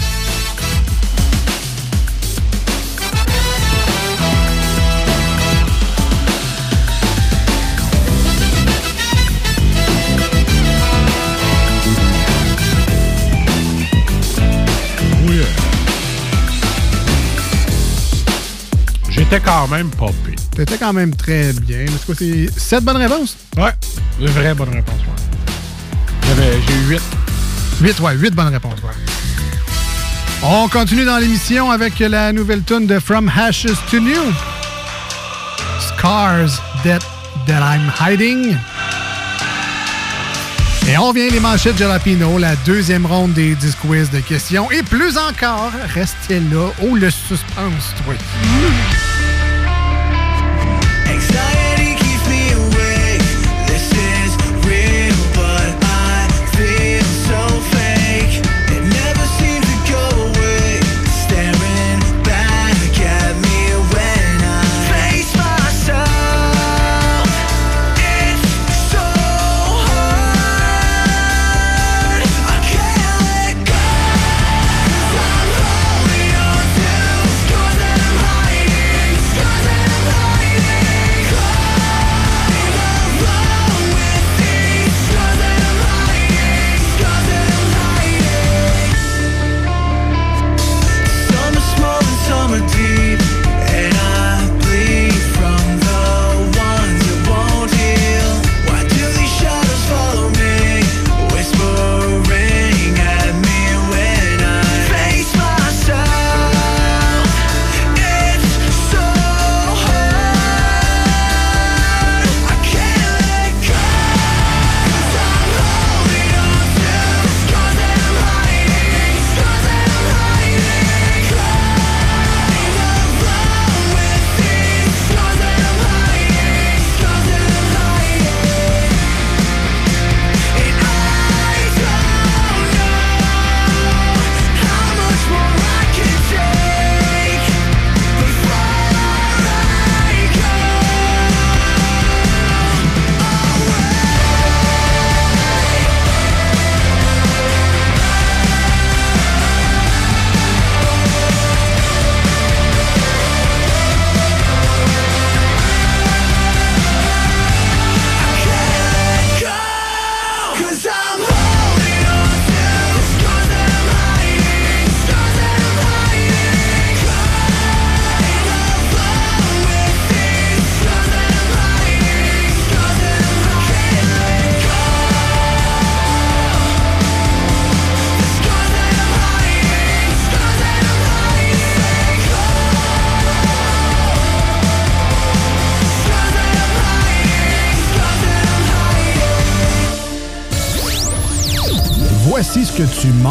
Oui. 15.27 15.39
euh, 15.39 15.45
J'étais 19.11 19.41
quand 19.41 19.69
même 19.69 19.91
pas 19.91 20.07
pire. 20.25 20.35
T'étais 20.55 20.77
quand 20.79 20.93
même 20.93 21.15
très 21.15 21.53
bien. 21.53 21.87
C'est 21.89 22.07
quoi, 22.07 22.15
c'est 22.19 22.49
7 22.59 22.85
bonnes 22.85 22.97
réponses? 22.99 23.37
Ouais, 23.57 23.73
une 24.21 24.27
vraie 24.29 24.55
bonne 24.55 24.71
réponse. 24.71 24.99
ouais. 25.01 25.34
J'ai 26.37 26.75
eu 26.75 26.89
8. 26.89 27.03
8, 27.81 28.01
ouais, 28.01 28.15
8 28.17 28.35
bonnes 28.35 28.53
réponses, 28.53 28.79
ouais. 28.83 29.13
On 30.43 30.69
continue 30.69 31.05
dans 31.05 31.19
l'émission 31.19 31.71
avec 31.71 31.99
la 31.99 32.33
nouvelle 32.33 32.63
tune 32.63 32.87
de 32.87 32.99
From 32.99 33.31
Ashes 33.35 33.77
to 33.91 33.99
New. 33.99 34.33
Scars 35.81 36.61
That, 36.83 37.01
that 37.47 37.61
I'm 37.61 37.91
Hiding. 37.99 38.57
Et 40.87 40.99
on 40.99 41.13
vient 41.13 41.29
les 41.31 41.41
manchettes 41.41 41.79
Jalapino, 41.79 42.37
la 42.39 42.57
deuxième 42.57 43.07
ronde 43.07 43.33
des 43.33 43.55
10 43.55 43.77
quiz 43.77 44.11
de 44.11 44.21
questions. 44.21 44.71
Et 44.71 44.83
plus 44.83 45.17
encore, 45.17 45.73
restez 45.95 46.41
là. 46.41 46.71
Oh, 46.83 46.95
le 46.95 47.11
suspense. 47.11 47.95
Anxiety 48.07 49.14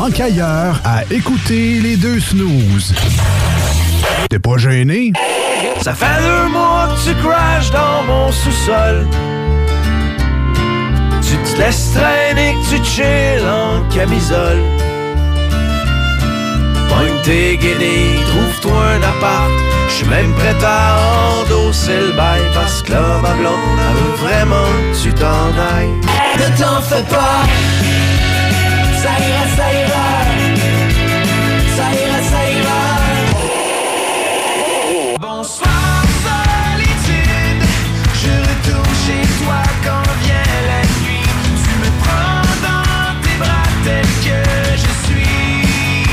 tu 0.03 0.09
manques 0.09 0.19
ailleurs 0.19 0.81
à 0.83 1.03
écouter 1.11 1.79
les 1.81 1.95
deux 1.95 2.19
snooze. 2.19 2.93
T'es 4.29 4.39
pas 4.39 4.57
gêné? 4.57 5.13
Ça 5.81 5.93
fait 5.93 6.21
deux 6.21 6.49
mois 6.49 6.89
que 6.89 7.09
tu 7.09 7.15
crashes 7.15 7.71
dans 7.71 8.03
mon 8.05 8.31
sous-sol. 8.31 9.07
Tu 11.21 11.37
te 11.37 11.59
laisses 11.59 11.93
traîner, 11.93 12.55
que 12.55 12.77
tu 12.77 12.83
chill 12.83 13.43
en 13.47 13.83
camisole. 13.95 14.61
Pogne 16.89 17.21
tes 17.23 17.57
guenilles, 17.57 18.23
trouve-toi 18.27 18.83
un 18.95 19.01
appart. 19.03 19.51
J'suis 19.89 20.07
même 20.07 20.33
prêt 20.33 20.55
à 20.65 20.97
endosser 21.41 21.99
le 21.99 22.11
bail 22.13 22.41
parce 22.53 22.81
que 22.81 22.91
là, 22.91 23.19
ma 23.21 23.33
blonde, 23.33 23.53
elle 23.77 23.95
veut 23.95 24.27
vraiment 24.27 24.69
que 24.91 25.01
tu 25.01 25.13
t'en 25.13 25.47
ailles. 25.75 25.93
Ne 26.39 26.61
t'en 26.61 26.81
fais 26.81 27.03
pas, 27.03 27.43
ça 29.03 29.13
ira, 29.27 29.45
ça 29.57 29.67
ira. 29.83 30.07
Ça 31.77 31.87
ira, 32.01 32.19
ça 32.31 32.41
ira. 32.59 32.83
Bonsoir 35.19 36.01
solitude, 36.25 37.63
je 38.21 38.33
retourne 38.49 38.95
chez 39.05 39.23
toi 39.39 39.61
quand 39.85 40.07
vient 40.23 40.55
la 40.71 40.81
nuit. 41.01 41.29
Tu 41.63 41.71
me 41.81 41.89
prends 42.03 42.47
dans 42.67 43.11
tes 43.23 43.35
bras 43.41 43.69
tel 43.83 44.07
que 44.25 44.39
je 44.83 44.91
suis. 45.05 46.07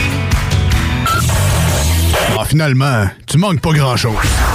finalement, 2.47 3.01
tu 3.27 3.39
manques 3.39 3.61
pas 3.61 3.73
grand-chose. 3.73 4.50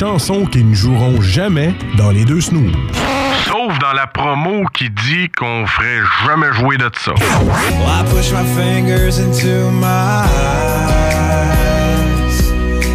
Chansons 0.00 0.46
qui 0.46 0.64
ne 0.64 0.74
joueront 0.74 1.20
jamais 1.20 1.74
dans 1.98 2.10
les 2.10 2.24
deux 2.24 2.40
snooze. 2.40 2.72
Sauf 3.44 3.78
dans 3.80 3.92
la 3.92 4.06
promo 4.06 4.64
qui 4.72 4.88
dit 4.88 5.28
qu'on 5.28 5.66
ferait 5.66 6.00
jamais 6.24 6.50
jouer 6.54 6.78
de 6.78 6.90
ça. 6.98 7.12
Well, 7.12 7.86
I 7.86 8.02
push 8.10 8.32
my 8.32 8.42
fingers 8.56 9.18
into 9.18 9.70
my 9.70 10.24
eyes. 10.24 10.80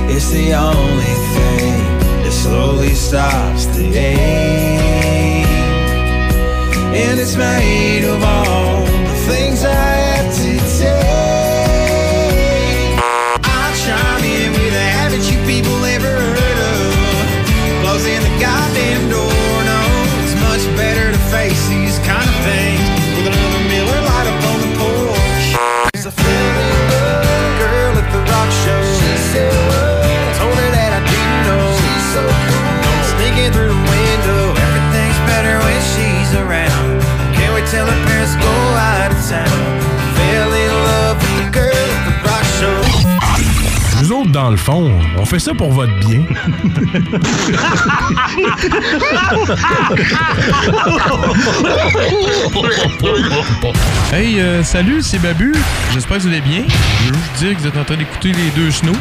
It's 0.10 0.32
the 0.32 0.56
only 0.56 1.14
thing 1.36 2.24
that 2.24 2.32
slowly 2.32 2.96
stops 2.96 3.68
the 3.78 3.86
ache. 3.96 5.46
And 6.96 7.20
it's 7.20 7.38
made 7.38 8.04
of 8.06 8.24
all 8.24 8.82
the 8.84 9.16
things 9.32 9.64
I 9.64 9.70
had 9.70 10.32
to 10.32 10.60
goddamn 18.40 19.10
door. 19.10 19.25
On 44.78 45.26
fait 45.26 45.40
ça 45.40 45.54
pour 45.54 45.72
votre 45.72 45.94
bien. 46.08 46.24
Hey, 54.12 54.40
euh, 54.40 54.64
salut, 54.64 55.02
c'est 55.02 55.20
Babu. 55.20 55.54
J'espère 55.94 56.18
que 56.18 56.24
vous 56.24 56.28
allez 56.30 56.42
bien. 56.42 56.64
Je 57.04 57.10
veux 57.10 57.14
juste 57.14 57.34
dire 57.38 57.56
que 57.56 57.62
vous 57.62 57.68
êtes 57.68 57.78
en 57.78 57.84
train 57.84 57.98
d'écouter 57.98 58.32
les 58.32 58.50
deux 58.56 58.72
snows. 58.72 58.94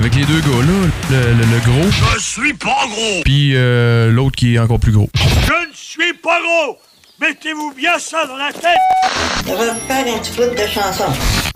Avec 0.00 0.14
les 0.16 0.24
deux 0.24 0.40
gars, 0.40 0.48
là. 0.48 0.88
Le, 1.10 1.16
le- 1.34 1.44
le 1.44 1.58
gros. 1.60 1.90
Je 2.14 2.18
suis 2.22 2.54
pas 2.54 2.86
gros. 2.88 3.22
Puis 3.24 3.52
euh, 3.54 4.10
l'autre 4.10 4.34
qui 4.36 4.54
est 4.54 4.58
encore 4.58 4.80
plus 4.80 4.92
gros. 4.92 5.08
Je 5.16 5.68
ne 5.68 5.72
suis 5.74 6.14
pas 6.14 6.38
gros. 6.40 6.78
Mettez-vous 7.20 7.72
bien 7.76 7.98
ça 7.98 8.26
dans 8.26 8.36
la 8.36 8.52
tête. 8.52 9.46
On 9.46 9.54
va 9.54 9.74
faire 9.86 10.14
un 10.14 10.18
petit 10.18 10.32
bout 10.32 10.42
de 10.54 10.66
chanson, 10.68 11.04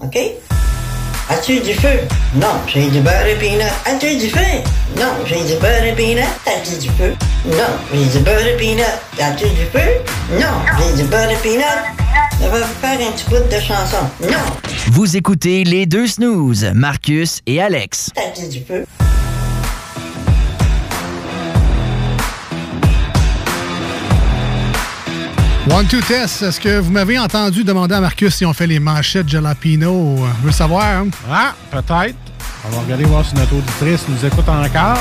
OK? 0.00 0.16
As-tu 1.30 1.60
du 1.60 1.74
feu? 1.74 2.00
Non, 2.36 2.54
j'ai 2.66 2.88
du 2.88 3.00
beurre 3.00 3.26
et 3.26 3.34
peanut. 3.34 3.70
As-tu 3.84 4.16
du 4.16 4.28
feu? 4.30 4.40
Non, 4.96 5.12
j'ai 5.26 5.42
du 5.44 5.54
beurre 5.60 5.84
et 5.84 5.92
peanut. 5.94 6.24
As-tu 6.46 6.78
du 6.78 6.88
feu? 6.96 7.14
Non, 7.46 7.76
j'ai 7.92 8.04
du 8.06 8.24
beurre 8.24 8.46
et 8.46 8.56
peanut. 8.56 8.84
As-tu 9.20 9.44
du 9.48 9.66
feu? 9.72 10.00
Non, 10.32 10.46
j'ai 10.78 11.02
du 11.02 11.08
beurre 11.08 11.30
et 11.30 11.36
peanut. 11.36 11.64
On 12.40 12.48
va 12.48 12.60
faire 12.62 12.98
un 13.06 13.12
petit 13.12 13.24
bout 13.28 13.36
de 13.54 13.60
chanson. 13.60 13.98
Non, 14.22 14.38
Vous 14.92 15.16
écoutez 15.16 15.64
les 15.64 15.84
deux 15.86 16.06
snooze, 16.06 16.70
Marcus 16.74 17.40
et 17.46 17.60
Alex. 17.60 18.10
t'as-tu 18.14 18.48
du 18.48 18.64
feu? 18.64 18.86
One, 25.70 25.86
two, 25.86 26.00
test. 26.00 26.42
Est-ce 26.42 26.60
que 26.60 26.78
vous 26.78 26.90
m'avez 26.90 27.18
entendu 27.18 27.62
demander 27.62 27.94
à 27.94 28.00
Marcus 28.00 28.34
si 28.34 28.46
on 28.46 28.52
fait 28.54 28.66
les 28.66 28.80
manchettes 28.80 29.28
jalapino? 29.28 30.16
Je 30.16 30.22
veux 30.42 30.46
le 30.46 30.52
savoir. 30.52 30.84
hein? 30.86 31.08
Ah, 31.30 31.54
peut-être. 31.70 32.16
On 32.64 32.70
va 32.70 32.80
regarder 32.82 33.04
voir 33.04 33.24
si 33.24 33.34
notre 33.34 33.54
auditrice 33.54 34.04
nous 34.08 34.24
écoute 34.24 34.48
encore. 34.48 34.98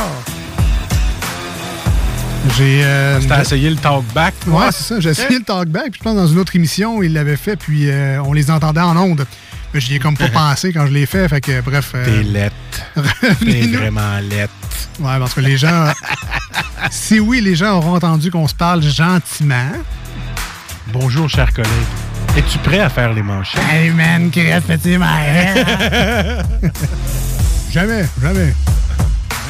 J'ai. 2.58 2.82
Euh, 2.84 3.20
T'as 3.28 3.42
essayé 3.42 3.70
le 3.70 3.78
talkback, 3.78 4.34
toi? 4.42 4.66
Ouais, 4.66 4.72
c'est 4.72 4.84
ça. 4.84 5.00
J'ai 5.00 5.10
essayé 5.10 5.40
le 5.40 5.44
talkback. 5.46 5.92
Puis 5.92 6.00
je 6.00 6.04
pense 6.04 6.16
dans 6.16 6.28
une 6.28 6.38
autre 6.40 6.56
émission, 6.56 7.02
il 7.02 7.14
l'avait 7.14 7.38
fait. 7.38 7.56
Puis 7.56 7.90
euh, 7.90 8.22
on 8.24 8.34
les 8.34 8.52
entendait 8.52 8.82
en 8.82 8.96
ondes. 8.98 9.26
Mais 9.74 9.80
j'y 9.80 9.96
ai 9.96 10.00
comme 10.00 10.18
pas 10.18 10.28
pensé 10.34 10.74
quand 10.74 10.86
je 10.86 10.92
l'ai 10.92 11.06
fait. 11.06 11.28
Fait 11.30 11.42
que 11.42 11.62
bref. 11.62 11.92
euh, 11.96 12.06
T'es 12.06 12.24
lette. 12.24 12.54
T'es 13.40 13.68
vraiment 13.68 14.20
lette. 14.20 14.50
Ouais, 15.00 15.18
parce 15.20 15.34
que 15.34 15.42
les 15.42 15.58
gens. 15.58 15.92
si 16.92 17.20
oui, 17.20 17.40
les 17.42 17.56
gens 17.56 17.78
auront 17.78 17.96
entendu 17.96 18.32
qu'on 18.32 18.48
se 18.48 18.56
parle 18.56 18.82
gentiment. 18.84 19.72
Bonjour, 20.94 21.30
cher 21.30 21.54
collègue. 21.54 21.72
Es-tu 22.38 22.58
prêt 22.60 22.80
à 22.80 22.90
faire 22.90 23.14
les 23.14 23.22
manchettes? 23.22 23.62
Hey 23.70 23.90
man, 23.92 24.32
Chris, 24.32 24.62
petit 24.66 24.94
Jamais, 27.72 28.06
jamais. 28.22 28.54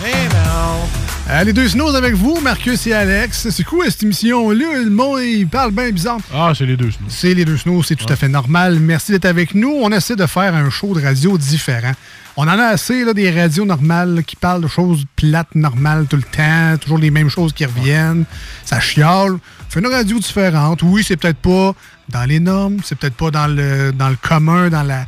Eh 0.03 0.27
non. 0.29 0.87
Euh, 1.29 1.43
les 1.43 1.53
deux 1.53 1.67
snows 1.67 1.93
avec 1.93 2.15
vous, 2.15 2.39
Marcus 2.41 2.87
et 2.87 2.93
Alex. 2.93 3.49
C'est 3.51 3.63
quoi 3.63 3.85
cette 3.89 4.01
émission-là? 4.03 4.79
Le 4.83 4.89
monde, 4.89 5.19
il 5.21 5.47
parle 5.47 5.71
bien 5.71 5.91
bizarre. 5.91 6.17
Ah, 6.33 6.53
c'est 6.57 6.65
les 6.65 6.77
deux 6.77 6.89
snows. 6.89 7.07
C'est 7.09 7.33
les 7.33 7.45
deux 7.45 7.57
snows, 7.57 7.83
c'est 7.83 7.95
tout 7.95 8.11
à 8.11 8.15
fait 8.15 8.29
normal. 8.29 8.79
Merci 8.79 9.11
d'être 9.11 9.25
avec 9.25 9.53
nous. 9.53 9.77
On 9.81 9.91
essaie 9.91 10.15
de 10.15 10.25
faire 10.25 10.55
un 10.55 10.69
show 10.69 10.95
de 10.95 11.03
radio 11.03 11.37
différent. 11.37 11.91
On 12.37 12.43
en 12.43 12.59
a 12.59 12.65
assez, 12.65 13.03
là, 13.03 13.13
des 13.13 13.29
radios 13.29 13.65
normales 13.65 14.15
là, 14.15 14.23
qui 14.23 14.35
parlent 14.35 14.61
de 14.61 14.67
choses 14.67 15.05
plates, 15.15 15.53
normales 15.55 16.05
tout 16.07 16.17
le 16.17 16.23
temps, 16.23 16.77
toujours 16.79 16.99
les 16.99 17.11
mêmes 17.11 17.29
choses 17.29 17.51
qui 17.51 17.65
reviennent. 17.65 18.25
Ça 18.63 18.79
chiale. 18.79 19.37
Fait 19.69 19.79
une 19.79 19.87
radio 19.87 20.17
différente. 20.17 20.81
Oui, 20.83 21.03
c'est 21.05 21.17
peut-être 21.17 21.37
pas 21.37 21.73
dans 22.09 22.23
les 22.23 22.39
normes, 22.39 22.77
c'est 22.83 22.97
peut-être 22.97 23.15
pas 23.15 23.31
dans 23.31 23.47
le, 23.47 23.91
dans 23.91 24.09
le 24.09 24.15
commun, 24.15 24.69
dans 24.69 24.83
la 24.83 25.05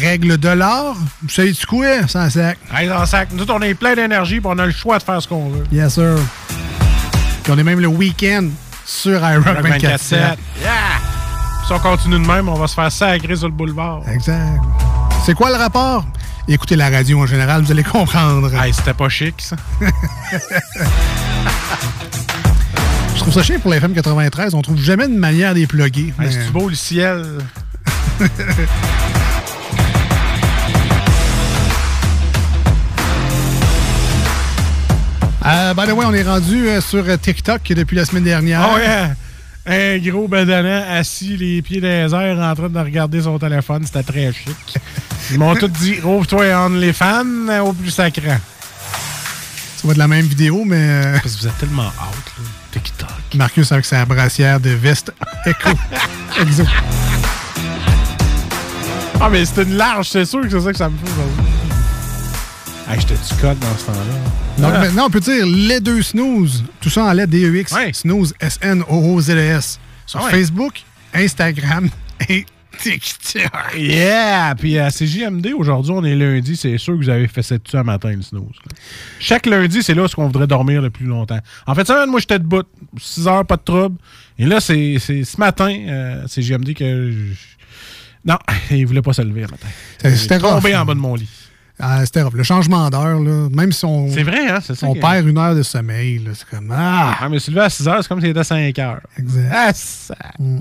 règle 0.00 0.36
de 0.36 0.48
l'art. 0.48 0.96
Vous 1.22 1.30
savez 1.30 1.52
du 1.52 1.66
quoi, 1.66 2.06
sans 2.06 2.28
sac? 2.28 2.58
Hey, 2.74 2.88
dans 2.88 3.00
le 3.00 3.06
sac, 3.06 3.28
nous 3.32 3.50
on 3.50 3.60
est 3.62 3.74
plein 3.74 3.94
d'énergie 3.94 4.40
puis 4.40 4.50
on 4.52 4.58
a 4.58 4.66
le 4.66 4.72
choix 4.72 4.98
de 4.98 5.02
faire 5.02 5.22
ce 5.22 5.28
qu'on 5.28 5.48
veut. 5.48 5.64
Yes, 5.72 5.94
sir. 5.94 6.16
Puis 7.42 7.52
on 7.52 7.58
est 7.58 7.64
même 7.64 7.80
le 7.80 7.88
week-end 7.88 8.48
sur 8.84 9.18
iRock 9.18 9.44
24 9.44 9.80
24-7. 9.80 10.16
Yeah! 10.60 10.72
Si 11.66 11.72
on 11.72 11.78
continue 11.78 12.20
de 12.20 12.26
même, 12.26 12.48
on 12.48 12.54
va 12.54 12.66
se 12.66 12.74
faire 12.74 12.92
sacrer 12.92 13.36
sur 13.36 13.48
le 13.48 13.54
boulevard. 13.54 14.02
Exact. 14.12 14.60
C'est 15.24 15.34
quoi 15.34 15.50
le 15.50 15.56
rapport? 15.56 16.04
Écoutez 16.48 16.76
la 16.76 16.90
radio 16.90 17.20
en 17.20 17.26
général, 17.26 17.62
vous 17.62 17.70
allez 17.70 17.84
comprendre. 17.84 18.52
Hey, 18.54 18.74
c'était 18.74 18.94
pas 18.94 19.08
chic, 19.08 19.40
ça. 19.40 19.56
Trouve 23.22 23.34
ça 23.34 23.42
chiant 23.44 23.60
pour 23.60 23.70
la 23.70 23.76
FM 23.76 23.94
93. 23.94 24.54
On 24.54 24.62
trouve 24.62 24.80
jamais 24.80 25.06
une 25.06 25.16
manière 25.16 25.54
d'y 25.54 25.66
plugger. 25.66 26.06
Hey, 26.06 26.12
mais- 26.18 26.30
C'est-tu 26.30 26.50
beau 26.50 26.68
le 26.68 26.74
ciel? 26.74 27.24
Euh, 35.44 35.74
by 35.74 35.86
the 35.86 35.92
way, 35.92 36.04
on 36.06 36.14
est 36.14 36.22
rendu 36.22 36.68
euh, 36.68 36.80
sur 36.80 37.04
euh, 37.08 37.16
TikTok 37.16 37.62
depuis 37.72 37.96
la 37.96 38.04
semaine 38.04 38.22
dernière. 38.24 38.68
Oh 38.72 38.78
yeah! 38.78 39.14
Un 39.66 39.98
gros 39.98 40.28
badana 40.28 40.88
assis, 40.92 41.36
les 41.36 41.62
pieds 41.62 41.80
dans 41.80 41.88
les 41.88 42.14
airs, 42.14 42.38
en 42.38 42.54
train 42.54 42.68
de 42.68 42.78
regarder 42.78 43.22
son 43.22 43.38
téléphone. 43.38 43.82
C'était 43.84 44.02
très 44.04 44.32
chic. 44.32 44.76
Ils 45.32 45.38
m'ont 45.38 45.54
tous 45.56 45.68
dit 45.68 45.96
Ouvre-toi 46.04 46.46
OnlyFans 46.66 47.48
euh, 47.48 47.60
au 47.60 47.72
plus 47.72 47.90
sacré. 47.90 48.28
Ça 48.28 49.88
va 49.88 49.94
de 49.94 49.98
la 49.98 50.08
même 50.08 50.26
vidéo, 50.26 50.62
mais. 50.64 51.02
Parce 51.22 51.34
que 51.34 51.40
vous 51.40 51.46
êtes 51.48 51.58
tellement 51.58 51.86
out, 51.86 52.32
là. 52.38 52.44
TikTok. 52.72 53.08
Marcus 53.34 53.70
avec 53.72 53.84
sa 53.84 54.04
brassière 54.04 54.58
de 54.60 54.70
veste 54.70 55.12
Echo. 55.46 55.70
Exo. 56.40 56.64
Ah, 59.20 59.28
mais 59.30 59.44
c'était 59.44 59.62
une 59.62 59.76
large, 59.76 60.08
c'est 60.08 60.24
sûr 60.24 60.40
que 60.42 60.48
c'est 60.50 60.60
ça 60.60 60.72
que 60.72 60.78
ça 60.78 60.88
me 60.88 60.96
fait. 60.98 61.12
Hey, 62.92 63.00
j'étais 63.00 63.14
du 63.14 63.40
code 63.40 63.58
dans 63.60 63.76
ce 63.78 63.86
temps-là. 63.86 63.98
Donc 64.58 64.72
Ah. 64.74 64.80
maintenant, 64.80 65.06
on 65.06 65.10
peut 65.10 65.20
dire 65.20 65.46
les 65.46 65.80
deux 65.80 66.02
snooze. 66.02 66.64
Tout 66.80 66.90
ça 66.90 67.04
en 67.04 67.12
lettres 67.12 67.30
D-E-X. 67.30 67.72
Snooze, 67.92 68.34
S-N-O-O-Z-E-S. 68.40 69.78
Sur 70.06 70.20
Ah 70.20 70.24
ouais. 70.24 70.30
Facebook, 70.32 70.82
Instagram 71.14 71.88
et 72.28 72.44
TikTok. 72.78 73.50
Yeah! 73.76 74.54
Puis 74.58 74.78
à 74.78 74.90
CJMD, 74.90 75.52
aujourd'hui, 75.56 75.92
on 75.94 76.04
est 76.04 76.14
lundi. 76.14 76.56
C'est 76.56 76.76
sûr 76.78 76.94
que 76.94 76.98
vous 77.04 77.08
avez 77.08 77.28
fait 77.28 77.42
cette 77.42 77.64
dessus 77.64 77.76
à 77.76 77.82
matin, 77.84 78.10
le 78.14 78.22
snooze. 78.22 78.42
là. 78.64 78.76
Chaque 79.20 79.46
lundi, 79.46 79.82
c'est 79.82 79.94
là 79.94 80.02
où 80.04 80.06
on 80.18 80.26
voudrait 80.26 80.46
dormir 80.46 80.82
le 80.82 80.90
plus 80.90 81.06
longtemps. 81.06 81.40
En 81.66 81.74
fait, 81.74 81.86
ça, 81.86 82.06
moi, 82.06 82.20
j'étais 82.20 82.38
debout. 82.38 82.62
6 82.98 83.26
heures, 83.28 83.44
pas 83.46 83.56
de 83.56 83.62
trouble. 83.62 83.96
Et 84.38 84.46
là, 84.46 84.60
c'est 84.60 84.96
c'est 84.98 85.24
ce 85.24 85.36
matin, 85.38 85.70
euh, 85.88 86.26
CJMD, 86.26 86.74
que. 86.74 87.10
je- 87.10 87.34
Non, 88.24 88.38
il 88.70 88.86
voulait 88.86 89.02
pas 89.02 89.12
se 89.12 89.22
lever 89.22 89.42
le 89.42 89.48
matin. 89.48 89.68
C'était- 89.98 90.16
c'était 90.16 90.34
Il 90.36 90.38
est 90.38 90.40
tombé 90.40 90.76
en 90.76 90.84
bas 90.84 90.94
de 90.94 91.00
mon 91.00 91.14
lit. 91.14 91.28
Ah, 91.80 92.04
C'était. 92.06 92.22
Le 92.32 92.42
changement 92.44 92.88
d'heure, 92.90 93.18
même 93.18 93.72
si 93.72 93.84
on, 93.84 94.06
vrai, 94.06 94.48
hein? 94.50 94.60
Ça 94.60 94.74
on 94.86 94.94
perd 94.94 95.26
une 95.26 95.38
heure 95.38 95.54
de 95.54 95.62
sommeil, 95.62 96.22
c'est 96.34 96.48
comme 96.48 96.70
Ah! 96.76 97.16
Ah, 97.20 97.28
mais 97.28 97.38
se 97.40 97.50
lever 97.50 97.62
à 97.62 97.70
6 97.70 97.88
heures, 97.88 97.98
c'est 98.02 98.08
comme 98.08 98.20
s'il 98.20 98.28
était 98.30 98.40
à 98.40 98.44
5 98.44 98.78
heures. 98.78 99.00
Exact. 99.18 99.50
Ah, 99.52 99.70
ça. 99.74 100.14
Mm. 100.38 100.58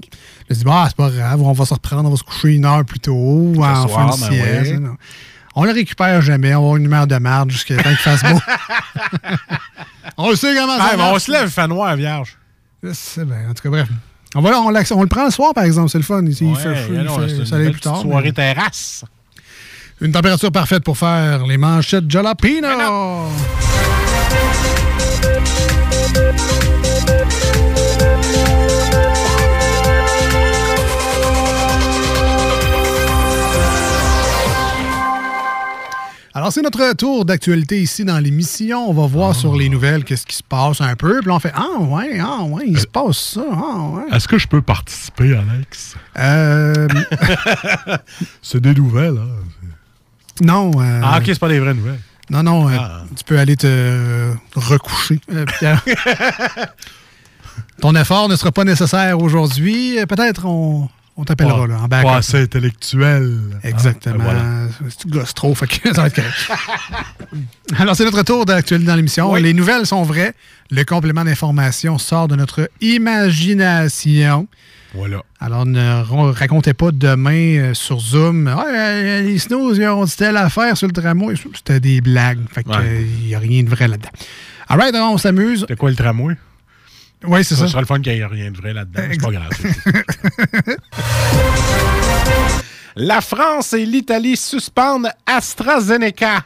Je 0.49 0.55
dis, 0.55 0.63
bah, 0.63 0.85
c'est 0.87 0.95
pas 0.95 1.09
grave, 1.09 1.41
on 1.41 1.51
va 1.51 1.65
se 1.65 1.73
reprendre, 1.73 2.07
on 2.07 2.11
va 2.11 2.17
se 2.17 2.23
coucher 2.23 2.49
une 2.55 2.65
heure 2.65 2.83
plus 2.85 2.99
tôt, 2.99 3.53
en 3.57 3.61
fin 3.61 3.87
soir, 3.87 4.15
de 4.17 4.21
ben 4.21 4.29
sieste. 4.31 4.71
ouais. 4.71 4.79
non. 4.79 4.95
On 5.53 5.65
le 5.65 5.71
récupère 5.71 6.21
jamais, 6.21 6.49
on 6.55 6.59
va 6.61 6.65
avoir 6.65 6.75
une 6.77 6.85
humeur 6.85 7.05
de 7.07 7.15
merde 7.17 7.51
jusqu'à 7.51 7.75
temps 7.75 7.89
qu'il 7.89 7.97
fasse 7.97 8.23
beau. 8.23 8.39
on 10.17 10.29
le 10.29 10.35
sait 10.35 10.55
comment 10.55 10.77
ça 10.77 10.89
Ah, 10.93 10.97
mais 10.97 11.03
on 11.03 11.19
se 11.19 11.31
lève, 11.31 11.43
il 11.45 11.51
fait 11.51 11.67
noir, 11.67 11.95
vierge. 11.95 12.37
C'est 12.93 13.25
bien, 13.25 13.49
en 13.49 13.53
tout 13.53 13.61
cas, 13.63 13.69
bref. 13.69 13.89
On, 14.33 14.41
va, 14.41 14.59
on, 14.61 14.69
l'accent- 14.69 14.95
on 14.95 15.01
le 15.01 15.09
prend 15.09 15.25
le 15.25 15.31
soir, 15.31 15.53
par 15.53 15.65
exemple, 15.65 15.89
c'est 15.89 15.97
le 15.97 16.03
fun. 16.05 16.23
Il 16.25 16.29
Ouais, 16.47 16.55
fait 16.55 16.75
chaud, 16.87 16.93
il 17.27 17.35
fait 17.37 17.45
soleil 17.45 17.71
plus 17.71 17.81
tard. 17.81 17.99
soirée 18.01 18.23
mais- 18.27 18.31
terrasse. 18.31 19.03
Une 20.01 20.11
température 20.11 20.51
parfaite 20.51 20.83
pour 20.83 20.97
faire 20.97 21.45
les 21.45 21.57
manchettes 21.57 22.09
jalapeno. 22.09 22.67
Alors, 36.33 36.51
c'est 36.51 36.61
notre 36.63 36.95
tour 36.95 37.25
d'actualité 37.25 37.79
ici 37.79 38.03
dans 38.03 38.17
l'émission. 38.17 38.89
On 38.89 38.93
va 38.93 39.05
voir 39.05 39.35
sur 39.35 39.55
les 39.55 39.69
nouvelles 39.69 40.03
qu'est-ce 40.03 40.25
qui 40.25 40.37
se 40.37 40.43
passe 40.43 40.81
un 40.81 40.95
peu. 40.95 41.19
Puis 41.19 41.27
là, 41.27 41.35
on 41.35 41.39
fait 41.39 41.51
Ah, 41.53 41.79
ouais, 41.79 42.19
ah, 42.19 42.43
ouais, 42.45 42.63
il 42.65 42.79
se 42.79 42.87
passe 42.87 43.17
ça. 43.35 43.43
Ah, 43.51 43.81
ouais. 43.89 44.15
Est-ce 44.15 44.27
que 44.27 44.39
je 44.39 44.47
peux 44.47 44.61
participer, 44.63 45.35
Alex? 45.35 45.95
Euh, 46.17 46.87
c'est 48.41 48.61
des 48.61 48.73
nouvelles, 48.73 49.19
hein? 49.19 49.60
Non. 50.41 50.71
euh, 50.81 51.01
Ah, 51.03 51.17
ok, 51.19 51.23
c'est 51.27 51.39
pas 51.39 51.47
des 51.49 51.59
vraies 51.59 51.73
nouvelles. 51.73 51.99
Non, 52.29 52.43
non, 52.43 52.69
euh, 52.69 52.75
Ah. 52.79 53.03
tu 53.15 53.23
peux 53.23 53.37
aller 53.39 53.55
te 53.57 53.67
euh, 53.67 54.33
recoucher, 54.55 55.19
Pierre. 55.59 55.83
Ton 57.81 57.95
effort 57.95 58.29
ne 58.29 58.35
sera 58.35 58.51
pas 58.51 58.63
nécessaire 58.63 59.19
aujourd'hui. 59.19 59.97
Peut-être 60.07 60.45
on, 60.45 60.87
on 61.17 61.23
t'appellera 61.25 61.65
là, 61.67 61.79
en 61.81 61.89
pas 61.89 62.17
assez 62.17 62.41
intellectuel. 62.43 63.39
Exactement. 63.63 64.15
Ah, 64.19 64.33
ben 64.33 64.69
voilà. 64.79 64.89
C'est 64.89 65.09
gosse 65.09 65.33
trop, 65.33 65.55
fait 65.55 65.67
que 65.67 65.89
ça 65.93 66.01
va 66.01 66.07
être 66.07 66.15
correct. 66.15 66.51
Alors, 67.77 67.95
c'est 67.95 68.05
notre 68.05 68.21
tour 68.23 68.45
d'actualité 68.45 68.87
dans 68.87 68.95
l'émission. 68.95 69.33
Les 69.35 69.53
nouvelles 69.53 69.85
sont 69.87 70.03
vraies. 70.03 70.33
Le 70.69 70.83
complément 70.85 71.25
d'information 71.25 71.97
sort 71.97 72.27
de 72.27 72.35
notre 72.35 72.69
imagination. 72.81 74.47
Voilà. 74.93 75.23
Alors, 75.39 75.65
ne 75.65 76.03
ra- 76.03 76.31
racontez 76.33 76.73
pas 76.73 76.91
demain 76.91 77.57
euh, 77.57 77.73
sur 77.73 77.99
Zoom. 77.99 78.47
Ah, 78.47 78.65
euh, 78.67 79.21
les 79.21 79.39
snooze, 79.39 79.77
ils 79.77 79.87
ont 79.87 80.03
dit 80.03 80.15
telle 80.17 80.35
affaire 80.37 80.75
sur 80.75 80.87
le 80.87 80.93
tramway. 80.93 81.35
C'était 81.55 81.79
des 81.79 82.01
blagues. 82.01 82.39
Fait 82.51 82.67
Ouais. 82.67 82.75
qu'il 83.07 83.27
n'y 83.27 83.35
a 83.35 83.39
rien 83.39 83.63
de 83.63 83.69
vrai 83.69 83.87
là-dedans. 83.87 84.09
All 84.67 84.79
right, 84.79 84.93
alors, 84.93 85.13
on 85.13 85.17
s'amuse. 85.17 85.65
C'est 85.67 85.77
quoi 85.77 85.89
le 85.89 85.95
tramway? 85.95 86.35
Oui, 87.23 87.43
c'est 87.43 87.55
ça. 87.55 87.61
Ça 87.61 87.67
sera 87.69 87.81
le 87.81 87.85
fun 87.87 87.99
qu'il 88.01 88.13
n'y 88.13 88.19
ait 88.19 88.25
rien 88.25 88.51
de 88.51 88.57
vrai 88.57 88.73
là-dedans. 88.73 89.01
C'est 89.11 89.21
pas 89.21 89.31
grave. 89.31 89.49
La 92.95 93.21
France 93.21 93.71
et 93.73 93.85
l'Italie 93.85 94.35
suspendent 94.35 95.09
AstraZeneca. 95.25 96.43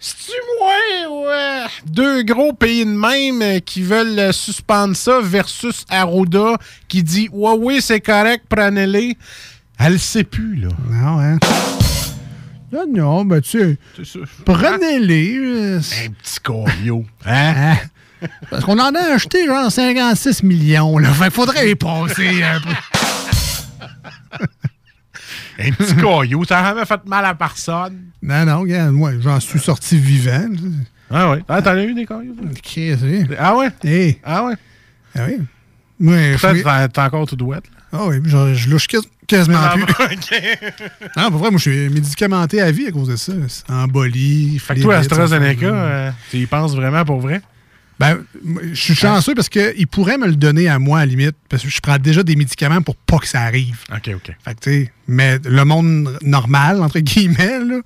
C'est-tu 0.00 0.32
moi, 0.60 1.22
ouais? 1.28 1.66
Deux 1.86 2.22
gros 2.22 2.52
pays 2.52 2.84
de 2.84 2.90
même 2.90 3.42
euh, 3.42 3.58
qui 3.58 3.82
veulent 3.82 4.18
euh, 4.18 4.32
suspendre 4.32 4.94
ça 4.94 5.20
versus 5.20 5.84
Arruda 5.90 6.56
qui 6.86 7.02
dit 7.02 7.28
Ouais, 7.32 7.54
oui, 7.58 7.80
c'est 7.82 8.00
correct, 8.00 8.44
prenez-les. 8.48 9.16
Elle 9.78 9.92
le 9.94 9.98
sait 9.98 10.24
plus, 10.24 10.56
là. 10.56 10.68
Non, 10.88 11.18
hein? 11.20 11.38
Non, 12.70 12.84
non, 12.88 13.24
ben 13.24 13.40
tu 13.40 13.78
sais, 14.04 14.18
prenez-les. 14.44 15.36
euh, 15.38 15.78
Un 15.78 16.10
petit 16.10 16.38
caillot. 16.44 17.04
Hein? 17.26 17.76
Parce 18.50 18.64
qu'on 18.64 18.78
en 18.80 18.94
a 18.96 19.14
acheté 19.14 19.46
genre 19.46 19.70
56 19.70 20.42
millions, 20.42 20.98
là. 20.98 21.08
Fait 21.12 21.30
faudrait 21.30 21.64
les 21.66 21.76
passer 21.76 22.42
un 22.42 22.60
peu. 22.60 22.74
Un 25.58 25.72
petit 25.72 25.96
caillot, 26.02 26.44
ça 26.44 26.62
n'a 26.62 26.68
jamais 26.70 26.84
fait 26.86 27.00
mal 27.06 27.24
à 27.24 27.34
personne. 27.34 27.98
Non, 28.22 28.44
non, 28.44 28.60
regarde, 28.60 28.92
moi, 28.92 29.12
j'en 29.20 29.40
suis 29.40 29.58
sorti 29.58 29.98
vivant. 29.98 30.48
Ah 31.10 31.30
ouais. 31.30 31.42
Ah, 31.48 31.60
t'en 31.62 31.70
as 31.70 31.82
eu 31.84 31.94
des 31.94 32.04
que 32.06 32.14
c'est? 32.62 33.26
Ah 33.38 33.56
ouais? 33.56 33.68
Hey. 33.84 34.18
Ah 34.22 34.44
ouais? 34.44 34.54
Ah 35.16 35.22
oui. 35.28 35.38
Moi, 36.00 36.14
Peut-être 36.40 36.92
t'es 36.92 37.00
encore 37.00 37.26
tout 37.26 37.34
douette. 37.34 37.64
Ah 37.92 38.04
oui, 38.06 38.16
je, 38.24 38.54
je 38.54 38.68
louche 38.70 38.86
quas- 38.86 39.00
quasiment 39.26 39.58
Ah, 39.60 39.74
plus. 39.74 39.82
ok. 40.04 40.58
Non, 41.16 41.30
pour 41.30 41.40
vrai, 41.40 41.50
moi, 41.50 41.58
je 41.58 41.70
suis 41.70 41.88
médicamenté 41.88 42.60
à 42.60 42.70
vie 42.70 42.86
à 42.86 42.92
cause 42.92 43.08
de 43.08 43.16
ça. 43.16 43.32
Embolie, 43.68 44.58
Fait 44.58 44.74
que 44.76 44.80
toi, 44.82 44.96
AstraZeneca, 44.96 45.66
euh, 45.66 46.10
tu 46.30 46.36
y 46.36 46.46
penses 46.46 46.76
vraiment 46.76 47.04
pour 47.04 47.18
vrai? 47.20 47.40
Ben, 47.98 48.18
je 48.72 48.80
suis 48.80 48.94
chanceux 48.94 49.34
parce 49.34 49.48
qu'il 49.48 49.86
pourrait 49.88 50.18
me 50.18 50.26
le 50.26 50.36
donner 50.36 50.68
à 50.68 50.78
moi, 50.78 51.00
à 51.00 51.06
la 51.06 51.10
limite, 51.10 51.36
parce 51.48 51.64
que 51.64 51.68
je 51.68 51.80
prends 51.80 51.98
déjà 51.98 52.22
des 52.22 52.36
médicaments 52.36 52.80
pour 52.80 52.94
pas 52.96 53.18
que 53.18 53.26
ça 53.26 53.40
arrive. 53.40 53.78
OK, 53.92 54.10
OK. 54.14 54.34
Fait 54.44 54.54
que, 54.54 54.60
tu 54.60 54.70
sais, 54.70 54.92
mais 55.08 55.38
le 55.44 55.64
monde 55.64 56.16
normal, 56.22 56.80
entre 56.82 57.00
guillemets, 57.00 57.58
là, 57.58 57.80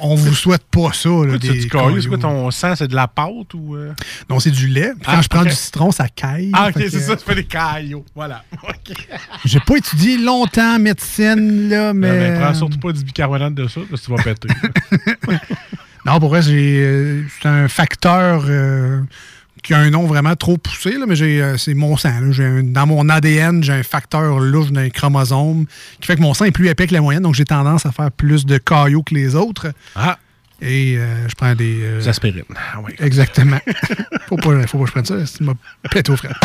on 0.00 0.16
vous 0.16 0.34
souhaite 0.34 0.64
pas 0.68 0.92
ça. 0.92 1.08
Là, 1.08 1.38
tu 1.38 1.46
des 1.46 1.60
du 1.60 1.68
caillou, 1.68 2.00
c'est 2.00 2.08
cailloux. 2.08 2.08
quoi 2.08 2.18
ton 2.18 2.50
sang? 2.50 2.74
C'est 2.74 2.88
de 2.88 2.96
la 2.96 3.06
pâte 3.06 3.54
ou. 3.54 3.76
euh? 3.76 3.92
Non, 4.28 4.40
c'est 4.40 4.50
du 4.50 4.66
lait. 4.66 4.90
Puis 4.96 5.02
quand 5.04 5.12
Ah, 5.18 5.22
je 5.22 5.28
prends 5.28 5.44
du 5.44 5.52
citron, 5.52 5.92
ça 5.92 6.08
caille. 6.08 6.50
Ah, 6.52 6.70
ok, 6.70 6.82
c'est 6.90 6.98
ça, 6.98 7.14
tu 7.14 7.24
fais 7.24 7.36
des 7.36 7.44
caillots. 7.44 8.04
Voilà. 8.16 8.42
OK. 8.64 8.96
J'ai 9.44 9.60
pas 9.60 9.76
étudié 9.76 10.18
longtemps 10.18 10.74
en 10.74 10.78
médecine, 10.80 11.68
là, 11.68 11.92
mais. 11.94 12.10
Mais, 12.32 12.40
prends 12.40 12.52
surtout 12.54 12.80
pas 12.80 12.90
du 12.90 13.04
bicarbonate 13.04 13.54
de 13.54 13.68
soude 13.68 13.86
parce 13.88 14.02
que 14.02 14.06
tu 14.06 14.12
vas 14.16 14.22
péter. 14.24 14.48
Non, 16.10 16.18
pour 16.18 16.30
vrai, 16.30 16.40
euh, 16.48 17.22
c'est 17.40 17.48
un 17.48 17.68
facteur 17.68 18.42
euh, 18.48 19.00
qui 19.62 19.74
a 19.74 19.78
un 19.78 19.90
nom 19.90 20.06
vraiment 20.06 20.34
trop 20.34 20.58
poussé, 20.58 20.92
là, 20.98 21.04
mais 21.06 21.14
euh, 21.22 21.56
c'est 21.56 21.74
mon 21.74 21.96
sang. 21.96 22.08
là. 22.20 22.32
J'ai 22.32 22.44
un- 22.44 22.62
dans 22.64 22.84
mon 22.86 23.08
ADN, 23.08 23.62
j'ai 23.62 23.72
un 23.74 23.82
facteur 23.84 24.40
louche 24.40 24.72
d'un 24.72 24.88
chromosome 24.88 25.66
qui 26.00 26.06
fait 26.08 26.16
que 26.16 26.20
mon 26.22 26.34
sang 26.34 26.46
est 26.46 26.50
plus 26.50 26.68
épais 26.68 26.88
que 26.88 26.94
la 26.94 27.00
moyenne, 27.00 27.22
donc 27.22 27.36
j'ai 27.36 27.44
tendance 27.44 27.86
à 27.86 27.92
faire 27.92 28.10
plus 28.10 28.44
de 28.44 28.58
caillots 28.58 29.04
que 29.04 29.14
les 29.14 29.36
autres. 29.36 29.72
Ah! 29.94 30.18
Et 30.60 30.96
euh, 30.98 31.28
je 31.28 31.34
prends 31.36 31.54
des. 31.54 31.78
euh, 31.80 32.00
Des 32.00 32.08
aspirines. 32.08 32.42
Ah 32.56 32.80
oui. 32.84 32.92
Exactement. 32.98 33.60
faut, 34.28 34.36
pas, 34.36 34.66
faut 34.66 34.78
pas 34.78 34.84
que 34.84 34.86
je 34.88 34.92
prenne 34.92 35.04
ça, 35.04 35.26
c'est 35.26 35.40
m'a 35.42 35.52
pété 35.90 36.10
au 36.10 36.16
frère. 36.16 36.40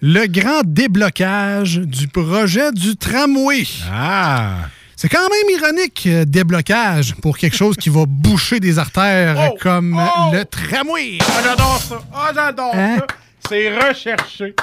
Le 0.00 0.26
grand 0.26 0.62
déblocage 0.64 1.76
du 1.80 2.08
projet 2.08 2.72
du 2.72 2.96
tramway. 2.96 3.64
Ah! 3.92 4.68
C'est 5.00 5.08
quand 5.08 5.28
même 5.28 5.56
ironique, 5.60 6.02
euh, 6.08 6.24
déblocage, 6.24 7.14
pour 7.22 7.38
quelque 7.38 7.54
chose 7.56 7.76
qui 7.76 7.88
va 7.88 8.02
boucher 8.04 8.58
des 8.58 8.80
artères 8.80 9.50
Oh! 9.52 9.56
comme 9.60 9.92
le 10.32 10.42
tramway. 10.44 11.18
Ah, 11.20 11.40
j'adore 11.44 11.78
ça! 11.80 12.00
Ah, 12.12 12.32
j'adore 12.34 12.74
Hein? 12.74 12.96
ça! 12.98 13.06
C'est 13.48 13.78
recherché. 13.78 14.56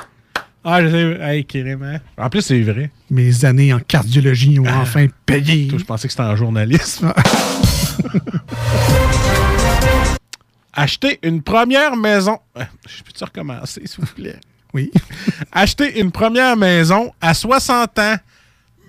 Ah, 0.65 0.81
je 0.83 0.89
sais. 0.89 1.17
Hey, 1.21 1.45
carrément. 1.45 1.95
En 2.17 2.29
plus, 2.29 2.41
c'est 2.41 2.59
vrai. 2.63 2.91
Mes 3.09 3.45
années 3.45 3.71
en 3.73 3.79
cardiologie 3.79 4.59
ont 4.59 4.65
enfin 4.67 5.07
payé. 5.25 5.69
Toi, 5.69 5.79
je 5.79 5.85
pensais 5.85 6.09
que 6.09 6.11
c'était 6.11 6.23
en 6.23 6.35
journalisme. 6.35 7.13
Acheter 10.73 11.17
une 11.23 11.41
première 11.43 11.95
maison. 11.95 12.39
Euh, 12.57 12.63
Je 12.85 13.03
peux-tu 13.03 13.23
recommencer, 13.23 13.83
s'il 13.85 14.03
vous 14.03 14.13
plaît? 14.13 14.35
Oui. 14.73 14.91
Acheter 15.53 16.01
une 16.01 16.11
première 16.11 16.57
maison 16.57 17.13
à 17.21 17.33
60 17.33 17.97
ans. 17.99 18.15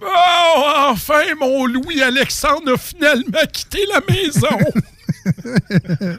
Oh, 0.03 0.62
enfin, 0.88 1.22
mon 1.40 1.66
Louis-Alexandre 1.66 2.74
a 2.74 2.76
finalement 2.76 3.47
quitté 3.53 3.80
la 3.92 4.01
maison. 4.09 4.59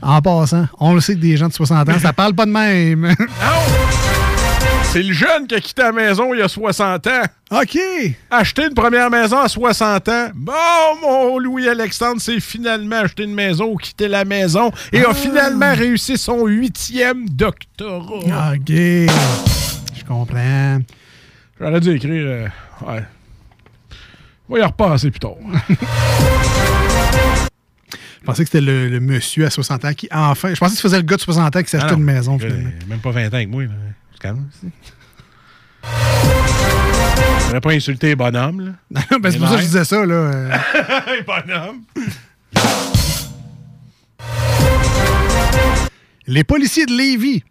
En 0.00 0.22
passant, 0.22 0.66
on 0.78 0.94
le 0.94 1.00
sait 1.00 1.14
que 1.14 1.20
des 1.20 1.36
gens 1.36 1.48
de 1.48 1.52
60 1.52 1.88
ans, 1.88 1.98
ça 1.98 2.12
parle 2.12 2.32
pas 2.32 2.46
de 2.46 2.52
même. 2.52 3.14
C'est 4.92 5.02
le 5.02 5.12
jeune 5.12 5.46
qui 5.46 5.54
a 5.54 5.60
quitté 5.60 5.82
la 5.82 5.92
maison 5.92 6.32
il 6.32 6.38
y 6.38 6.42
a 6.42 6.48
60 6.48 7.06
ans. 7.08 7.22
OK. 7.50 7.78
Acheter 8.30 8.66
une 8.66 8.74
première 8.74 9.10
maison 9.10 9.38
à 9.38 9.48
60 9.48 10.08
ans. 10.08 10.28
Bon, 10.34 10.52
mon 11.02 11.38
Louis-Alexandre 11.38 12.22
s'est 12.22 12.40
finalement 12.40 13.00
acheté 13.00 13.24
une 13.24 13.34
maison 13.34 13.66
ou 13.66 13.76
quitté 13.76 14.08
la 14.08 14.24
maison 14.24 14.70
et 14.92 15.04
a 15.04 15.12
finalement 15.12 15.74
réussi 15.74 16.16
son 16.16 16.46
huitième 16.46 17.28
doctorat. 17.28 18.52
OK. 18.54 18.68
Je 18.68 20.04
comprends. 20.06 20.78
J'aurais 21.60 21.80
dû 21.80 21.90
écrire. 21.96 22.24
euh, 22.26 22.48
ouais. 22.86 23.02
On 24.48 24.54
va 24.54 24.58
y 24.60 24.62
repasser 24.62 25.10
plus 25.10 25.20
tard. 25.20 25.34
Je 28.20 28.24
pensais 28.24 28.44
que 28.44 28.48
c'était 28.50 28.60
le, 28.64 28.88
le 28.88 29.00
monsieur 29.00 29.46
à 29.46 29.50
60 29.50 29.84
ans 29.84 29.92
qui, 29.94 30.08
enfin, 30.10 30.54
je 30.54 30.58
pensais 30.60 30.72
que 30.72 30.76
tu 30.76 30.82
faisais 30.82 30.96
le 30.98 31.02
gars 31.02 31.16
de 31.16 31.20
60 31.22 31.56
ans 31.56 31.62
qui 31.62 31.68
s'achetait 31.70 31.92
non. 31.92 31.98
une 31.98 32.04
maison, 32.04 32.38
finalement. 32.38 32.70
Même 32.88 33.00
pas 33.00 33.10
20 33.10 33.26
ans 33.28 33.34
avec 33.34 33.48
moi. 33.48 33.62
Là. 33.64 33.70
Calme. 34.20 34.48
J'aurais 37.46 37.60
pas 37.60 37.72
insulté 37.72 38.08
les 38.08 38.16
bonhommes. 38.16 38.74
Là. 38.90 39.00
Ben, 39.20 39.30
c'est 39.30 39.38
pour 39.38 39.48
ça 39.48 39.54
que 39.54 39.60
je 39.62 39.66
disais 39.66 39.84
ça, 39.84 40.04
là. 40.04 40.14
euh. 40.14 40.50
les 41.16 41.22
bonhommes. 41.22 41.82
Les 46.26 46.44
policiers 46.44 46.84
de 46.86 46.92
Lévis 46.92 47.42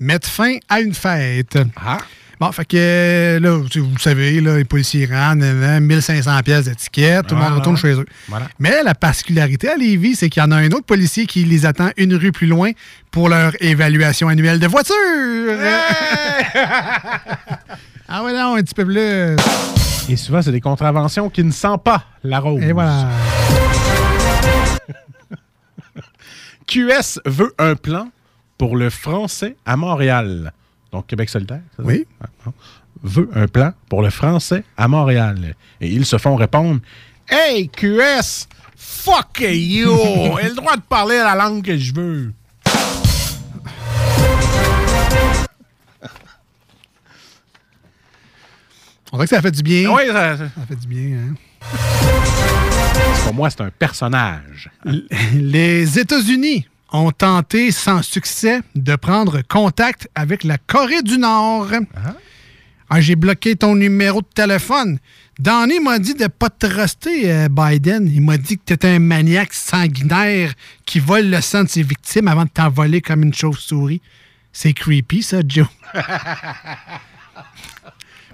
mettent 0.00 0.26
fin 0.26 0.56
à 0.68 0.80
une 0.80 0.94
fête. 0.94 1.58
Ah. 1.76 1.98
Bon, 2.40 2.50
fait 2.52 2.64
que 2.64 3.38
là, 3.40 3.56
vous 3.56 3.98
savez, 3.98 4.40
là, 4.40 4.56
les 4.56 4.64
policiers 4.64 5.06
rentrent, 5.06 5.36
nan, 5.36 5.60
nan, 5.60 5.84
1500 5.84 6.42
pièces 6.42 6.64
d'étiquette, 6.64 7.26
tout 7.26 7.34
le 7.34 7.40
monde 7.40 7.54
retourne 7.54 7.76
chez 7.76 7.92
eux. 7.92 8.06
Voilà. 8.28 8.48
Mais 8.58 8.82
la 8.82 8.94
particularité 8.94 9.68
à 9.68 9.76
Lévis, 9.76 10.16
c'est 10.16 10.28
qu'il 10.28 10.42
y 10.42 10.46
en 10.46 10.50
a 10.50 10.56
un 10.56 10.68
autre 10.68 10.86
policier 10.86 11.26
qui 11.26 11.44
les 11.44 11.66
attend 11.66 11.90
une 11.96 12.14
rue 12.14 12.32
plus 12.32 12.46
loin 12.46 12.70
pour 13.10 13.28
leur 13.28 13.52
évaluation 13.60 14.28
annuelle 14.28 14.58
de 14.58 14.66
voiture. 14.66 14.94
ah 18.08 18.24
ouais, 18.24 18.32
non, 18.32 18.56
un 18.56 18.62
petit 18.62 18.74
peu 18.74 18.84
plus. 18.84 19.36
Et 20.08 20.16
souvent, 20.16 20.42
c'est 20.42 20.52
des 20.52 20.60
contraventions 20.60 21.30
qui 21.30 21.44
ne 21.44 21.52
sentent 21.52 21.84
pas 21.84 22.04
la 22.22 22.40
rose. 22.40 22.62
Et 22.62 22.72
voilà. 22.72 23.08
QS 26.66 27.20
veut 27.26 27.54
un 27.58 27.76
plan 27.76 28.08
pour 28.58 28.76
le 28.76 28.90
français 28.90 29.56
à 29.64 29.76
Montréal. 29.76 30.52
Donc, 30.94 31.08
Québec 31.08 31.28
solidaire. 31.28 31.58
c'est 31.74 31.82
ça? 31.82 31.88
Oui. 31.88 32.06
Ah. 32.22 32.50
Veut 33.02 33.28
un 33.34 33.48
plan 33.48 33.72
pour 33.88 34.00
le 34.00 34.10
français 34.10 34.62
à 34.76 34.86
Montréal. 34.86 35.56
Et 35.80 35.88
ils 35.88 36.06
se 36.06 36.18
font 36.18 36.36
répondre 36.36 36.80
Hey, 37.28 37.68
QS, 37.68 38.46
fuck 38.76 39.40
you! 39.40 39.90
J'ai 40.40 40.50
le 40.50 40.54
droit 40.54 40.76
de 40.76 40.82
parler 40.82 41.16
la 41.16 41.34
langue 41.34 41.64
que 41.64 41.76
je 41.76 41.92
veux. 41.92 42.32
On 49.12 49.16
dirait 49.16 49.26
que 49.26 49.34
ça 49.34 49.42
fait 49.42 49.50
du 49.50 49.62
bien. 49.64 49.90
Oui, 49.92 50.02
Ça 50.12 50.36
fait 50.68 50.76
du 50.76 50.86
bien, 50.86 51.18
hein? 51.18 51.34
pour 53.24 53.34
moi, 53.34 53.50
c'est 53.50 53.62
un 53.62 53.70
personnage. 53.70 54.70
Les 55.34 55.98
États-Unis 55.98 56.68
ont 56.94 57.10
tenté 57.10 57.72
sans 57.72 58.02
succès 58.02 58.60
de 58.76 58.94
prendre 58.94 59.42
contact 59.42 60.08
avec 60.14 60.44
la 60.44 60.58
Corée 60.58 61.02
du 61.02 61.18
Nord. 61.18 61.66
Ah, 62.88 63.00
J'ai 63.00 63.16
bloqué 63.16 63.56
ton 63.56 63.74
numéro 63.74 64.22
de 64.22 64.26
téléphone. 64.32 64.98
Donny 65.40 65.80
m'a 65.80 65.98
dit 65.98 66.14
de 66.14 66.28
pas 66.28 66.48
te 66.50 66.66
truster, 66.66 67.32
euh, 67.32 67.48
Biden. 67.50 68.08
Il 68.14 68.20
m'a 68.22 68.38
dit 68.38 68.56
que 68.56 68.62
tu 68.66 68.72
étais 68.74 68.88
un 68.88 69.00
maniaque 69.00 69.52
sanguinaire 69.52 70.52
qui 70.86 71.00
vole 71.00 71.28
le 71.30 71.40
sang 71.40 71.64
de 71.64 71.68
ses 71.68 71.82
victimes 71.82 72.28
avant 72.28 72.44
de 72.44 72.50
t'envoler 72.50 73.00
comme 73.00 73.24
une 73.24 73.34
chauve-souris. 73.34 74.00
C'est 74.52 74.72
creepy, 74.72 75.24
ça, 75.24 75.38
Joe. 75.46 75.66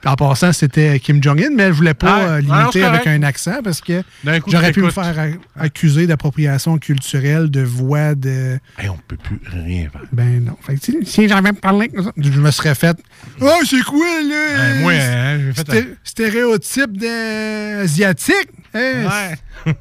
Puis 0.00 0.10
en 0.10 0.16
passant, 0.16 0.52
c'était 0.52 0.98
Kim 0.98 1.22
Jong-un, 1.22 1.50
mais 1.54 1.64
elle 1.64 1.72
voulait 1.72 1.94
pas 1.94 2.16
Ah, 2.16 2.20
euh, 2.22 2.36
ouais, 2.36 2.42
non, 2.42 2.54
l'imiter 2.60 2.84
avec 2.84 3.06
un 3.06 3.22
accent 3.22 3.58
parce 3.62 3.80
que 3.80 4.02
j'aurais 4.46 4.68
je 4.68 4.72
pu 4.72 4.82
me 4.82 4.90
faire 4.90 5.14
accuser 5.58 6.06
d'appropriation 6.06 6.78
culturelle, 6.78 7.50
de 7.50 7.60
voix, 7.62 8.14
de. 8.14 8.58
Hey, 8.78 8.88
on 8.88 8.98
peut 9.06 9.16
plus 9.16 9.40
rien 9.46 9.88
faire. 9.90 10.02
Ben 10.12 10.42
non. 10.44 10.56
Fait 10.62 10.76
que, 10.76 11.04
si 11.04 11.28
j'avais 11.28 11.52
parlé 11.52 11.88
comme 11.88 12.04
ça, 12.04 12.12
je 12.16 12.30
me 12.40 12.50
serais 12.50 12.74
fait. 12.74 12.96
Oh, 13.40 13.50
c'est 13.66 13.82
quoi, 13.82 13.98
là? 14.22 14.74
Ouais, 14.74 14.78
moi, 14.80 14.92
hein, 14.92 15.38
j'ai 15.38 15.52
fait 15.52 15.68
Sté- 15.68 15.96
Stéréotype 16.04 16.96
d'asiatique? 16.96 18.48
Hein? 18.74 19.34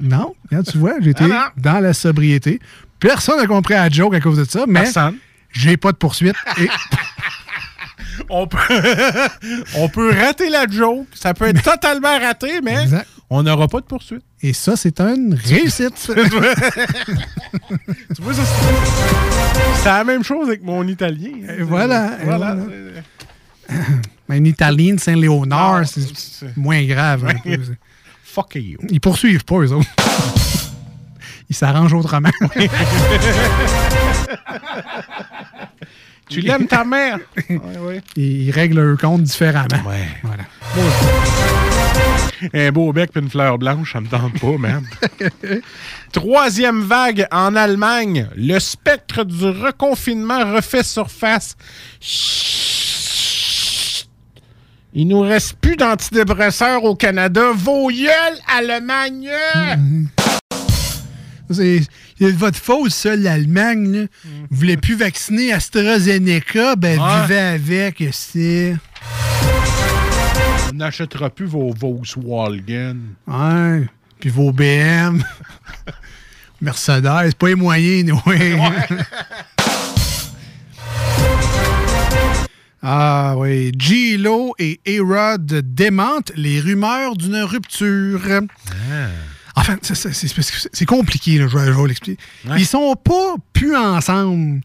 Non, 0.00 0.34
regarde, 0.48 0.66
tu 0.72 0.78
vois, 0.78 0.94
j'étais 1.02 1.24
Ah 1.30 1.52
dans 1.58 1.78
la 1.78 1.92
sobriété. 1.92 2.60
Personne 2.98 3.36
n'a 3.36 3.46
compris 3.46 3.74
la 3.74 3.90
joke 3.90 4.14
à 4.14 4.20
cause 4.20 4.38
de 4.38 4.44
ça, 4.44 4.64
mais 4.66 4.84
Personne. 4.84 5.16
j'ai 5.52 5.76
pas 5.76 5.92
de 5.92 5.98
poursuite. 5.98 6.34
Et 6.58 6.66
On 8.28 8.46
peut, 8.46 8.58
on 9.76 9.88
peut 9.88 10.10
rater 10.12 10.48
la 10.50 10.66
joke. 10.70 11.06
Ça 11.14 11.34
peut 11.34 11.46
être 11.48 11.62
totalement 11.62 12.18
raté, 12.18 12.60
mais 12.62 12.82
Exact. 12.82 13.06
On 13.30 13.42
n'aura 13.42 13.66
pas 13.66 13.80
de 13.80 13.86
poursuite. 13.86 14.22
Et 14.42 14.52
ça, 14.52 14.76
c'est 14.76 15.00
une 15.00 15.34
réussite. 15.34 15.94
tu 16.06 16.12
vois, 18.20 18.34
ça, 18.34 18.42
c'est 19.76 19.84
la 19.88 20.04
même 20.04 20.22
chose 20.22 20.48
avec 20.48 20.62
mon 20.62 20.86
italien. 20.86 21.30
hein. 21.48 21.54
Et 21.58 21.62
voilà, 21.62 22.18
et 22.20 22.24
Voilà. 22.24 22.54
voilà. 22.54 22.66
Mais 24.28 24.36
un 24.36 24.44
Italien 24.44 24.94
de 24.94 25.00
Saint-Léonard, 25.00 25.76
Ah, 25.76 25.84
c'est 25.84 26.02
c'est- 26.14 26.56
moins 26.56 26.82
grave. 26.84 27.24
un 27.26 27.34
peu. 27.38 27.58
Fuck 28.24 28.54
you. 28.56 28.78
Ils 28.90 29.00
poursuivent 29.00 29.44
pas, 29.44 29.56
eux 29.60 29.72
autres. 29.72 29.88
Ils 31.48 31.56
s'arrangent 31.56 31.94
autrement. 31.94 32.30
Tu 36.28 36.40
l'aimes 36.40 36.66
ta 36.66 36.84
mère? 36.84 37.18
Ils 38.16 38.50
règlent 38.50 38.80
leur 38.80 38.98
compte 38.98 39.22
différemment. 39.22 39.82
Voilà. 40.22 40.44
Un 42.54 42.72
beau 42.72 42.92
bec 42.92 43.10
et 43.14 43.20
une 43.20 43.30
fleur 43.30 43.58
blanche, 43.58 43.92
ça 43.92 44.00
me 44.00 44.08
tente 44.08 44.40
pas, 44.40 44.58
man. 44.58 44.84
Troisième 46.12 46.82
vague 46.82 47.26
en 47.30 47.54
Allemagne. 47.54 48.28
Le 48.36 48.58
spectre 48.58 49.24
du 49.24 49.44
reconfinement 49.44 50.52
refait 50.52 50.82
surface. 50.82 51.56
Chut. 52.00 52.62
Il 54.94 55.08
nous 55.08 55.20
reste 55.20 55.54
plus 55.54 55.76
d'antidépresseurs 55.76 56.84
au 56.84 56.94
Canada. 56.94 57.52
Vos 57.54 57.88
gueules, 57.88 58.38
Allemagne! 58.46 59.30
C'est 59.64 60.31
c'est 61.52 61.80
de 62.20 62.28
votre 62.30 62.58
faute, 62.58 62.90
ça, 62.90 63.16
l'Allemagne. 63.16 63.92
là. 63.92 64.06
Vous 64.50 64.56
voulez 64.56 64.76
plus 64.76 64.94
vacciner 64.96 65.52
AstraZeneca, 65.52 66.76
ben 66.76 66.98
Ouais. 66.98 67.22
vivez 67.22 67.40
avec, 67.40 68.04
c'est. 68.12 68.76
On 70.70 70.76
n'achètera 70.76 71.30
plus 71.30 71.46
vos 71.46 71.72
Volkswagen. 71.78 72.96
Ouais. 73.26 73.86
Puis 74.20 74.30
vos 74.30 74.52
BM. 74.52 75.22
Mercedes, 76.60 77.34
pas 77.38 77.48
les 77.48 77.54
moyens, 77.56 78.12
oui. 78.26 78.36
Ah 82.84 83.34
oui, 83.36 83.70
G-Lo 83.78 84.54
et 84.58 84.80
A-Rod 84.88 85.46
démentent 85.74 86.32
les 86.34 86.58
rumeurs 86.58 87.16
d'une 87.16 87.36
rupture. 87.42 88.20
Enfin, 89.54 89.76
c'est- 89.82 90.84
compliqué, 90.86 91.38
là, 91.38 91.46
je 91.46 91.56
vais, 91.58 91.66
je 91.66 91.72
vais 91.72 91.86
l'expliquer. 91.88 92.22
Ils 92.56 92.66
sont 92.66 92.94
pas 92.96 93.34
plus 93.52 93.76
ensemble. 93.76 94.60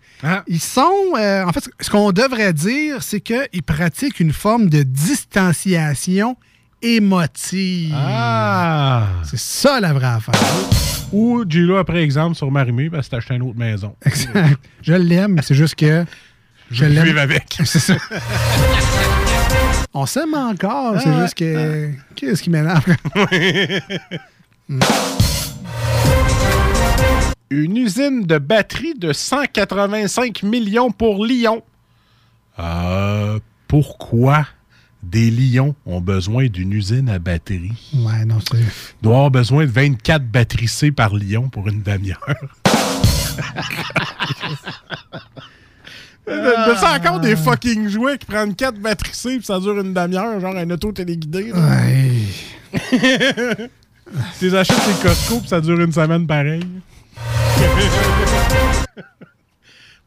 Ils 0.47 0.61
sont... 0.61 1.13
euh, 1.17 1.43
en 1.45 1.51
fait, 1.51 1.69
ce 1.81 1.89
qu'on 1.89 2.11
devrait 2.11 2.53
dire, 2.53 3.03
c'est 3.03 3.19
qu'ils 3.21 3.63
pratiquent 3.65 4.19
une 4.19 4.31
forme 4.33 4.69
de 4.69 4.83
distanciation 4.83 6.38
émotive. 6.81 7.93
Ah! 7.95 9.07
C'est 9.23 9.39
ça 9.39 9.79
la 9.79 9.93
vraie 9.93 10.07
affaire. 10.07 10.35
Ou 11.11 11.43
Gilo 11.47 11.77
après 11.77 12.01
exemple 12.03 12.35
sur 12.35 12.51
Marimé 12.51 12.89
parce 12.89 13.07
que 13.07 13.11
t'as 13.11 13.17
acheté 13.17 13.35
une 13.35 13.41
autre 13.43 13.57
maison. 13.57 13.95
Exact. 14.05 14.59
Je 14.81 14.93
l'aime, 14.93 15.33
mais 15.33 15.41
c'est 15.41 15.55
juste 15.55 15.75
que. 15.75 16.05
Je 16.71 16.83
veux 16.83 17.01
vivre 17.03 17.19
avec. 17.21 17.45
C'est 17.63 17.79
ça. 17.79 17.95
On 19.93 20.05
s'aime 20.05 20.33
encore, 20.33 20.99
c'est 21.01 21.09
Ah, 21.09 21.21
juste 21.21 21.35
que. 21.35 21.91
Qu'est-ce 22.13 22.43
qui 22.43 22.49
m'énerve? 22.49 22.83
Une 27.49 27.78
usine 27.78 28.24
de 28.24 28.38
batterie 28.38 28.95
de 28.95 29.13
185 29.13 30.43
millions 30.43 30.91
pour 30.91 31.26
Lyon. 31.26 31.63
Euh, 32.59 33.39
pourquoi 33.68 34.45
des 35.03 35.32
lions 35.32 35.74
ont 35.86 36.01
besoin 36.01 36.47
d'une 36.47 36.74
usine 36.74 37.07
à 37.07 37.20
batterie? 37.20 37.72
Ouais, 37.95 38.26
non, 38.26 38.39
c'est. 38.39 38.57
Doivent 39.01 39.15
avoir 39.15 39.32
besoin 39.32 39.65
de 39.65 39.72
24 39.72 40.26
batteries 40.26 40.68
C 40.68 40.91
par 40.91 41.15
lion 41.15 41.47
pour 41.47 41.70
une 41.70 41.82
demi-heure. 41.82 42.20
Mais 46.28 46.76
c'est 46.78 46.86
encore 46.86 47.22
des 47.22 47.38
fucking 47.38 47.88
jouets 47.88 48.18
qui 48.18 48.26
prennent 48.26 48.53
4 48.53 48.78
batteries 48.80 49.13
C 49.13 49.30
et 49.36 49.41
ça 49.41 49.61
dure 49.61 49.80
une 49.80 49.93
demi-heure, 49.93 50.41
genre 50.41 50.57
un 50.57 50.70
auto 50.72 50.91
téléguidé. 50.91 51.53
Ouais. 51.53 52.11
Tu 54.39 54.45
les 54.45 54.55
achètes 54.55 54.77
chez 54.77 55.07
Costco 55.07 55.39
puis 55.39 55.49
ça 55.49 55.61
dure 55.61 55.79
une 55.79 55.91
semaine 55.91 56.25
pareil. 56.27 56.63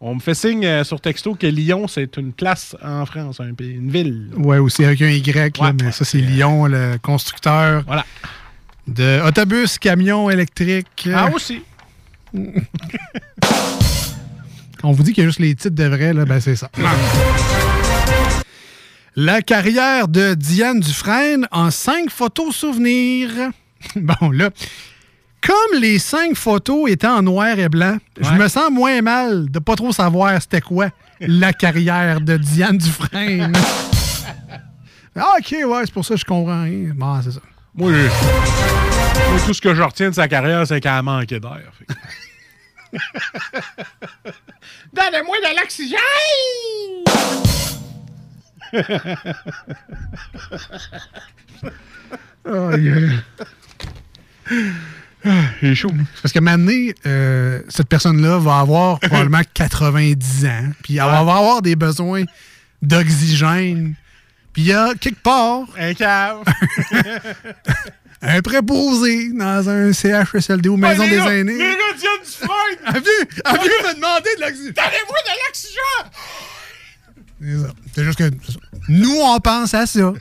On 0.03 0.15
me 0.15 0.21
fait 0.21 0.33
signe 0.33 0.65
euh, 0.65 0.83
sur 0.83 0.99
texto 0.99 1.35
que 1.35 1.47
Lyon, 1.47 1.87
c'est 1.87 2.17
une 2.17 2.33
place 2.33 2.75
en 2.83 3.05
France, 3.05 3.39
un 3.41 3.53
pays, 3.53 3.75
une 3.75 3.91
ville. 3.91 4.31
Ouais, 4.35 4.57
aussi 4.57 4.83
avec 4.83 5.03
un 5.03 5.11
Y, 5.11 5.59
là, 5.59 5.75
mais 5.79 5.93
ça, 5.93 6.07
c'est 6.07 6.17
Lyon, 6.23 6.65
le 6.65 6.97
constructeur. 7.03 7.83
Voilà. 7.87 8.07
De 8.89 9.21
autobus, 9.27 9.79
camion 9.79 10.31
électrique. 10.31 11.07
Ah, 11.15 11.29
aussi. 11.31 11.61
On 14.83 14.93
vous 14.93 15.03
dit 15.03 15.13
qu'il 15.13 15.23
y 15.23 15.27
a 15.27 15.29
juste 15.29 15.41
les 15.41 15.55
titres 15.55 15.75
de 15.77 15.85
vrai, 15.85 16.15
là, 16.15 16.25
ben 16.25 16.41
c'est 16.41 16.57
ça. 16.57 16.71
La 19.17 19.43
carrière 19.43 20.09
de 20.09 20.33
Diane 20.33 20.81
Dufresne 20.81 21.47
en 21.51 21.71
cinq 21.71 22.09
photos 22.09 22.57
souvenirs. 22.57 23.51
Bon, 23.97 24.31
là, 24.31 24.51
comme 25.47 25.81
les 25.81 25.99
cinq 25.99 26.37
photos 26.37 26.91
étaient 26.91 27.07
en 27.07 27.23
noir 27.23 27.59
et 27.59 27.69
blanc, 27.69 27.97
je 28.21 28.31
me 28.33 28.47
sens 28.49 28.71
moins 28.71 29.01
mal 29.03 29.51
de 29.51 29.59
pas 29.59 29.75
trop 29.77 29.93
savoir 29.93 30.41
c'était 30.41 30.61
quoi 30.61 30.89
la 31.21 31.53
carrière 31.53 32.21
de 32.21 32.37
Diane 32.37 32.77
Dufresne. 32.79 33.53
ah, 35.17 35.35
ok, 35.39 35.55
ouais, 35.67 35.83
c'est 35.85 35.93
pour 35.95 36.05
ça 36.05 36.15
que 36.15 36.21
je 36.21 36.25
comprends 36.25 36.63
rien. 36.65 36.93
Bon, 36.95 37.21
c'est 37.23 37.33
ça. 37.33 37.41
Moi, 37.75 37.93
je- 37.93 39.31
moi, 39.31 39.41
tout 39.47 39.55
ce 39.55 39.61
que 39.61 39.75
je 39.75 39.83
retiens 39.83 40.11
de 40.11 40.15
sa 40.15 40.29
carrière, 40.29 40.67
c'est 40.67 40.81
qu'elle 40.81 40.93
a 40.93 41.03
manqué 41.03 41.39
d'air. 41.41 41.73
Donnez-moi 44.93 45.37
de 45.39 45.57
l'oxygène! 45.61 46.01
Aïe, 52.45 52.89
aïe. 52.91 53.19
Il 55.63 55.69
est 55.69 55.75
chaud. 55.75 55.93
Parce 56.23 56.33
que 56.33 56.39
maintenant, 56.39 56.93
euh, 57.07 57.63
cette 57.69 57.89
personne-là 57.89 58.39
va 58.39 58.61
avoir 58.61 59.01
probablement 59.01 59.43
90 59.55 60.47
ans. 60.47 60.73
Puis 60.83 60.97
elle 60.97 61.05
va 61.05 61.19
avoir 61.19 61.63
des 61.63 61.77
besoins 61.77 62.25
d'oxygène. 62.83 63.95
Puis 64.53 64.63
il 64.63 64.69
y 64.69 64.73
a 64.73 64.95
quelque 64.95 65.23
part 65.23 65.67
Un 65.79 65.95
cave. 65.95 66.43
un 68.23 68.41
préposé 68.43 69.33
dans 69.33 69.69
un 69.69 69.93
CHSLD 69.93 70.69
ou 70.69 70.77
maison 70.77 71.05
les 71.05 71.11
des 71.11 71.17
aînés. 71.19 71.53
Les 71.53 71.59
gars 71.59 71.95
du 71.99 72.31
frein! 72.31 72.49
Elle 72.95 73.03
vient, 73.03 73.11
me 73.43 73.95
demander 73.95 74.31
de 74.37 74.41
l'oxygène. 74.41 74.75
Donnez-moi 74.75 75.19
de 75.27 75.33
l'oxygène! 75.47 76.11
C'est 77.95 78.05
juste 78.05 78.19
que 78.19 78.31
nous, 78.89 79.19
on 79.23 79.41
pense 79.41 79.73
à 79.73 79.87
ça. 79.87 80.13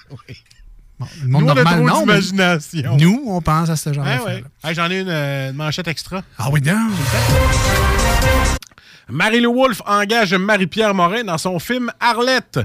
Bon, 1.00 1.08
le 1.22 1.28
monde 1.30 1.42
Nous, 1.44 1.48
on 1.48 1.52
a 1.52 1.64
normal, 1.64 1.86
trop 1.88 2.00
d'imagination. 2.02 2.98
Nous, 2.98 3.24
on 3.28 3.42
pense 3.42 3.70
à 3.70 3.76
ce 3.78 3.94
genre 3.94 4.06
Ah 4.06 4.18
de 4.18 4.24
ouais. 4.24 4.44
J'en 4.74 4.92
ai 4.92 5.00
une, 5.00 5.08
euh, 5.10 5.52
une 5.52 5.56
manchette 5.56 5.88
extra. 5.88 6.24
Ah 6.38 6.50
oui, 6.52 6.62
non. 6.62 6.90
Marie-Lou 9.10 9.54
Wolfe 9.54 9.82
engage 9.86 10.34
Marie-Pierre 10.34 10.94
Morin 10.94 11.24
dans 11.24 11.38
son 11.38 11.58
film 11.60 11.90
Arlette. 12.00 12.60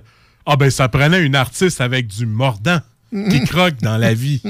Ah 0.46 0.56
ben, 0.56 0.68
ça 0.70 0.88
prenait 0.88 1.22
une 1.22 1.36
artiste 1.36 1.80
avec 1.80 2.08
du 2.08 2.26
mordant 2.26 2.80
qui 3.12 3.44
croque 3.46 3.76
dans 3.80 3.96
la 3.96 4.12
vie. 4.14 4.42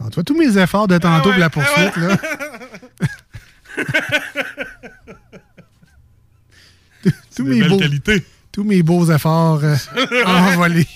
Ah, 0.00 0.08
tu 0.08 0.14
vois, 0.14 0.24
tous 0.24 0.36
mes 0.36 0.58
efforts 0.58 0.88
de 0.88 0.98
tantôt 0.98 1.30
Ah 1.34 1.38
ouais, 1.38 1.48
pour 1.50 1.62
la 1.62 1.68
ah 1.68 1.78
ouais. 1.78 1.90
poursuite, 1.90 1.96
là. 1.96 2.16
tous, 7.36 7.44
mes 7.44 7.60
belles 7.60 7.68
beaux, 7.68 7.78
qualités. 7.78 8.24
Tous 8.52 8.64
mes 8.64 8.82
beaux 8.82 9.10
efforts 9.10 9.60
euh, 9.64 9.76
envolés. 10.26 10.86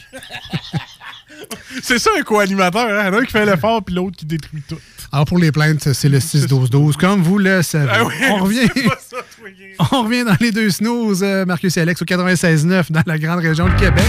C'est 1.83 1.99
ça 1.99 2.11
un 2.19 2.23
co-animateur, 2.23 2.87
hein? 2.87 3.03
Il 3.03 3.07
y 3.07 3.09
en 3.09 3.15
a 3.15 3.21
un 3.21 3.25
qui 3.25 3.33
fait 3.33 3.47
l'effort 3.47 3.83
puis 3.83 3.95
l'autre 3.95 4.17
qui 4.17 4.27
détruit 4.27 4.63
tout. 4.69 4.79
Alors, 5.13 5.25
pour 5.25 5.39
les 5.39 5.53
plaintes, 5.53 5.93
c'est 5.93 6.09
le 6.09 6.19
6-12-12. 6.19 6.97
Comme 6.97 7.23
vous 7.23 7.39
le 7.39 7.63
savez. 7.63 7.91
Ah 7.93 8.05
oui, 8.05 8.15
on, 8.31 8.37
revient, 8.45 8.67
ça, 8.99 9.17
on 9.93 10.03
revient 10.03 10.25
dans 10.25 10.37
les 10.41 10.53
deux 10.53 10.71
snooze, 10.71 11.23
euh, 11.23 11.45
Marcus 11.45 11.77
et 11.77 11.81
Alex, 11.81 12.03
au 12.03 12.05
96.9 12.05 12.91
dans 12.91 13.03
la 13.07 13.19
grande 13.19 13.41
région 13.41 13.67
de 13.69 13.75
Québec. 13.75 14.05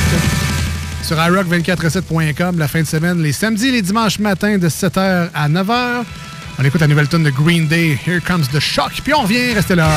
Sur 1.03 1.17
iRock247.com, 1.17 2.57
la 2.57 2.67
fin 2.67 2.81
de 2.81 2.87
semaine, 2.87 3.21
les 3.21 3.31
samedis 3.31 3.67
et 3.67 3.71
les 3.71 3.81
dimanches 3.81 4.19
matins 4.19 4.57
de 4.57 4.67
7h 4.67 5.29
à 5.33 5.49
9h. 5.49 6.03
On 6.59 6.63
écoute 6.63 6.81
la 6.81 6.87
nouvelle 6.87 7.07
tune 7.07 7.23
de 7.23 7.29
Green 7.29 7.67
Day, 7.67 7.97
Here 8.05 8.19
Comes 8.19 8.47
the 8.51 8.59
Shock. 8.59 8.91
Puis 9.03 9.13
on 9.13 9.21
revient, 9.21 9.53
restez 9.53 9.75
là. 9.75 9.89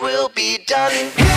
will 0.00 0.28
be 0.30 0.58
done. 0.66 1.27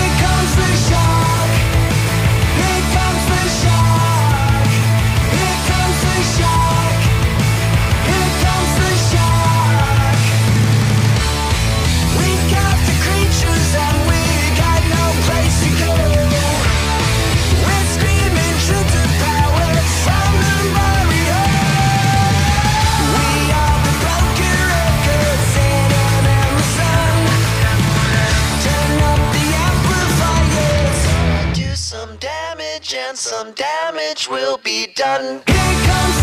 will 34.29 34.57
be 34.57 34.87
done. 34.95 35.41
Here 35.47 35.85
comes 35.85 36.20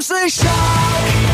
say 0.00 0.28
shock. 0.28 1.25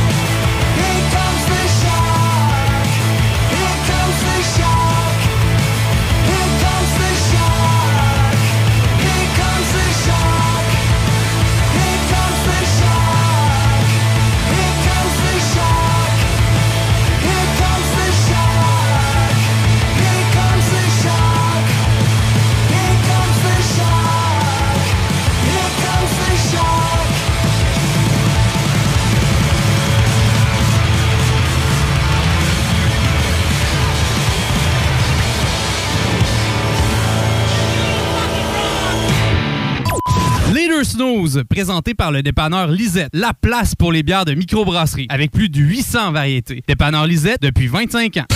Snooze, 40.84 41.42
présenté 41.48 41.94
par 41.94 42.10
le 42.10 42.22
dépanneur 42.22 42.68
Lisette, 42.68 43.10
la 43.12 43.32
place 43.34 43.74
pour 43.74 43.92
les 43.92 44.02
bières 44.02 44.24
de 44.24 44.34
microbrasserie, 44.34 45.06
avec 45.08 45.30
plus 45.30 45.48
de 45.48 45.60
800 45.60 46.12
variétés. 46.12 46.62
Dépanneur 46.66 47.06
Lisette 47.06 47.42
depuis 47.42 47.66
25 47.66 48.16
ans. 48.18 48.26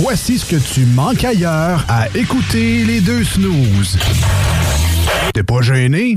Voici 0.00 0.38
ce 0.38 0.44
que 0.46 0.56
tu 0.56 0.84
manques 0.86 1.24
ailleurs 1.24 1.84
à 1.88 2.08
écouter 2.14 2.84
les 2.84 3.00
deux 3.00 3.24
snooze. 3.24 3.98
T'es 5.32 5.42
pas 5.42 5.62
gêné? 5.62 6.16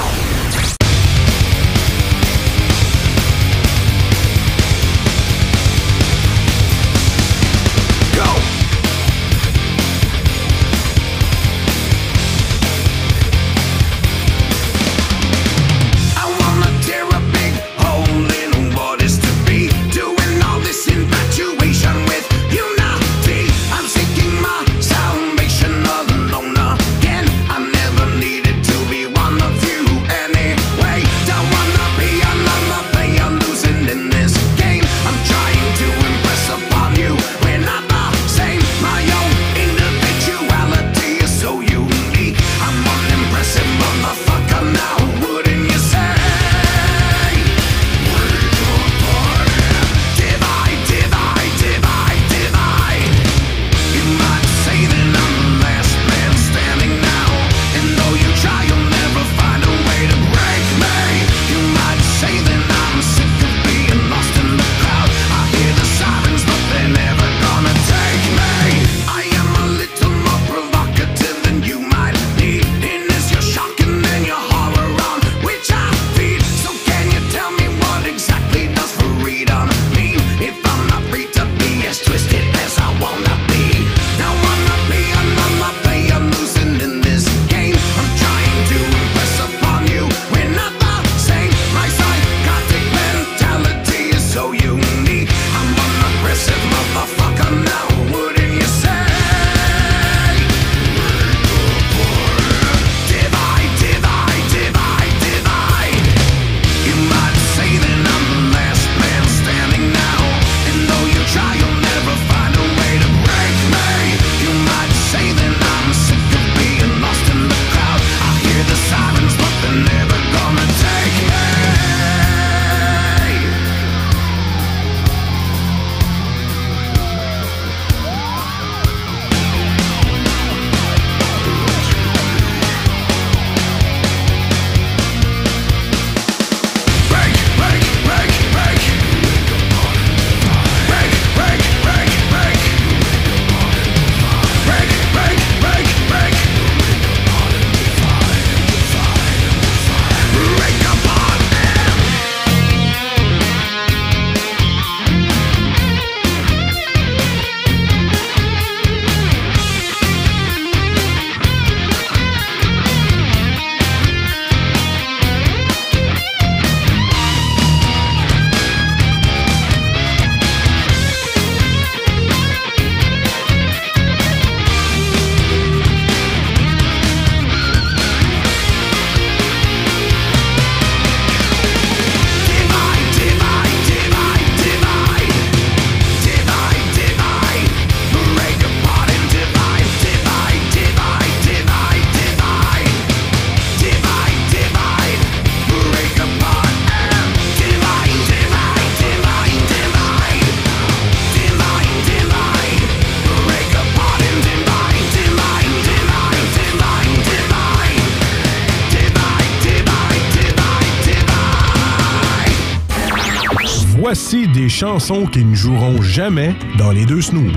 Chansons 214.81 215.27
qui 215.27 215.45
ne 215.45 215.53
joueront 215.53 216.01
jamais 216.01 216.55
dans 216.79 216.91
les 216.91 217.05
deux 217.05 217.21
snooze. 217.21 217.53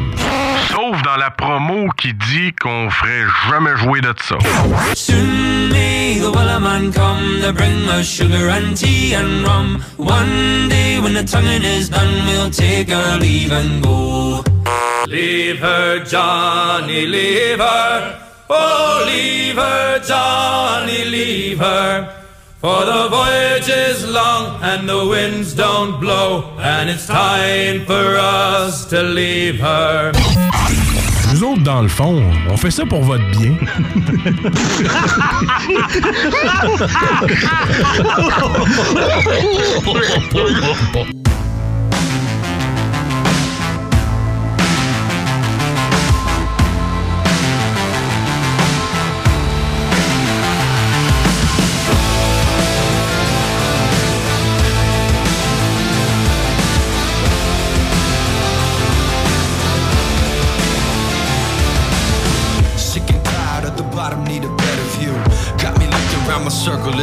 Sauf 0.69 1.03
dans 1.05 1.17
la 1.17 1.31
promo 1.31 1.89
qui 1.97 2.13
dit 2.13 2.53
qu'on 2.61 2.91
ferait 2.91 3.25
jamais 3.49 3.75
jouer 3.79 4.03
de 4.03 4.13
ça. 4.23 4.37
Soon 4.95 5.71
may 5.71 6.19
the 6.21 6.31
Wellerman 6.31 6.93
come 6.93 7.41
to 7.41 7.51
bring 7.55 7.89
us 7.99 8.07
sugar 8.07 8.51
and 8.51 8.77
tea 8.77 9.15
and 9.15 9.43
rum. 9.47 9.83
One 9.97 10.69
day 10.69 11.01
when 11.01 11.15
the 11.15 11.25
tonguing 11.25 11.63
is 11.63 11.89
done, 11.89 12.27
we'll 12.27 12.51
take 12.51 12.95
our 12.95 13.19
leave 13.19 13.53
and 13.53 13.83
go. 13.83 14.45
Leave 15.07 15.61
her, 15.61 16.05
Johnny, 16.05 17.07
leave 17.07 17.59
her. 17.59 18.21
Oh, 18.51 19.03
leave 19.07 19.57
her, 19.57 19.99
Johnny, 20.07 21.07
leave 21.07 21.59
her. 21.59 22.21
For 22.61 22.85
the 22.85 23.09
voyage 23.09 23.69
is 23.69 24.09
long 24.09 24.63
and 24.63 24.89
the 24.89 25.07
winds 25.07 25.55
don't 25.55 26.01
blow, 26.01 26.44
and 26.65 26.89
it's 26.89 27.07
time 27.07 27.85
for 27.85 28.17
us 28.17 28.87
to 28.87 29.03
leave 29.03 29.61
her. 29.61 30.13
Nous 31.33 31.45
autres, 31.45 31.63
dans 31.63 31.83
le 31.83 31.89
fond, 31.89 32.23
on 32.49 32.57
fait 32.57 32.71
ça 32.71 32.87
pour 32.87 33.03
votre 33.03 33.25
bien. 33.33 33.55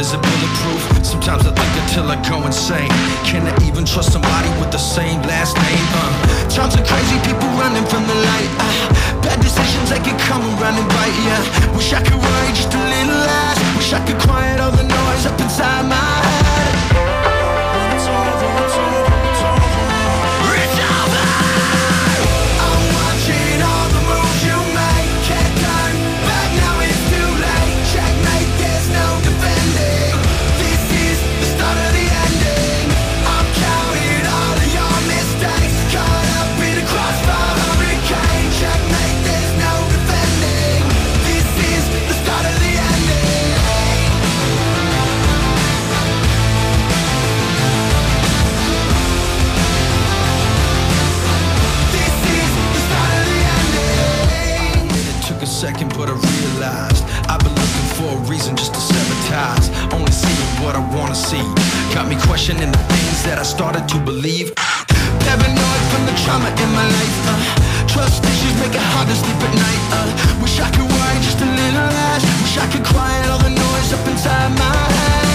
is 0.02 0.12
it 0.12 0.20
bulletproof? 0.20 0.82
Sometimes 1.06 1.46
I 1.46 1.54
think 1.54 1.72
until 1.86 2.10
I 2.10 2.18
go 2.28 2.44
insane. 2.44 2.90
Can 3.22 3.46
I 3.46 3.54
even 3.62 3.84
trust 3.86 4.10
somebody 4.10 4.50
with 4.58 4.70
the 4.72 4.82
same 4.96 5.22
last 5.30 5.54
name? 5.54 5.86
Uh, 5.94 6.10
times 6.50 6.74
are 6.74 6.82
crazy, 6.82 7.16
people 7.22 7.46
running 7.62 7.86
from 7.86 8.02
the 8.10 8.18
light. 8.28 8.50
Uh, 8.58 9.22
bad 9.22 9.38
decisions, 9.38 9.90
they 9.94 10.02
can 10.02 10.18
come 10.26 10.42
around 10.58 10.76
and 10.82 10.88
bite 10.90 11.18
ya. 11.28 11.38
Wish 11.78 11.94
I 11.94 12.02
could 12.02 12.18
worry 12.18 12.50
just 12.58 12.74
a 12.74 12.82
little 12.94 13.20
less. 13.30 13.58
Wish 13.78 13.92
I 13.94 14.00
could 14.04 14.18
quiet 14.26 14.58
all 14.58 14.74
the 14.74 14.82
noise 14.82 15.24
up 15.30 15.38
inside 15.38 15.86
my 15.86 16.10
head. 16.26 16.91
A 58.12 58.16
reason 58.28 58.56
just 58.56 58.74
to 58.74 58.80
sabotage. 58.80 59.68
Only 59.92 60.12
seeing 60.12 60.50
what 60.62 60.74
I 60.76 60.82
wanna 60.94 61.14
see. 61.14 61.42
Got 61.94 62.08
me 62.08 62.16
questioning 62.28 62.70
the 62.70 62.82
things 62.92 63.22
that 63.24 63.38
I 63.38 63.42
started 63.42 63.88
to 63.88 63.98
believe. 63.98 64.54
Paranoid 65.24 65.82
from 65.90 66.02
the 66.08 66.14
trauma 66.22 66.50
in 66.62 66.70
my 66.78 66.86
life. 66.98 67.18
Uh, 67.32 67.86
trust 67.88 68.24
issues 68.24 68.54
make 68.60 68.74
it 68.74 68.86
hard 68.92 69.08
to 69.08 69.16
sleep 69.16 69.40
at 69.48 69.54
night. 69.66 69.82
Uh, 69.96 70.42
wish 70.42 70.60
I 70.60 70.68
could 70.74 70.88
worry 70.94 71.18
just 71.24 71.40
a 71.40 71.48
little 71.60 71.88
less. 71.98 72.22
Wish 72.42 72.56
I 72.58 72.66
could 72.72 72.84
quiet 72.84 73.28
all 73.30 73.40
the 73.40 73.54
noise 73.64 73.90
up 73.96 74.04
inside 74.06 74.50
my 74.58 74.76
head. 74.98 75.31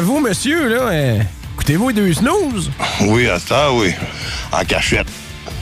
Vous, 0.00 0.20
monsieur, 0.20 0.68
là, 0.68 0.80
euh, 0.90 1.18
écoutez-vous 1.54 1.88
les 1.88 1.94
deux 1.94 2.12
snooze? 2.14 2.70
Oui, 3.02 3.28
à 3.28 3.38
ça, 3.38 3.72
oui. 3.72 3.92
En 4.50 4.64
cachette. 4.64 5.06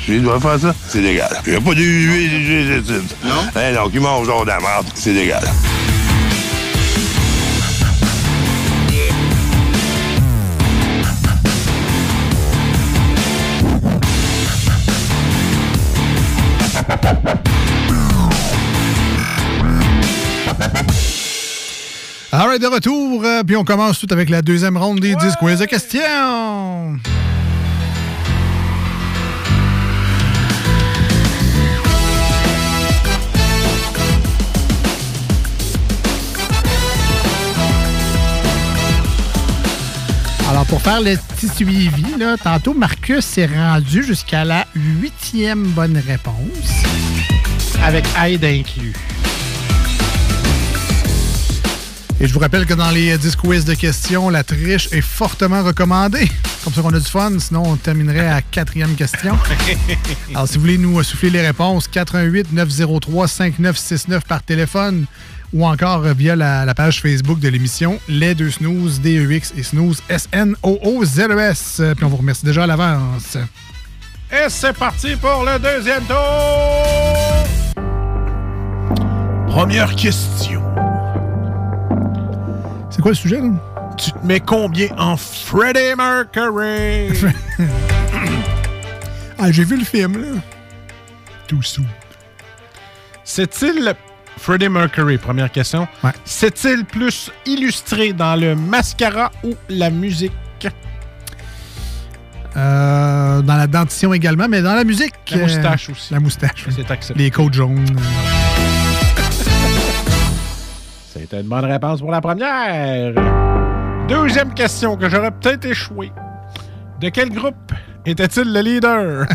Je 0.06 0.14
dois 0.14 0.40
faire 0.40 0.58
ça, 0.58 0.74
c'est 0.88 1.00
légal. 1.00 1.28
Il 1.46 1.52
n'y 1.52 1.58
a 1.58 1.60
pas 1.60 1.74
de 1.74 1.82
huile, 1.82 2.82
Non? 3.24 3.30
Hein, 3.54 3.74
donc, 3.74 3.90
ils 3.92 4.00
mangent 4.00 4.26
genre 4.26 4.44
de 4.44 4.48
la 4.50 4.58
merde, 4.60 4.86
c'est 4.94 5.12
légal. 5.12 5.42
Right, 22.50 22.60
de 22.60 22.66
retour. 22.66 23.24
euh, 23.24 23.42
puis 23.44 23.56
on 23.56 23.64
commence 23.64 23.98
tout 24.00 24.08
avec 24.10 24.28
la 24.28 24.42
deuxième 24.42 24.76
ronde 24.76 24.98
des 25.00 25.14
10 25.14 25.36
quiz 25.38 25.58
de 25.60 25.66
questions. 25.66 26.00
Alors, 40.48 40.66
pour 40.66 40.82
faire 40.82 41.00
le 41.00 41.16
petit 41.16 41.48
suivi, 41.48 41.88
là, 42.18 42.36
tantôt, 42.36 42.74
Marcus 42.74 43.24
s'est 43.24 43.46
rendu 43.46 44.02
jusqu'à 44.02 44.44
la 44.44 44.66
huitième 44.74 45.62
bonne 45.68 45.96
réponse. 45.96 46.82
Avec 47.84 48.04
aide 48.24 48.44
inclus. 48.44 48.94
Et 52.22 52.26
je 52.26 52.34
vous 52.34 52.40
rappelle 52.40 52.66
que 52.66 52.74
dans 52.74 52.90
les 52.90 53.16
10 53.16 53.34
quiz 53.36 53.64
de 53.64 53.72
questions, 53.72 54.28
la 54.28 54.44
triche 54.44 54.92
est 54.92 55.00
fortement 55.00 55.62
recommandée. 55.62 56.30
Comme 56.62 56.74
ça 56.74 56.82
qu'on 56.82 56.92
a 56.92 56.98
du 56.98 57.06
fun, 57.06 57.38
sinon 57.38 57.62
on 57.64 57.76
terminerait 57.76 58.28
à 58.28 58.42
quatrième 58.42 58.94
question. 58.94 59.38
Alors, 60.34 60.46
si 60.46 60.56
vous 60.56 60.60
voulez 60.60 60.76
nous 60.76 61.02
souffler 61.02 61.30
les 61.30 61.40
réponses, 61.40 61.88
88 61.88 62.52
903 62.52 63.26
5969 63.26 64.24
par 64.24 64.42
téléphone 64.42 65.06
ou 65.54 65.66
encore 65.66 66.02
via 66.02 66.36
la, 66.36 66.66
la 66.66 66.74
page 66.74 67.00
Facebook 67.00 67.40
de 67.40 67.48
l'émission 67.48 67.98
Les 68.06 68.34
Deux 68.34 68.50
Snooze, 68.50 69.00
D-E-X 69.00 69.54
et 69.56 69.62
Snooze, 69.62 70.02
S-N-O-O-Z-E-S. 70.10 71.82
Puis 71.96 72.04
on 72.04 72.08
vous 72.08 72.18
remercie 72.18 72.44
déjà 72.44 72.64
à 72.64 72.66
l'avance. 72.66 73.38
Et 74.30 74.48
c'est 74.50 74.76
parti 74.76 75.16
pour 75.16 75.44
le 75.44 75.58
deuxième 75.58 76.04
tour! 76.04 76.16
Première 79.48 79.96
question. 79.96 80.59
C'est 82.90 83.02
quoi 83.02 83.12
le 83.12 83.16
sujet, 83.16 83.40
là? 83.40 83.50
Tu 83.96 84.12
te 84.12 84.26
mets 84.26 84.40
combien 84.40 84.88
en 84.98 85.16
Freddie 85.16 85.94
Mercury? 85.96 87.10
ah, 89.38 89.52
j'ai 89.52 89.64
vu 89.64 89.78
le 89.78 89.84
film, 89.84 90.20
là. 90.20 90.40
Tout. 91.46 91.62
C'est-il 93.24 93.94
Freddie 94.36 94.68
Mercury, 94.68 95.18
première 95.18 95.52
question. 95.52 95.86
C'est-il 96.24 96.84
plus 96.84 97.30
illustré 97.46 98.12
dans 98.12 98.34
le 98.34 98.56
mascara 98.56 99.30
ou 99.44 99.54
la 99.68 99.90
musique? 99.90 100.32
Euh, 102.56 103.42
dans 103.42 103.56
la 103.56 103.66
dentition 103.68 104.12
également, 104.12 104.48
mais 104.48 104.62
dans 104.62 104.74
la 104.74 104.84
musique. 104.84 105.14
La 105.30 105.36
euh, 105.36 105.42
moustache 105.42 105.90
aussi. 105.90 106.12
La 106.12 106.20
moustache. 106.20 106.66
C'est 106.70 106.90
accepté. 106.90 107.22
Les 107.22 107.30
côtes 107.30 107.54
jaunes. 107.54 107.96
C'était 111.30 111.42
une 111.42 111.48
bonne 111.48 111.64
réponse 111.64 112.00
pour 112.00 112.10
la 112.10 112.20
première. 112.20 113.14
Deuxième 114.08 114.52
question 114.52 114.96
que 114.96 115.08
j'aurais 115.08 115.30
peut-être 115.30 115.64
échoué. 115.64 116.10
De 117.00 117.08
quel 117.08 117.30
groupe 117.30 117.72
était-il 118.04 118.52
le 118.52 118.60
leader? 118.60 119.26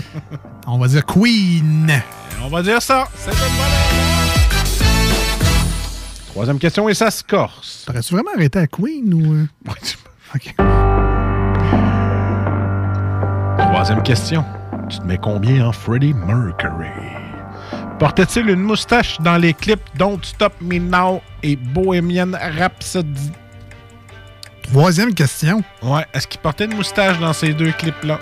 On 0.66 0.78
va 0.78 0.88
dire 0.88 1.04
Queen. 1.04 1.92
On 2.42 2.48
va 2.48 2.62
dire 2.62 2.80
ça. 2.80 3.08
C'est 3.14 3.30
une 3.30 3.36
bonne 3.36 3.46
réponse. 4.56 4.82
Troisième 6.28 6.58
question 6.58 6.88
et 6.88 6.94
ça 6.94 7.10
se 7.10 7.22
corse. 7.22 7.84
T'aurais-tu 7.86 8.14
vraiment 8.14 8.30
arrêté 8.34 8.60
à 8.60 8.66
Queen 8.66 9.12
ou. 9.12 9.34
euh? 9.34 9.46
OK. 10.34 10.54
Troisième 13.58 14.02
question. 14.02 14.46
Tu 14.88 14.98
te 14.98 15.04
mets 15.04 15.18
combien 15.18 15.66
en 15.66 15.72
Freddie 15.72 16.14
Mercury? 16.14 17.13
Portait-il 17.98 18.50
une 18.50 18.60
moustache 18.60 19.20
dans 19.20 19.36
les 19.36 19.54
clips 19.54 19.82
Don't 19.96 20.18
Stop 20.22 20.52
Me 20.60 20.78
Now 20.78 21.22
et 21.42 21.56
Bohemian 21.56 22.32
Rhapsody? 22.58 23.30
Troisième 24.62 25.14
question. 25.14 25.62
Ouais. 25.82 26.04
Est-ce 26.12 26.26
qu'il 26.26 26.40
portait 26.40 26.64
une 26.64 26.74
moustache 26.74 27.18
dans 27.20 27.32
ces 27.32 27.52
deux 27.54 27.72
clips-là? 27.72 28.18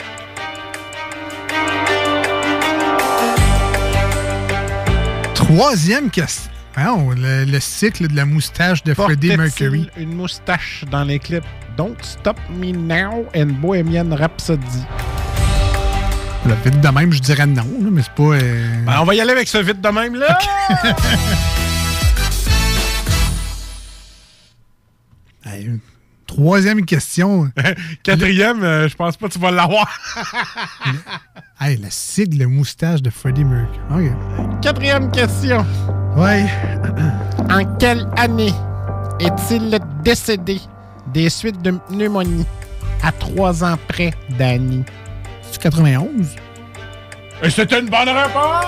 Troisième 5.34 6.10
question. 6.10 6.50
Voyons, 6.74 7.10
le, 7.10 7.44
le 7.44 7.60
cycle 7.60 8.08
de 8.08 8.16
la 8.16 8.24
moustache 8.24 8.82
de 8.82 8.94
Freddie 8.94 9.28
Portait-il 9.28 9.36
Mercury. 9.38 9.90
une 9.98 10.14
moustache 10.14 10.84
dans 10.90 11.04
les 11.04 11.18
clips 11.18 11.44
Don't 11.76 11.96
Stop 12.02 12.38
Me 12.50 12.72
Now 12.72 13.26
and 13.36 13.58
Bohemian 13.60 14.14
Rhapsody? 14.16 14.84
Là, 16.46 16.56
vite 16.64 16.80
de 16.80 16.88
même, 16.88 17.12
je 17.12 17.20
dirais 17.20 17.46
non, 17.46 17.62
là, 17.62 17.88
mais 17.90 18.02
c'est 18.02 18.12
pas. 18.14 18.22
euh, 18.34 18.84
Ben, 18.84 18.98
on 19.00 19.04
va 19.04 19.14
y 19.14 19.20
aller 19.20 19.30
avec 19.32 19.46
ce 19.48 19.58
vite 19.58 19.80
de 19.80 19.88
même, 19.88 20.16
là! 20.16 20.38
Troisième 26.26 26.84
question. 26.86 27.50
Quatrième, 28.02 28.62
euh, 28.62 28.88
je 28.88 28.96
pense 28.96 29.16
pas 29.16 29.28
que 29.28 29.32
tu 29.34 29.38
vas 29.38 29.50
l'avoir. 29.50 29.86
hey, 31.60 31.76
le 31.76 31.88
cycle 31.90 32.38
de 32.38 32.46
moustache 32.46 33.02
de 33.02 33.10
Freddie 33.10 33.44
Mercury. 33.44 34.10
Quatrième 34.62 35.10
question. 35.10 35.64
Ouais. 36.16 36.46
En 37.50 37.64
quelle 37.76 38.06
année 38.16 38.52
est-il 39.20 39.78
décédé 40.02 40.58
des 41.12 41.28
suites 41.28 41.60
de 41.60 41.72
pneumonie 41.72 42.46
à 43.02 43.12
trois 43.12 43.62
ans 43.62 43.76
près 43.88 44.12
d'Annie? 44.38 44.84
C'est 45.52 45.60
91? 45.60 46.34
Et 47.42 47.50
c'est 47.50 47.70
une 47.72 47.90
bonne 47.90 48.08
réponse! 48.08 48.64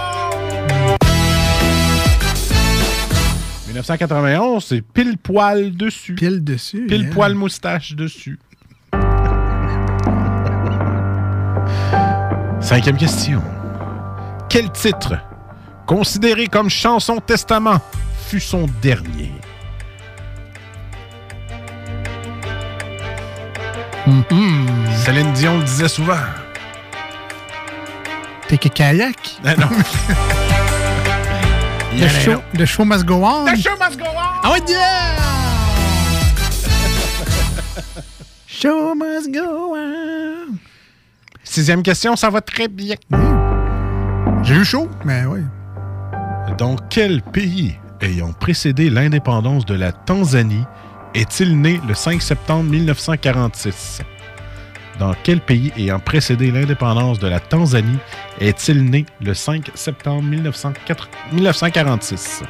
1991, 3.69 4.63
c'est 4.63 4.83
pile 4.83 5.17
poil 5.17 5.75
dessus. 5.75 6.15
Pile 6.15 6.45
dessus. 6.45 6.85
Pile 6.87 7.05
yeah. 7.05 7.11
poil 7.11 7.35
moustache 7.35 7.95
dessus. 7.95 8.39
Cinquième 12.61 12.99
question. 12.99 13.43
Quel 14.51 14.71
titre, 14.71 15.15
considéré 15.87 16.49
comme 16.49 16.69
chanson 16.69 17.17
testament, 17.19 17.81
fut 18.29 18.41
son 18.41 18.67
dernier? 18.83 19.33
Mhm. 24.07 24.67
Céline 25.03 25.33
Dion 25.33 25.57
le 25.57 25.65
disait 25.65 25.89
souvent. 25.89 26.21
T'es 28.49 28.59
que 28.59 28.69
kayak? 28.69 29.17
Ah 29.45 29.57
non. 29.57 29.69
The 31.99 32.09
show, 32.25 32.43
the 32.55 32.67
show 32.67 32.85
must 32.85 33.07
go 33.07 33.25
on. 33.25 33.47
The 33.47 33.57
show 33.57 33.77
must 33.79 33.99
go 33.99 34.05
on! 34.05 34.41
Ah 34.43 34.53
ouais, 34.53 34.61
yeah! 34.69 35.17
show 38.47 38.95
must 38.95 39.31
go 39.33 39.75
on. 39.77 40.59
Sixième 41.43 41.83
question, 41.83 42.17
ça 42.17 42.31
va 42.31 42.41
très 42.41 42.69
bien. 42.69 42.97
J'ai 44.43 44.55
eu 44.57 44.65
chaud, 44.65 44.91
mais 45.05 45.25
oui. 45.25 45.41
Dans 46.59 46.77
quel 46.91 47.23
pays 47.23 47.77
ayant 48.01 48.33
précédé 48.33 48.91
l'indépendance 48.91 49.65
de 49.65 49.75
la 49.75 49.93
Tanzanie 49.93 50.65
est-il 51.15 51.61
né 51.61 51.81
le 51.87 51.95
5 51.95 52.21
septembre 52.21 52.71
1946? 52.71 54.03
Dans 54.99 55.13
quel 55.25 55.41
pays 55.41 55.73
ayant 55.77 55.99
précédé 55.99 56.51
l'indépendance 56.51 57.19
de 57.19 57.27
la 57.27 57.41
Tanzanie 57.41 57.99
est-il 58.41 58.85
né 58.85 59.05
le 59.21 59.35
5 59.35 59.71
septembre 59.75 60.23
1904 60.23 61.09
1946? 61.33 62.43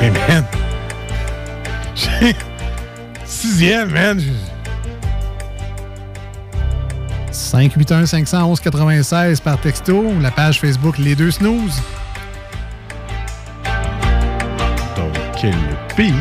Hey 0.00 0.10
man! 0.28 0.44
J'ai- 1.94 2.34
Sixième, 3.26 3.90
man! 3.90 4.20
581 7.30 8.06
511 8.06 8.60
96 8.60 9.40
par 9.40 9.58
texto, 9.60 10.04
la 10.20 10.30
page 10.30 10.60
Facebook 10.60 10.98
Les 10.98 11.14
Deux 11.14 11.30
Snooze. 11.30 11.82
Dans 14.96 15.10
quel 15.40 15.54
pays 15.96 16.14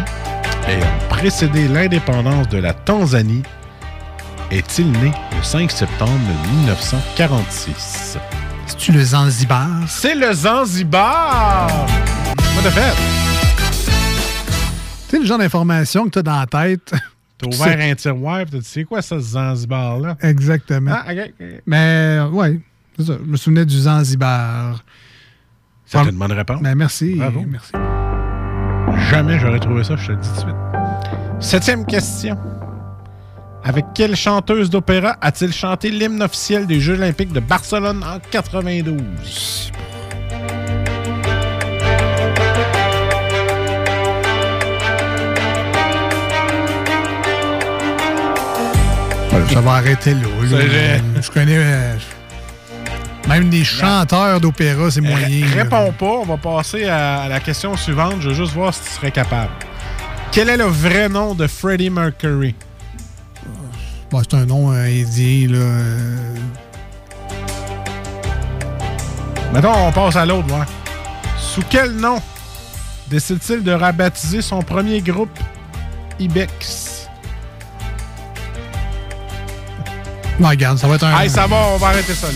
ayant 0.68 0.98
précédé 1.10 1.68
l'indépendance 1.68 2.48
de 2.50 2.58
la 2.58 2.74
Tanzanie 2.74 3.44
est-il 4.52 4.92
né 4.92 5.12
le 5.36 5.44
5 5.44 5.72
septembre 5.72 6.12
1946? 6.60 8.18
C'est-tu 8.68 8.92
le 8.92 9.02
Zanzibar? 9.04 9.68
C'est 9.88 10.14
le 10.14 10.32
Zanzibar! 10.32 11.70
What 12.56 12.64
the 12.64 12.72
fait? 12.72 12.94
Tu 15.08 15.10
sais, 15.10 15.20
le 15.20 15.26
genre 15.26 15.40
d'information 15.40 16.06
que 16.06 16.12
tu 16.12 16.20
as 16.20 16.24
dans 16.24 16.40
la 16.40 16.46
tête. 16.46 16.94
T'as 17.40 17.48
ouvert 17.48 17.80
un 17.80 17.96
tiroir 17.96 18.42
et 18.42 18.46
t'as 18.46 18.60
dit, 18.60 18.64
c'est 18.64 18.84
quoi 18.84 19.02
ça, 19.02 19.18
ce 19.18 19.24
Zanzibar-là? 19.24 20.18
Exactement. 20.22 20.92
Ah. 20.94 21.12
Mais, 21.66 22.20
ouais, 22.32 22.60
c'est 22.96 23.06
ça. 23.06 23.18
Je 23.20 23.30
me 23.30 23.38
souvenais 23.38 23.66
du 23.66 23.80
Zanzibar. 23.80 24.84
C'est 25.86 25.98
une 25.98 26.12
bonne 26.12 26.32
réponse. 26.32 26.62
Ben, 26.62 26.76
merci. 26.76 27.16
Bravo. 27.16 27.44
Merci. 27.48 27.72
Jamais 29.10 29.40
j'aurais 29.40 29.60
trouvé 29.60 29.84
ça, 29.84 29.96
je 29.96 30.08
te 30.08 30.12
le 30.12 30.18
dis 30.18 30.30
tout 30.30 30.36
de 30.36 30.40
suite. 30.40 30.56
Septième 31.40 31.86
question. 31.86 32.38
Avec 33.64 33.86
quelle 33.96 34.16
chanteuse 34.16 34.70
d'opéra 34.70 35.16
a-t-il 35.22 35.54
chanté 35.54 35.90
l'hymne 35.90 36.22
officiel 36.22 36.68
des 36.68 36.80
Jeux 36.80 36.96
olympiques 36.96 37.32
de 37.32 37.40
Barcelone 37.40 38.04
en 38.04 38.20
92? 38.32 39.72
Ça 49.54 49.62
va 49.62 49.74
arrêter 49.74 50.14
vrai. 50.14 51.02
Je 51.22 51.30
connais. 51.30 51.60
Euh, 53.34 53.40
même 53.40 53.50
des 53.50 53.64
chanteurs 53.64 54.40
d'opéra, 54.40 54.90
c'est 54.92 55.02
moyen. 55.02 55.28
R- 55.28 55.56
là. 55.56 55.64
Réponds 55.64 55.92
pas, 55.94 56.06
on 56.06 56.26
va 56.26 56.38
passer 56.38 56.86
à, 56.86 57.28
la 57.28 57.40
question 57.40 57.76
suivante. 57.76 58.16
Je 58.22 58.30
veux 58.30 58.36
juste 58.36 58.54
voir 58.54 58.74
si 58.74 58.82
tu 58.84 58.90
serais 58.92 59.12
capable. 59.12 59.52
Quel 60.32 60.50
est 60.50 60.58
le 60.58 60.66
vrai 60.66 61.10
nom 61.10 61.34
de 61.36 61.48
Freddie 61.48 61.90
Mercury? 61.90 62.56
Bon, 64.10 64.22
c'est 64.22 64.36
un 64.36 64.46
nom 64.46 64.72
euh, 64.72 64.86
indien, 64.86 65.48
là. 65.50 65.58
euh, 65.58 66.36
Mettons, 69.54 69.88
on 69.88 69.92
passe 69.92 70.16
à 70.16 70.26
l'autre, 70.26 70.48
ouais. 70.54 70.66
Sous 71.38 71.62
quel 71.70 71.92
nom 71.92 72.20
décide-t-il 73.10 73.64
de 73.64 73.74
rebaptiser 73.74 74.42
son 74.42 74.62
premier 74.64 75.02
groupe 75.02 75.38
Ibex? 76.20 77.08
Non, 80.40 80.50
regarde, 80.50 80.80
ça 80.80 80.88
va 80.88 80.96
être 80.96 81.04
un. 81.06 81.20
Hey, 81.20 81.30
ça 81.30 81.46
va, 81.46 81.56
on 81.74 81.78
va 81.78 81.88
arrêter 81.90 82.14
ça 82.16 82.28
là. 82.28 82.34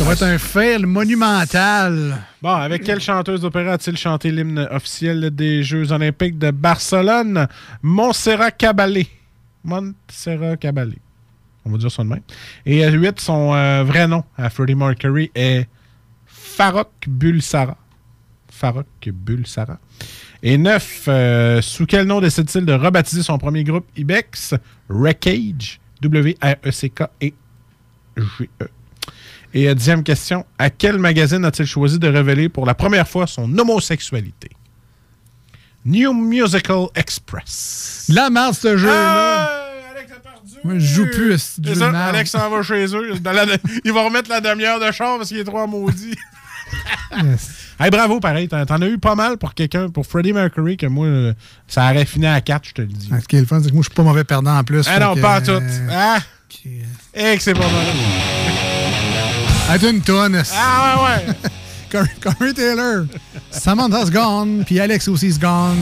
Ça 0.00 0.06
va 0.06 0.14
être 0.14 0.22
un 0.22 0.38
fail 0.38 0.86
monumental. 0.86 2.16
Bon, 2.40 2.54
avec 2.54 2.84
quelle 2.84 3.02
chanteuse 3.02 3.42
d'opéra 3.42 3.72
a-t-il 3.72 3.98
chanté 3.98 4.32
l'hymne 4.32 4.66
officiel 4.70 5.28
des 5.28 5.62
Jeux 5.62 5.92
olympiques 5.92 6.38
de 6.38 6.50
Barcelone? 6.50 7.46
Montserrat 7.82 8.50
Caballé. 8.50 9.06
Montserrat 9.62 10.56
Caballé. 10.56 10.96
On 11.66 11.70
va 11.72 11.76
dire 11.76 11.90
son 11.92 12.06
même. 12.06 12.22
Et 12.64 12.90
8, 12.90 13.20
son 13.20 13.54
euh, 13.54 13.84
vrai 13.84 14.08
nom 14.08 14.24
à 14.38 14.48
Freddie 14.48 14.74
Mercury 14.74 15.30
est 15.34 15.68
Farrokh 16.24 17.06
Bulsara. 17.06 17.76
Farrokh 18.50 19.10
Bulsara. 19.12 19.78
Et 20.42 20.56
9, 20.56 21.60
sous 21.60 21.84
quel 21.84 22.06
nom 22.06 22.22
décide-t-il 22.22 22.64
de 22.64 22.72
rebaptiser 22.72 23.22
son 23.22 23.36
premier 23.36 23.64
groupe 23.64 23.86
Ibex? 23.98 24.54
Wreckage. 24.88 25.78
W-R-E-C-K-E-G-E. 26.00 26.40
Et 29.52 29.68
euh, 29.68 29.74
dixième 29.74 30.02
question, 30.04 30.44
à 30.58 30.70
quel 30.70 30.98
magazine 30.98 31.44
a-t-il 31.44 31.66
choisi 31.68 31.98
de 31.98 32.08
révéler 32.08 32.48
pour 32.48 32.66
la 32.66 32.74
première 32.74 33.08
fois 33.08 33.26
son 33.26 33.56
homosexualité? 33.58 34.50
New 35.84 36.12
Musical 36.12 36.86
Express. 36.94 38.06
De 38.08 38.14
la 38.14 38.30
merde, 38.30 38.54
ce 38.54 38.76
jeu-là. 38.76 39.66
Moi, 40.62 40.74
je 40.78 40.80
joue 40.94 41.06
plus 41.06 41.32
à 41.34 41.38
ce 41.38 41.62
jeu 41.64 41.74
ça. 41.74 41.88
Alex 42.08 42.30
s'en 42.32 42.50
va 42.50 42.62
chez 42.62 42.84
eux. 42.94 43.18
Dans 43.20 43.32
la- 43.32 43.46
il 43.84 43.92
va 43.92 44.02
remettre 44.04 44.28
la 44.28 44.40
demi-heure 44.42 44.78
de 44.78 44.90
char 44.92 45.16
parce 45.16 45.28
qu'il 45.30 45.38
est 45.38 45.44
trop 45.44 45.66
maudit. 45.66 46.14
hey, 47.80 47.90
bravo, 47.90 48.20
pareil. 48.20 48.46
T'en 48.46 48.62
as 48.82 48.86
eu 48.86 48.98
pas 48.98 49.14
mal 49.14 49.38
pour 49.38 49.54
quelqu'un, 49.54 49.88
pour 49.88 50.06
Freddie 50.06 50.34
Mercury, 50.34 50.76
que 50.76 50.86
moi, 50.86 51.06
euh, 51.06 51.32
ça 51.66 51.90
aurait 51.90 52.04
fini 52.04 52.26
à 52.26 52.40
4, 52.42 52.68
je 52.68 52.72
te 52.74 52.82
le 52.82 52.88
dis. 52.88 53.10
Ce 53.22 53.26
qui 53.26 53.36
est 53.36 53.40
le 53.40 53.46
fun, 53.46 53.60
c'est 53.62 53.68
que 53.70 53.74
moi, 53.74 53.82
je 53.82 53.88
suis 53.88 53.94
pas 53.94 54.02
mauvais 54.02 54.24
perdant 54.24 54.56
en 54.58 54.62
plus. 54.64 54.86
Ah 54.86 54.98
non, 55.00 55.14
que, 55.14 55.20
pas 55.20 55.38
en 55.40 55.42
tout. 55.42 55.50
euh, 55.52 55.88
Ah! 55.90 56.18
Eh, 57.14 57.36
que 57.36 57.42
c'est 57.42 57.54
pas 57.54 57.60
mal. 57.60 57.86
Arrête 59.70 59.82
une 59.84 60.00
tonne. 60.00 60.42
Ah 60.52 60.96
ouais, 60.96 61.26
ouais. 61.26 62.00
Corey, 62.20 62.52
Taylor. 62.52 63.04
Samantha's 63.52 64.10
gone, 64.10 64.64
puis 64.66 64.80
Alex 64.80 65.06
aussi 65.06 65.28
is 65.28 65.38
gone. 65.38 65.76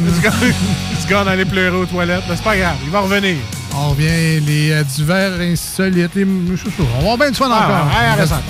Ce 1.00 1.08
gars 1.08 1.20
allait 1.26 1.46
pleurer 1.46 1.74
aux 1.74 1.86
toilettes, 1.86 2.24
mais 2.28 2.36
c'est 2.36 2.44
pas 2.44 2.54
grave, 2.58 2.76
il 2.84 2.90
va 2.90 3.00
revenir. 3.00 3.36
On 3.74 3.90
revient, 3.90 4.40
les 4.40 4.72
euh, 4.72 4.84
divers 4.84 5.40
insolites, 5.40 6.14
les... 6.14 6.26
pas, 6.26 6.30
On 6.80 6.84
va 6.84 6.98
avoir 6.98 7.16
bien 7.16 7.30
du 7.30 7.36
fun 7.36 7.48
Ah, 7.50 7.64
encore. 7.64 7.86
ouais, 7.86 8.06
arrête 8.08 8.28
ça 8.28 8.42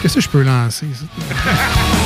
Qu'est-ce 0.00 0.14
que 0.14 0.20
je 0.22 0.28
peux 0.30 0.42
lancer? 0.42 0.86
ça? 0.94 1.04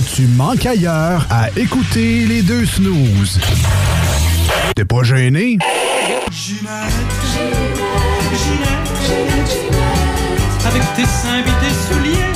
que 0.00 0.14
tu 0.14 0.26
manques 0.26 0.66
ailleurs 0.66 1.26
à 1.30 1.48
écouter 1.56 2.26
les 2.26 2.42
deux 2.42 2.66
snooze. 2.66 3.40
T'es 4.74 4.84
pas 4.84 5.02
gêné? 5.02 5.56
Avec 10.66 10.82
tes 10.96 11.06
seins 11.06 11.38
et 11.38 11.44
tes 11.44 11.74
souliers 11.88 12.35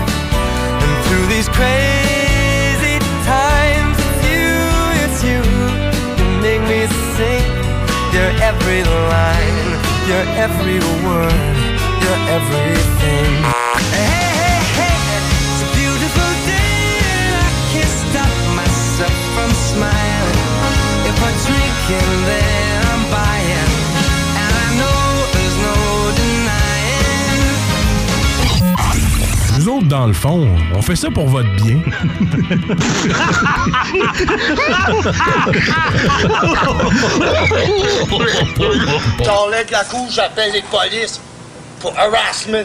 through 1.11 1.27
these 1.27 1.49
crazy 1.49 2.97
times. 3.27 3.97
It's 4.07 4.23
you, 4.31 4.47
it's 5.03 5.19
you. 5.29 5.41
You 6.17 6.27
make 6.39 6.63
me 6.71 6.87
sing 7.15 7.47
your 8.15 8.31
every 8.49 8.81
line, 9.11 9.59
your 10.07 10.23
every 10.45 10.79
word, 11.05 11.55
your 12.03 12.17
everything. 12.37 13.31
Hey! 13.91 14.30
Dans 29.91 30.07
le 30.07 30.13
fond, 30.13 30.47
on 30.73 30.81
fait 30.81 30.95
ça 30.95 31.11
pour 31.11 31.27
votre 31.27 31.53
bien. 31.57 31.81
T'enlèves 39.21 39.69
la 39.69 39.83
couche, 39.83 40.13
j'appelle 40.13 40.53
les 40.53 40.61
polices 40.61 41.19
pour 41.81 41.93
harassment. 41.99 42.63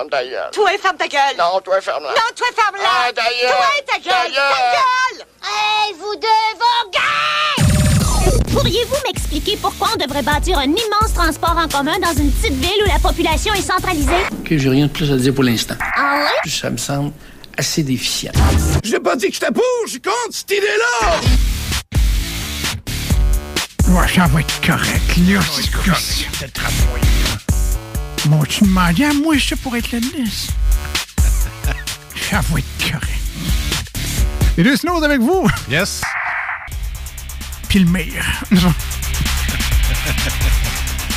Femme 0.00 0.08
ta 0.10 0.24
gueule. 0.24 0.50
Toi, 0.52 0.70
ferme 0.80 0.96
ta 0.96 1.08
gueule. 1.08 1.36
Non, 1.38 1.60
toi, 1.62 1.80
ferme-la. 1.80 2.10
Non, 2.10 2.30
toi, 2.34 2.46
ferme-la. 2.56 2.88
Ah, 2.88 3.12
ta 3.12 3.22
gueule. 3.22 3.50
Toi, 3.50 3.66
ta 3.86 3.98
gueule. 3.98 4.02
Ta 4.02 4.12
Ta 4.12 4.28
gueule. 4.28 5.18
gueule. 5.18 5.26
Hey, 5.42 5.94
vous 5.98 6.16
deux, 6.16 6.50
vos 6.56 6.90
gars! 6.90 8.52
Pourriez-vous 8.52 8.96
m'expliquer 9.06 9.56
pourquoi 9.60 9.88
on 9.94 9.98
devrait 9.98 10.22
bâtir 10.22 10.58
un 10.58 10.64
immense 10.64 11.14
transport 11.14 11.56
en 11.56 11.68
commun 11.68 11.98
dans 11.98 12.12
une 12.14 12.30
petite 12.32 12.54
ville 12.54 12.82
où 12.84 12.88
la 12.88 12.98
population 12.98 13.52
est 13.54 13.62
centralisée? 13.62 14.10
Ok, 14.40 14.48
j'ai 14.56 14.68
rien 14.68 14.86
de 14.86 14.90
plus 14.92 15.10
à 15.12 15.16
dire 15.16 15.34
pour 15.34 15.44
l'instant. 15.44 15.76
Ah 15.96 16.24
ouais? 16.44 16.50
Ça 16.50 16.70
me 16.70 16.76
semble 16.76 17.12
assez 17.56 17.82
déficient. 17.82 18.32
J'ai 18.82 19.00
pas 19.00 19.16
dit 19.16 19.28
que 19.28 19.34
j'étais 19.34 19.52
pour, 19.52 19.62
je 19.86 19.90
suis 19.92 20.00
contre 20.02 20.14
cette 20.32 20.50
idée-là. 20.50 21.20
Ouais, 23.88 24.08
ça 24.08 24.26
va 24.26 24.40
être 24.40 24.60
correct, 24.66 25.16
là. 25.28 25.40
c'est 25.52 25.70
quoi 25.72 25.94
Bon, 28.26 28.44
tu 28.44 28.64
demandais 28.64 29.04
à 29.06 29.12
moi 29.14 29.34
ça 29.40 29.56
pour 29.56 29.74
être 29.76 29.90
liste. 29.92 30.52
Ça 32.30 32.40
va 32.48 32.58
être 32.58 32.90
correct. 32.92 33.08
Les 34.56 34.62
deux 34.64 34.76
snows 34.76 35.02
avec 35.02 35.20
vous. 35.20 35.48
Yes. 35.70 36.02
Puis 37.68 37.80
le 37.80 37.86
meilleur. 37.90 38.24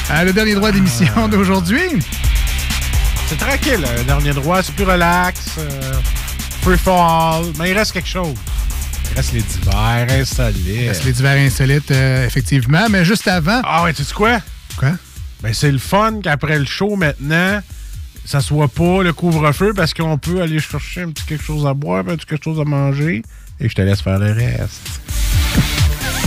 Ah, 0.09 0.25
le 0.25 0.33
dernier 0.33 0.53
droit 0.53 0.71
d'émission 0.71 1.27
d'aujourd'hui. 1.29 1.79
C'est 3.27 3.37
tranquille, 3.37 3.83
un 3.99 4.03
dernier 4.03 4.33
droit, 4.33 4.61
c'est 4.61 4.75
plus 4.75 4.83
relax. 4.83 5.39
euh, 5.57 5.93
free 6.61 6.77
fall. 6.77 7.45
Mais 7.57 7.71
il 7.71 7.77
reste 7.77 7.93
quelque 7.93 8.09
chose. 8.09 8.35
Il 9.11 9.15
reste 9.17 9.31
les 9.33 9.41
divers 9.41 10.07
insolites. 10.19 10.65
Il 10.67 10.87
reste 10.89 11.05
les 11.05 11.13
divers 11.13 11.37
insolites, 11.47 11.91
euh, 11.91 12.27
effectivement. 12.27 12.85
Mais 12.89 13.05
juste 13.05 13.27
avant. 13.27 13.61
Ah 13.63 13.83
ouais, 13.83 13.93
tu 13.93 14.03
sais 14.03 14.13
quoi? 14.13 14.39
Quoi? 14.77 14.91
Ben, 15.43 15.53
c'est 15.53 15.71
le 15.73 15.77
fun 15.77 16.21
qu'après 16.23 16.57
le 16.57 16.63
show, 16.65 16.95
maintenant, 16.95 17.59
ça 18.23 18.39
soit 18.39 18.69
pas 18.69 19.03
le 19.03 19.11
couvre-feu 19.11 19.73
parce 19.75 19.93
qu'on 19.93 20.17
peut 20.17 20.41
aller 20.41 20.59
chercher 20.59 21.01
un 21.01 21.09
petit 21.09 21.25
quelque 21.25 21.43
chose 21.43 21.67
à 21.67 21.73
boire, 21.73 21.99
un 22.07 22.15
petit 22.15 22.25
quelque 22.25 22.45
chose 22.45 22.61
à 22.61 22.63
manger 22.63 23.23
et 23.59 23.67
je 23.67 23.75
te 23.75 23.81
laisse 23.81 23.99
faire 24.01 24.19
le 24.19 24.31
reste. 24.31 25.01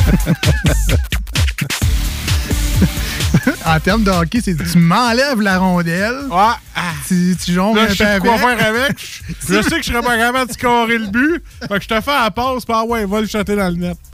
en 3.65 3.81
termes 3.81 4.05
de 4.05 4.11
hockey, 4.11 4.41
c'est 4.43 4.55
tu 4.55 4.77
m'enlèves 4.79 5.41
la 5.41 5.59
rondelle. 5.59 6.19
Tu, 7.09 7.35
tu 7.43 7.53
jongles 7.53 7.79
Là, 7.79 7.85
un 7.85 7.89
je 7.89 7.95
sais 7.95 8.19
quoi 8.21 8.35
avec. 8.35 8.59
faire 8.59 8.67
avec. 8.69 8.99
je 9.49 9.63
sais 9.63 9.77
que 9.77 9.83
je 9.83 9.93
serais 9.93 10.03
pas 10.03 10.19
capable 10.19 10.49
de 10.49 10.53
scorer 10.53 10.99
le 10.99 11.07
but. 11.07 11.43
Fait 11.63 11.79
que 11.79 11.83
je 11.83 11.89
te 11.89 12.01
fais 12.03 12.11
la 12.11 12.31
passe, 12.31 12.67
puis 12.67 12.75
ah 12.77 12.85
ouais, 12.85 13.07
va 13.07 13.23
le 13.23 13.27
shotter 13.27 13.57
dans 13.57 13.69
le 13.69 13.77
net. 13.77 13.97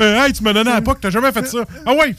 Euh, 0.00 0.24
hey, 0.24 0.32
tu 0.32 0.42
m'as 0.42 0.52
donné 0.52 0.70
un 0.70 0.80
puck, 0.80 0.98
t'as 1.00 1.10
jamais 1.10 1.32
fait 1.32 1.46
ça. 1.46 1.58
Ah 1.84 1.92
ouais! 1.92 2.14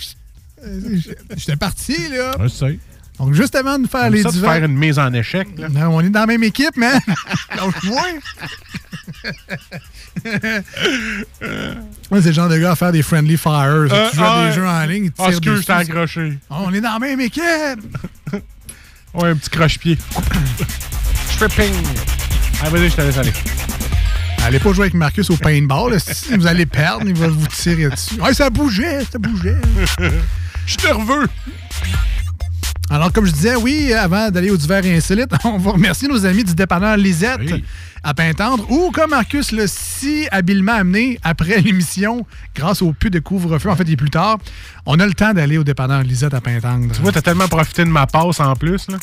J'étais 1.35 1.55
parti, 1.55 1.95
là. 2.09 2.35
Je 2.41 2.47
sais. 2.47 2.79
Donc, 3.19 3.33
juste 3.33 3.55
avant 3.55 3.79
de 3.79 3.87
faire 3.87 4.09
les 4.09 4.23
ça, 4.23 4.29
de 4.29 4.33
divers. 4.33 4.53
faire 4.53 4.65
une 4.65 4.75
mise 4.75 4.99
en 4.99 5.13
échec. 5.13 5.47
Là. 5.57 5.69
Non, 5.69 5.95
on 5.95 6.01
est 6.01 6.09
dans 6.09 6.21
la 6.21 6.25
même 6.25 6.43
équipe, 6.43 6.75
man. 6.75 6.99
Donc, 7.57 7.81
moi. 7.83 8.03
C'est 10.23 10.63
le 12.25 12.31
genre 12.31 12.49
de 12.49 12.57
gars 12.57 12.71
à 12.71 12.75
faire 12.75 12.91
des 12.91 13.03
friendly 13.03 13.37
fires. 13.37 13.51
Euh, 13.51 13.87
tu 14.11 14.17
joues 14.17 14.23
à 14.23 14.33
ah, 14.33 14.41
des 14.41 14.47
ouais. 14.49 14.53
jeux 14.55 14.67
en 14.67 14.85
ligne. 14.85 15.05
Tu 15.07 15.13
Ah, 15.19 15.29
excuse, 15.29 15.65
t'es 15.65 15.71
accroché. 15.71 16.37
On 16.49 16.73
est 16.73 16.81
dans 16.81 16.93
la 16.93 16.99
même 16.99 17.21
équipe. 17.21 17.43
Ouais, 19.13 19.29
un 19.29 19.35
petit 19.35 19.49
croche-pied. 19.49 19.97
Stripping. 21.29 21.71
Ah, 22.61 22.69
vas-y, 22.69 22.89
je 22.89 22.95
te 22.97 23.01
laisse 23.01 23.17
aller. 23.17 23.31
Allez 24.43 24.59
pas 24.59 24.73
jouer 24.73 24.83
avec 24.83 24.93
Marcus 24.93 25.29
au 25.29 25.37
paintball. 25.37 25.93
là. 25.93 25.99
Si 25.99 26.35
vous 26.35 26.45
allez 26.45 26.65
perdre, 26.65 27.05
il 27.07 27.15
va 27.15 27.29
vous 27.29 27.47
tirer 27.47 27.87
dessus. 27.87 28.19
Ouais, 28.19 28.33
ça 28.33 28.49
bougeait, 28.49 29.05
ça 29.09 29.17
bougeait. 29.17 29.55
Je 30.65 30.71
suis 30.77 30.83
nerveux. 30.87 31.27
Alors, 32.89 33.11
comme 33.11 33.25
je 33.25 33.31
disais, 33.31 33.55
oui, 33.55 33.93
avant 33.93 34.29
d'aller 34.29 34.51
au 34.51 34.57
divers 34.57 34.85
et 34.85 34.95
insolite, 34.95 35.31
on 35.43 35.57
va 35.57 35.71
remercier 35.71 36.07
nos 36.07 36.25
amis 36.25 36.43
du 36.43 36.53
dépanneur 36.53 36.97
Lisette 36.97 37.41
à 38.03 38.13
Pintendre, 38.13 38.69
ou 38.69 38.91
comme 38.91 39.09
Marcus 39.09 39.51
l'a 39.51 39.65
si 39.67 40.27
habilement 40.31 40.73
amené 40.73 41.17
après 41.23 41.59
l'émission, 41.61 42.23
grâce 42.55 42.83
au 42.83 42.93
pu 42.93 43.09
de 43.09 43.17
couvre-feu, 43.19 43.69
en 43.71 43.75
fait, 43.75 43.83
il 43.87 43.93
est 43.93 43.97
plus 43.97 44.11
tard, 44.11 44.37
on 44.85 44.99
a 44.99 45.05
le 45.07 45.13
temps 45.15 45.33
d'aller 45.33 45.57
au 45.57 45.63
dépanneur 45.63 46.03
Lisette 46.03 46.35
à 46.35 46.41
Pintendre. 46.41 46.93
Tu 46.93 47.01
vois, 47.01 47.11
t'as 47.11 47.21
tellement 47.23 47.47
profité 47.47 47.83
de 47.83 47.89
ma 47.89 48.05
passe 48.05 48.39
en 48.39 48.55
plus. 48.55 48.87
là. 48.89 48.97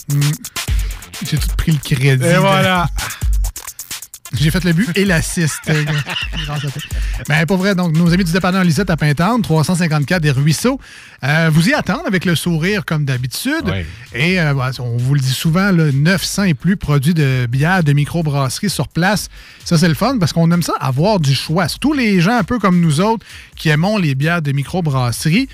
J'ai 1.28 1.36
tout 1.38 1.48
pris 1.56 1.72
le 1.72 1.78
crédit. 1.78 2.24
Et 2.24 2.34
de- 2.34 2.38
voilà. 2.38 2.86
J'ai 4.34 4.50
fait 4.50 4.64
le 4.64 4.72
but 4.72 4.88
et 4.96 5.04
l'assist. 5.04 5.60
grâce 5.66 6.64
à 6.64 6.68
toi. 6.70 6.82
Ben, 7.28 7.46
pas 7.46 7.56
vrai. 7.56 7.74
Donc, 7.74 7.96
nos 7.96 8.12
amis 8.12 8.24
du 8.24 8.32
dépanneur 8.32 8.64
Lisette 8.64 8.90
à 8.90 8.96
Pintendre, 8.96 9.42
354 9.42 10.22
des 10.22 10.30
Ruisseaux, 10.30 10.80
euh, 11.22 11.50
vous 11.52 11.68
y 11.68 11.74
attendent 11.74 12.06
avec 12.06 12.24
le 12.24 12.34
sourire 12.34 12.84
comme 12.84 13.04
d'habitude. 13.04 13.72
Et 14.14 14.40
euh, 14.40 14.54
on 14.80 14.96
vous 14.96 15.14
le 15.14 15.20
dit 15.20 15.32
souvent, 15.32 15.70
là, 15.70 15.92
900 15.92 16.44
et 16.44 16.54
plus 16.54 16.76
produits 16.76 17.14
de 17.14 17.46
bière 17.46 17.84
de 17.84 17.92
microbrasserie 17.92 18.70
sur 18.70 18.88
place. 18.88 19.28
Ça, 19.64 19.78
c'est 19.78 19.88
le 19.88 19.94
fun 19.94 20.18
parce 20.18 20.32
qu'on 20.32 20.50
aime 20.50 20.62
ça, 20.62 20.74
avoir 20.80 21.20
du 21.20 21.34
choix. 21.34 21.68
Surtout 21.68 21.92
les 21.92 22.20
gens 22.20 22.36
un 22.36 22.44
peu 22.44 22.58
comme 22.58 22.80
nous 22.80 23.00
autres 23.00 23.24
qui 23.56 23.68
aimons 23.68 23.98
les 23.98 24.14
bières 24.14 24.42
de 24.42 24.52
microbrasserie. 24.52 25.48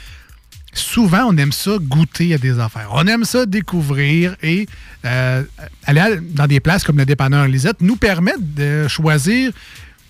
Souvent, 0.79 1.25
on 1.29 1.37
aime 1.37 1.53
ça 1.53 1.73
goûter 1.81 2.35
à 2.35 2.39
des 2.39 2.59
affaires. 2.59 2.91
On 2.93 3.07
aime 3.07 3.25
ça 3.25 3.47
découvrir 3.47 4.37
et 4.43 4.67
euh, 5.05 5.43
aller 5.85 6.19
dans 6.21 6.47
des 6.47 6.61
places 6.61 6.85
comme 6.85 6.99
le 6.99 7.05
dépanneur 7.05 7.47
Lisette 7.47 7.81
nous 7.81 7.97
permet 7.97 8.35
de 8.39 8.87
choisir 8.89 9.53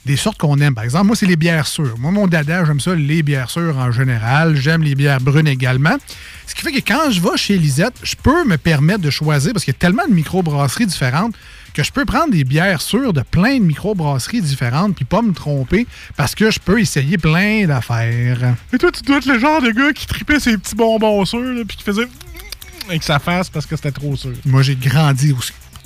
des 0.05 0.17
sortes 0.17 0.39
qu'on 0.39 0.59
aime. 0.59 0.75
Par 0.75 0.85
exemple, 0.85 1.07
moi, 1.07 1.17
c'est 1.17 1.27
les 1.27 1.37
bières 1.37 1.67
sûres. 1.67 1.97
Moi, 1.99 2.11
mon 2.11 2.27
dada, 2.27 2.65
j'aime 2.65 2.81
ça, 2.81 2.95
les 2.95 3.23
bières 3.23 3.51
sûres 3.51 3.77
en 3.77 3.91
général. 3.91 4.57
J'aime 4.57 4.83
les 4.83 4.95
bières 4.95 5.21
brunes 5.21 5.49
également. 5.49 5.97
Ce 6.47 6.55
qui 6.55 6.63
fait 6.63 6.73
que 6.73 6.87
quand 6.87 7.11
je 7.11 7.21
vais 7.21 7.37
chez 7.37 7.59
Lisette, 7.59 7.95
je 8.03 8.15
peux 8.17 8.45
me 8.45 8.57
permettre 8.57 9.01
de 9.01 9.11
choisir, 9.11 9.53
parce 9.53 9.65
qu'il 9.65 9.75
y 9.75 9.77
a 9.77 9.79
tellement 9.79 10.07
de 10.09 10.15
microbrasseries 10.15 10.87
différentes, 10.87 11.35
que 11.79 11.85
je 11.85 11.93
peux 11.93 12.05
prendre 12.05 12.33
des 12.33 12.43
bières 12.43 12.81
sûres 12.81 13.13
de 13.13 13.21
plein 13.23 13.59
de 13.59 13.63
microbrasseries 13.63 14.41
différentes, 14.43 14.97
puis 14.97 15.05
pas 15.05 15.23
me 15.23 15.33
tromper, 15.33 15.87
parce 16.17 16.35
que 16.35 16.51
je 16.51 16.59
peux 16.59 16.81
essayer 16.81 17.17
plein 17.19 17.67
d'affaires. 17.67 18.57
Et 18.73 18.79
toi, 18.79 18.91
tu 18.91 19.03
dois 19.03 19.19
être 19.19 19.27
le 19.27 19.39
genre 19.39 19.63
de 19.63 19.71
gars 19.71 19.93
qui 19.93 20.07
tripait 20.09 20.41
ses 20.41 20.59
petits 20.59 20.75
bonbons 20.75 21.25
sûrs, 21.25 21.39
là, 21.41 21.63
puis 21.69 21.77
qui 21.77 21.85
faisait 21.85 22.09
avec 22.89 23.05
sa 23.05 23.21
face 23.21 23.49
parce 23.49 23.65
que 23.65 23.77
c'était 23.77 23.93
trop 23.93 24.17
sûr. 24.17 24.33
Moi, 24.45 24.63
j'ai 24.63 24.75
grandi 24.75 25.31
au 25.33 25.37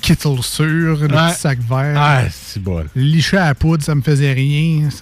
Kittle 0.01 0.41
sûr, 0.41 0.65
le 0.97 1.15
Ouais. 1.15 1.29
petit 1.31 1.39
sac 1.39 1.59
vert. 1.59 1.95
Ah, 1.95 2.23
c'est 2.31 2.61
bon. 2.63 2.83
Licher 2.95 3.37
à 3.37 3.45
la 3.49 3.55
poudre, 3.55 3.83
ça 3.83 3.93
me 3.93 4.01
faisait 4.01 4.33
rien. 4.33 4.89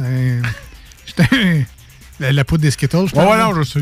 La, 2.19 2.31
la 2.33 2.43
poudre 2.45 2.61
des 2.63 2.71
Skittles, 2.71 3.07
je 3.07 3.15
Ouais, 3.15 3.25
parle, 3.25 3.29
ouais, 3.29 3.55
non, 3.55 3.63
je 3.63 3.67
sais. 3.67 3.79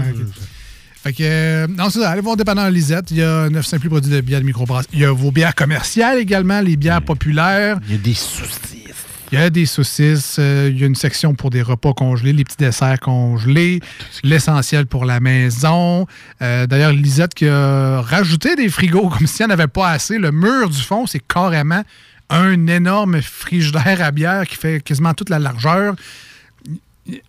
Fait 1.04 1.14
que, 1.14 1.24
euh, 1.24 1.68
non, 1.68 1.90
c'est 1.90 2.00
ça. 2.02 2.12
Allez 2.12 2.22
voir 2.22 2.36
Dépanneur 2.36 2.70
Lisette. 2.70 3.12
Il 3.12 3.18
y 3.18 3.24
a 3.24 3.50
900 3.50 3.80
plus 3.80 3.90
produits 3.90 4.12
de 4.12 4.20
bières 4.22 4.42
de 4.42 4.46
microbrasserie. 4.46 4.90
Il 4.94 5.00
y 5.00 5.06
a 5.06 5.12
vos 5.14 5.32
bières 5.32 5.56
commerciales 5.56 6.18
également, 6.18 6.60
les 6.62 6.76
bières 6.76 7.02
populaires. 7.02 7.80
Il 7.88 7.94
y 7.94 7.96
a 7.96 8.02
des 8.02 8.14
saucisses. 8.14 9.06
Il 9.32 9.40
y 9.40 9.42
a 9.42 9.50
des 9.50 9.66
saucisses. 9.66 10.38
euh, 10.40 10.70
il 10.74 10.80
y 10.80 10.84
a 10.84 10.88
une 10.88 10.96
section 10.96 11.36
pour 11.36 11.52
des 11.52 11.62
repas 11.62 11.94
congelés, 11.94 12.34
les 12.34 12.44
petits 12.44 12.58
desserts 12.58 13.00
congelés, 13.00 13.80
l'essentiel 14.24 14.88
pour 14.88 15.06
la 15.06 15.20
maison. 15.22 16.06
Euh, 16.42 16.68
D'ailleurs, 16.68 16.92
Lisette 16.92 17.34
qui 17.34 17.48
a 17.48 18.02
rajouté 18.02 18.56
des 18.56 18.68
frigos 18.70 19.08
comme 19.10 19.28
s'il 19.28 19.46
n'y 19.46 19.52
en 19.52 19.54
avait 19.54 19.68
pas 19.68 19.92
assez. 19.92 20.18
Le 20.18 20.32
mur 20.32 20.70
du 20.70 20.82
fond, 20.82 21.06
c'est 21.08 21.22
carrément 21.26 21.84
un 22.32 22.68
énorme 22.68 23.22
frigidaire 23.22 24.02
à 24.04 24.12
bière 24.12 24.46
qui 24.48 24.56
fait 24.56 24.82
quasiment 24.84 25.14
toute 25.14 25.30
la 25.30 25.40
largeur. 25.40 25.96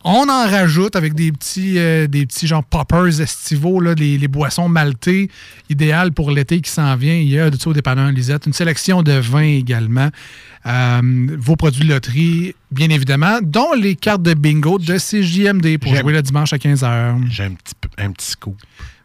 On 0.05 0.29
en 0.29 0.49
rajoute 0.49 0.97
avec 0.97 1.15
des 1.15 1.31
petits, 1.33 1.79
euh, 1.79 2.07
des 2.07 2.27
petits 2.27 2.47
genre 2.47 2.65
poppers 2.65 3.21
estivaux, 3.21 3.81
là, 3.81 3.95
les, 3.95 4.19
les 4.19 4.29
boissons 4.29 4.69
maltées, 4.69 5.31
idéales 5.69 6.13
pour 6.13 6.31
l'été 6.31 6.61
qui 6.61 6.71
s'en 6.71 6.97
vient. 6.97 7.15
Il 7.15 7.29
y 7.29 7.39
a 7.39 7.51
de 7.51 7.57
ça 7.59 7.71
au 7.71 7.73
dépanneur 7.73 8.11
Lisette. 8.11 8.47
Une 8.47 8.53
sélection 8.53 9.03
de 9.03 9.13
vins 9.13 9.41
également. 9.43 10.09
Euh, 10.67 11.01
vos 11.39 11.57
produits 11.57 11.85
de 11.87 11.93
loterie, 11.95 12.55
bien 12.71 12.91
évidemment, 12.91 13.39
dont 13.43 13.73
les 13.73 13.97
cartes 13.97 14.23
de 14.23 14.35
bingo 14.35 14.79
de 14.79 14.99
CJMD 14.99 15.79
pour 15.79 15.93
jouer 15.95 16.13
le 16.13 16.23
dimanche 16.23 16.53
à 16.53 16.57
15h. 16.59 17.31
J'ai 17.31 17.45
un 17.45 17.53
petit, 17.53 17.75
peu- 17.81 17.89
un 17.99 18.11
petit 18.13 18.27
scoop. 18.31 18.57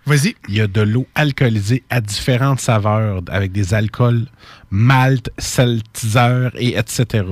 Vas-y. 0.08 0.36
Il 0.50 0.56
y 0.56 0.62
a 0.62 0.68
de 0.68 0.82
l'eau 0.82 1.08
alcoolisée 1.16 1.84
à 1.90 2.00
différentes 2.00 2.60
saveurs 2.60 3.22
avec 3.28 3.52
des 3.52 3.74
alcools 3.74 4.26
malt, 4.70 5.32
seltzer 5.40 6.50
et 6.56 6.78
etc. 6.78 7.24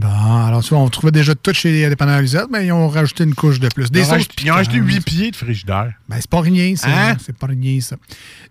Bon, 0.00 0.44
alors 0.46 0.62
tu 0.62 0.68
vois, 0.70 0.78
on 0.78 0.88
trouvait 0.88 1.10
déjà 1.10 1.34
tout 1.34 1.52
chez 1.52 1.72
les 1.72 1.88
dépanneurs 1.88 2.20
Lisette, 2.20 2.46
mais 2.52 2.66
ils 2.66 2.70
ont 2.72 2.88
rajouté 2.88 3.24
une 3.24 3.34
couche 3.34 3.58
de 3.58 3.66
plus. 3.68 3.90
Des 3.90 3.98
Ils 3.98 4.02
ont 4.02 4.08
sauces 4.10 4.16
acheté- 4.18 4.44
ils 4.44 4.52
ont 4.52 4.54
acheté 4.54 4.74
piquantes. 4.74 4.88
8 4.92 5.00
pieds 5.04 5.30
de 5.32 5.36
frigidaire. 5.36 5.92
Ben, 6.08 6.16
c'est 6.20 6.30
pas 6.30 6.40
rien, 6.40 6.76
ça. 6.76 6.86
Hein? 6.88 7.16
C'est 7.24 7.36
pas 7.36 7.48
rien, 7.48 7.80
ça. 7.80 7.96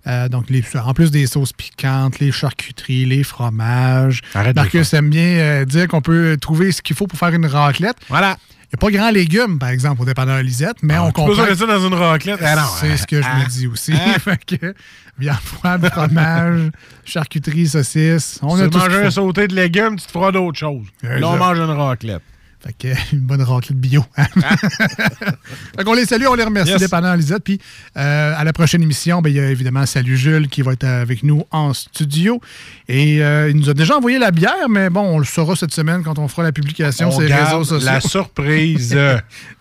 Euh, 0.08 0.28
donc, 0.28 0.50
les, 0.50 0.62
en 0.76 0.94
plus 0.94 1.10
des 1.10 1.26
sauces 1.26 1.54
piquantes, 1.54 2.20
les 2.20 2.34
charcuteries, 2.34 3.06
les 3.06 3.24
fromages. 3.24 4.22
Arrête 4.34 4.58
Marcus 4.58 4.94
aime 4.94 5.10
bien 5.10 5.22
euh, 5.24 5.64
dire 5.66 5.88
qu'on 5.88 6.02
peut 6.02 6.38
trouver 6.42 6.74
ce 6.74 6.82
qu'il 6.82 6.98
faut 6.98 7.08
pour 7.08 7.18
faire 7.18 7.30
une 7.34 7.46
raclette. 7.46 7.96
Voilà. 8.10 8.36
Il 8.70 8.76
n'y 8.76 8.76
a 8.76 8.78
pas 8.80 8.92
grand 8.92 9.12
légumes, 9.12 9.60
par 9.60 9.70
exemple, 9.70 10.02
au 10.02 10.06
dépanneur 10.06 10.44
Lisette, 10.44 10.78
mais 10.84 10.98
on 10.98 11.04
Ah, 11.06 11.08
Tu 11.08 11.14
comprend. 11.14 11.36
peux 11.44 11.48
besoin 11.50 11.68
de 11.68 11.72
ça 11.72 11.80
dans 11.80 11.88
une 11.88 11.94
raclette? 11.94 12.40
Ah 12.44 12.68
C'est 12.82 12.92
hein, 12.92 12.98
ce 12.98 13.08
que 13.08 13.22
je 13.22 13.28
hein, 13.28 13.40
me 13.40 13.50
dis 13.50 13.66
aussi. 13.68 13.94
hein. 13.94 14.20
fait 14.20 14.44
que, 14.46 14.74
viande 15.18 15.38
froide, 15.38 15.90
fromage, 15.90 16.72
charcuterie, 17.06 17.68
saucisses. 17.68 18.40
On 18.42 18.58
tu 18.58 18.64
a 18.64 18.66
ce 18.66 18.78
manger 18.78 18.98
qu'il 18.98 19.06
un 19.06 19.12
sauté 19.12 19.48
de 19.48 19.56
légumes, 19.56 19.96
tu 19.96 20.06
te 20.06 20.12
feras 20.12 20.34
d'autres 20.34 20.58
choses. 20.60 20.86
Là, 21.02 21.30
on 21.30 21.38
mange 21.38 21.58
une 21.60 21.64
raclette. 21.70 22.22
Fait 22.68 22.74
que, 22.78 22.88
une 23.16 23.22
bonne 23.22 23.42
raclette 23.42 23.78
bio. 23.80 24.04
hein? 24.18 24.26
fait 25.78 25.84
qu'on 25.86 25.94
les 25.94 26.06
salue, 26.06 26.26
on 26.30 26.36
les 26.36 26.44
remercie, 26.44 26.72
Yes. 26.74 26.82
dépendant 26.82 27.14
Lisette. 27.16 27.44
Puis 27.44 27.60
euh, 27.96 28.34
à 28.38 28.44
la 28.44 28.52
prochaine 28.52 28.82
émission, 28.84 29.22
ben, 29.22 29.30
il 29.30 29.38
y 29.38 29.40
a 29.40 29.50
évidemment 29.50 29.86
Salut 29.86 30.18
Jules 30.18 30.50
qui 30.50 30.62
va 30.62 30.74
être 30.74 30.84
avec 30.84 31.24
nous 31.24 31.44
en 31.52 31.74
studio. 31.74 32.42
Et 32.90 33.24
euh, 33.24 33.50
il 33.50 33.56
nous 33.56 33.70
a 33.70 33.74
déjà 33.74 33.96
envoyé 33.98 34.20
la 34.20 34.32
bière, 34.32 34.68
mais 34.70 34.90
bon, 34.90 35.02
on 35.02 35.20
le 35.20 35.26
saura 35.26 35.56
cette 35.56 35.74
semaine 35.74 36.04
quand 36.04 36.20
on 36.20 36.28
fera 36.28 36.44
la 36.44 36.52
publication 36.52 37.08
On 37.08 37.12
sur 37.12 37.22
les 37.22 37.34
réseaux 37.34 37.64
sociaux. 37.64 37.86
la 37.90 38.02
surprise. 38.02 38.98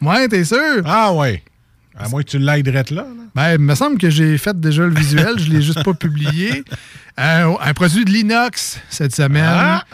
ouais, 0.02 0.28
t'es 0.28 0.44
sûr? 0.44 0.82
Ah 0.84 1.12
ouais. 1.12 1.42
À 1.98 2.08
moins 2.10 2.22
que 2.22 2.28
tu 2.28 2.38
l'aiderais 2.38 2.84
là. 2.90 3.02
là. 3.02 3.06
Ben, 3.34 3.52
il 3.54 3.58
me 3.60 3.74
semble 3.74 3.98
que 3.98 4.10
j'ai 4.10 4.36
fait 4.36 4.58
déjà 4.60 4.82
le 4.82 4.94
visuel, 4.94 5.38
je 5.38 5.48
ne 5.48 5.54
l'ai 5.56 5.62
juste 5.62 5.82
pas 5.82 5.94
publié. 5.94 6.62
Euh, 7.18 7.54
un 7.62 7.72
produit 7.72 8.04
de 8.04 8.10
l'inox 8.10 8.78
cette 8.90 9.14
semaine. 9.14 9.44
Ah, 9.46 9.84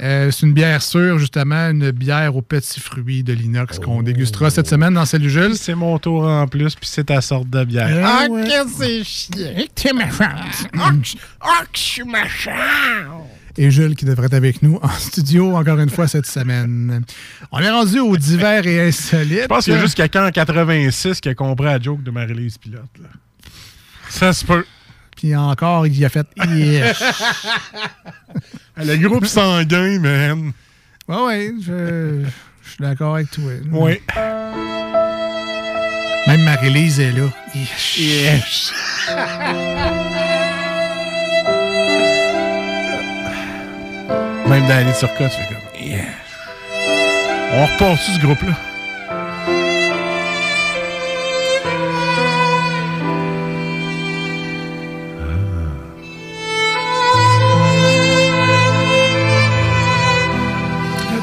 Euh, 0.00 0.30
c'est 0.30 0.46
une 0.46 0.52
bière 0.52 0.80
sûre, 0.80 1.18
justement, 1.18 1.70
une 1.70 1.90
bière 1.90 2.36
aux 2.36 2.42
petits 2.42 2.78
fruits 2.78 3.24
de 3.24 3.32
l'inox 3.32 3.80
qu'on 3.80 4.00
dégustera 4.04 4.48
cette 4.48 4.68
semaine 4.68 4.94
dans 4.94 5.04
Salut 5.04 5.28
Jules. 5.28 5.56
C'est 5.56 5.74
mon 5.74 5.98
tour 5.98 6.22
en 6.24 6.46
plus, 6.46 6.76
puis 6.76 6.88
c'est 6.88 7.04
ta 7.04 7.20
sorte 7.20 7.50
de 7.50 7.64
bière. 7.64 7.88
Euh, 7.90 8.02
ah, 8.06 8.26
ouais. 8.30 8.44
que 8.44 8.70
c'est 8.78 9.02
chiant. 9.02 9.64
T'es 9.74 9.92
ma 9.92 10.08
chance. 10.08 10.66
Ah, 10.78 10.92
ah, 11.40 11.62
que 11.64 11.68
je 11.76 11.80
suis 11.80 12.04
ma 12.04 12.28
chance. 12.28 13.26
Et 13.56 13.72
Jules 13.72 13.96
qui 13.96 14.04
devrait 14.04 14.26
être 14.26 14.34
avec 14.34 14.62
nous 14.62 14.78
en 14.80 14.88
studio 14.88 15.56
encore 15.56 15.80
une 15.80 15.90
fois 15.90 16.06
cette 16.06 16.26
semaine. 16.26 17.02
On 17.50 17.58
est 17.58 17.70
rendu 17.70 17.98
aux 17.98 18.16
divers 18.16 18.64
et 18.68 18.86
insolites. 18.86 19.42
Je 19.42 19.46
pense 19.46 19.64
qu'il 19.64 19.74
y 19.74 19.76
a 19.76 19.80
juste 19.80 19.96
quelqu'un 19.96 20.28
en 20.28 20.30
86 20.30 21.20
qui 21.20 21.28
a 21.28 21.34
compris 21.34 21.66
la 21.66 21.80
joke 21.80 22.04
de 22.04 22.12
Marie-Lise 22.12 22.56
Pilote. 22.58 22.84
là. 23.02 23.08
Ça 24.10 24.32
se 24.32 24.44
peut. 24.44 24.64
Puis 25.18 25.34
encore, 25.34 25.84
il 25.88 26.04
a 26.04 26.08
fait. 26.08 26.26
Yeah. 26.48 26.92
Le 28.76 28.96
groupe 28.96 29.26
sanguin, 29.26 29.98
man. 29.98 30.52
Ouais, 31.08 31.22
ouais, 31.26 31.52
je, 31.60 32.22
je 32.62 32.68
suis 32.70 32.78
d'accord 32.78 33.16
avec 33.16 33.28
toi. 33.32 33.50
Oui. 33.72 34.00
Même 36.28 36.44
Marie-Lise 36.44 37.00
est 37.00 37.10
là. 37.10 37.28
Yes. 37.98 38.72
Même 44.48 44.66
Danny 44.68 44.92
Turcotte, 44.98 45.32
tu 45.32 45.36
fais 45.36 45.48
comme. 45.48 45.58
Yeah. 45.84 46.04
On 47.54 47.66
repart 47.66 47.98
sur 47.98 48.14
ce 48.14 48.20
groupe-là? 48.20 48.54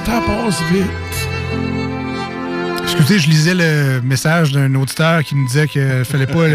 temps 0.06 0.22
passe 0.22 0.62
vite. 0.72 0.86
Excusez, 2.84 3.20
je 3.20 3.30
lisais 3.30 3.56
le 3.56 4.02
message 4.02 4.52
d'un 4.52 4.74
auditeur 4.76 5.24
qui 5.24 5.36
me 5.36 5.48
disait 5.48 5.68
qu'il 5.68 6.06
fallait 6.06 6.28
pas 6.28 6.48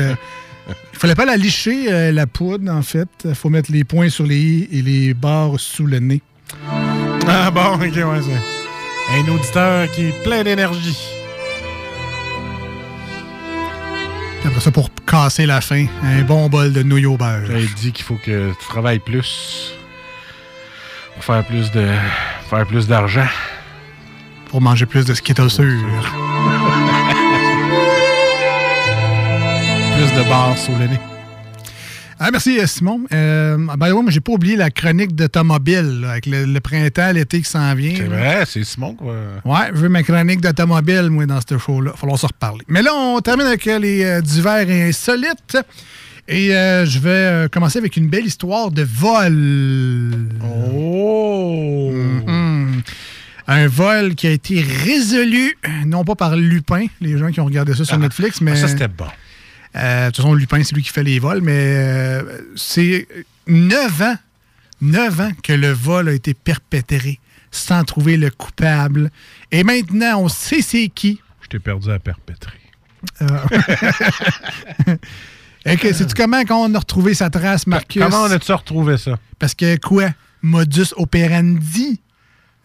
il 0.92 0.98
fallait 0.98 1.14
pas 1.14 1.24
la 1.24 1.36
licher, 1.36 1.90
euh, 1.90 2.12
la 2.12 2.26
poudre, 2.26 2.70
en 2.70 2.82
fait. 2.82 3.08
Il 3.24 3.34
faut 3.34 3.48
mettre 3.48 3.72
les 3.72 3.84
points 3.84 4.10
sur 4.10 4.26
les 4.26 4.36
i 4.36 4.68
et 4.70 4.82
les 4.82 5.14
barres 5.14 5.58
sous 5.58 5.86
le 5.86 5.98
nez. 5.98 6.20
Ah 7.26 7.50
bon, 7.50 7.74
ok, 7.74 7.80
ouais, 7.80 8.20
c'est 8.22 9.18
un 9.18 9.32
auditeur 9.32 9.90
qui 9.92 10.06
est 10.06 10.22
plein 10.22 10.42
d'énergie. 10.42 10.98
Après 14.44 14.60
ça, 14.60 14.70
pour 14.70 14.90
casser 15.06 15.46
la 15.46 15.60
faim, 15.60 15.86
un 16.02 16.22
bon 16.22 16.48
bol 16.48 16.72
de 16.72 16.82
nouilles 16.82 17.06
au 17.06 17.16
beurre. 17.16 17.50
Il 17.56 17.74
dit 17.74 17.92
qu'il 17.92 18.04
faut 18.04 18.18
que 18.22 18.50
tu 18.50 18.68
travailles 18.68 18.98
plus. 18.98 19.74
Pour 21.14 21.24
faire 21.24 21.44
plus 21.44 21.70
de. 21.70 21.86
Faire 22.48 22.66
plus 22.66 22.86
d'argent. 22.86 23.26
Pour 24.48 24.60
manger 24.60 24.86
plus 24.86 25.04
de 25.04 25.14
skittles 25.14 25.50
sûr. 25.50 25.64
plus 29.96 30.12
de 30.14 30.28
barres 30.28 30.56
sous 30.56 30.72
le 30.72 30.86
nez. 30.86 31.00
Ah, 32.22 32.30
merci 32.30 32.60
euh, 32.60 32.66
Simon. 32.66 33.00
Euh, 33.14 33.56
ben 33.78 33.92
ouais, 33.92 34.04
j'ai 34.08 34.20
pas 34.20 34.32
oublié 34.32 34.54
la 34.54 34.68
chronique 34.68 35.14
d'automobile 35.14 36.06
avec 36.06 36.26
le, 36.26 36.58
printemps, 36.58 37.12
l'été 37.12 37.40
qui 37.40 37.48
s'en 37.48 37.74
vient. 37.74 37.94
C'est 37.96 38.04
vrai, 38.04 38.44
c'est 38.46 38.62
Simon 38.62 38.94
quoi. 38.94 39.14
Ouais, 39.46 39.70
je 39.72 39.78
veux 39.78 39.88
ma 39.88 40.02
chronique 40.02 40.42
d'automobile, 40.42 41.08
moi, 41.08 41.24
dans 41.24 41.40
ce 41.40 41.56
show-là. 41.56 41.92
Falloir 41.96 42.18
se 42.18 42.26
reparler. 42.26 42.62
Mais 42.68 42.82
là, 42.82 42.90
on 42.94 43.20
termine 43.20 43.46
avec 43.46 43.64
les 43.64 44.04
euh, 44.04 44.20
divers 44.20 44.68
insolites. 44.68 45.56
Et 46.32 46.54
euh, 46.54 46.86
je 46.86 47.00
vais 47.00 47.10
euh, 47.10 47.48
commencer 47.48 47.80
avec 47.80 47.96
une 47.96 48.08
belle 48.08 48.24
histoire 48.24 48.70
de 48.70 48.82
vol. 48.82 50.28
Oh! 50.44 51.90
Mm-hmm. 51.92 52.82
Un 53.48 53.66
vol 53.66 54.14
qui 54.14 54.28
a 54.28 54.30
été 54.30 54.60
résolu, 54.62 55.58
non 55.86 56.04
pas 56.04 56.14
par 56.14 56.36
Lupin, 56.36 56.86
les 57.00 57.18
gens 57.18 57.32
qui 57.32 57.40
ont 57.40 57.46
regardé 57.46 57.74
ça 57.74 57.84
sur 57.84 57.96
ah, 57.96 57.98
Netflix, 57.98 58.40
mais... 58.40 58.54
Ça, 58.54 58.68
c'était 58.68 58.86
bon. 58.86 59.08
Euh, 59.74 60.02
de 60.02 60.10
toute 60.10 60.18
façon, 60.18 60.34
Lupin, 60.34 60.62
c'est 60.62 60.76
lui 60.76 60.84
qui 60.84 60.90
fait 60.90 61.02
les 61.02 61.18
vols, 61.18 61.40
mais 61.40 62.20
c'est 62.54 63.08
neuf 63.48 64.00
ans, 64.00 64.16
neuf 64.80 65.18
ans 65.18 65.32
que 65.42 65.52
le 65.52 65.72
vol 65.72 66.10
a 66.10 66.12
été 66.12 66.34
perpétré 66.34 67.18
sans 67.50 67.82
trouver 67.82 68.16
le 68.16 68.30
coupable. 68.30 69.10
Et 69.50 69.64
maintenant, 69.64 70.20
on 70.20 70.28
sait 70.28 70.62
c'est 70.62 70.86
qui. 70.94 71.20
Je 71.42 71.48
t'ai 71.48 71.58
perdu 71.58 71.90
à 71.90 71.98
perpétrer. 71.98 72.60
OK, 75.66 75.84
euh. 75.84 75.92
sais-tu 75.92 76.14
comment 76.14 76.42
on 76.50 76.74
a 76.74 76.78
retrouvé 76.78 77.14
sa 77.14 77.30
trace, 77.30 77.66
Marcus? 77.66 78.02
Comment 78.02 78.22
on 78.22 78.30
a-tu 78.30 78.52
retrouvé 78.52 78.96
ça? 78.96 79.18
Parce 79.38 79.54
que 79.54 79.76
quoi? 79.76 80.08
Modus 80.42 80.94
operandi? 80.96 82.00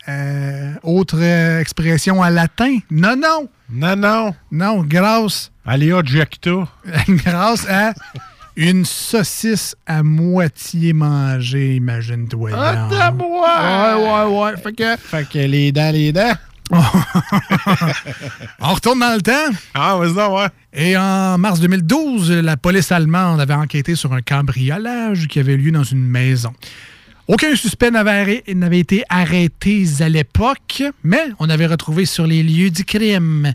Euh, 0.08 0.74
autre 0.84 1.18
euh, 1.20 1.60
expression 1.60 2.20
en 2.20 2.30
latin? 2.30 2.78
Non, 2.92 3.16
non! 3.16 3.50
Non, 3.70 3.96
non! 3.96 4.36
Non, 4.52 4.84
grâce... 4.84 5.52
Alia 5.66 6.02
Giacto. 6.04 6.68
grâce 7.08 7.68
à 7.68 7.94
une 8.56 8.86
saucisse 8.86 9.76
à 9.86 10.04
moitié 10.04 10.94
mangée, 10.94 11.76
imagine-toi. 11.76 12.52
Ah, 12.54 13.12
moi! 13.12 13.98
Ouais, 13.98 14.30
ouais, 14.30 14.40
ouais. 14.40 14.58
Fait 14.58 14.74
que... 14.74 14.98
Fait 14.98 15.28
que 15.28 15.40
les 15.40 15.72
dents, 15.72 15.92
les 15.92 16.14
dents 16.14 16.34
on 16.72 18.74
retourne 18.74 19.00
dans 19.00 19.16
le 19.16 19.22
temps. 19.22 19.56
Ah, 19.74 19.98
vas 19.98 20.14
ça, 20.14 20.32
ouais. 20.32 20.48
Et 20.74 20.98
en 20.98 21.38
mars 21.38 21.60
2012, 21.60 22.32
la 22.32 22.58
police 22.58 22.92
allemande 22.92 23.40
avait 23.40 23.54
enquêté 23.54 23.96
sur 23.96 24.14
un 24.14 24.22
cambriolage 24.22 25.28
qui 25.28 25.40
avait 25.40 25.58
lieu 25.58 25.72
dans 25.72 25.84
une 25.84 26.06
maison. 26.06 26.54
Aucun 27.28 27.56
suspect 27.56 27.92
n'avait 27.92 28.80
été 28.80 29.04
arrêté 29.10 29.86
à 30.00 30.10
l'époque, 30.10 30.84
mais 31.04 31.24
on 31.40 31.50
avait 31.50 31.66
retrouvé 31.66 32.06
sur 32.06 32.28
les 32.28 32.44
lieux 32.44 32.70
du 32.70 32.86
crime, 32.86 33.54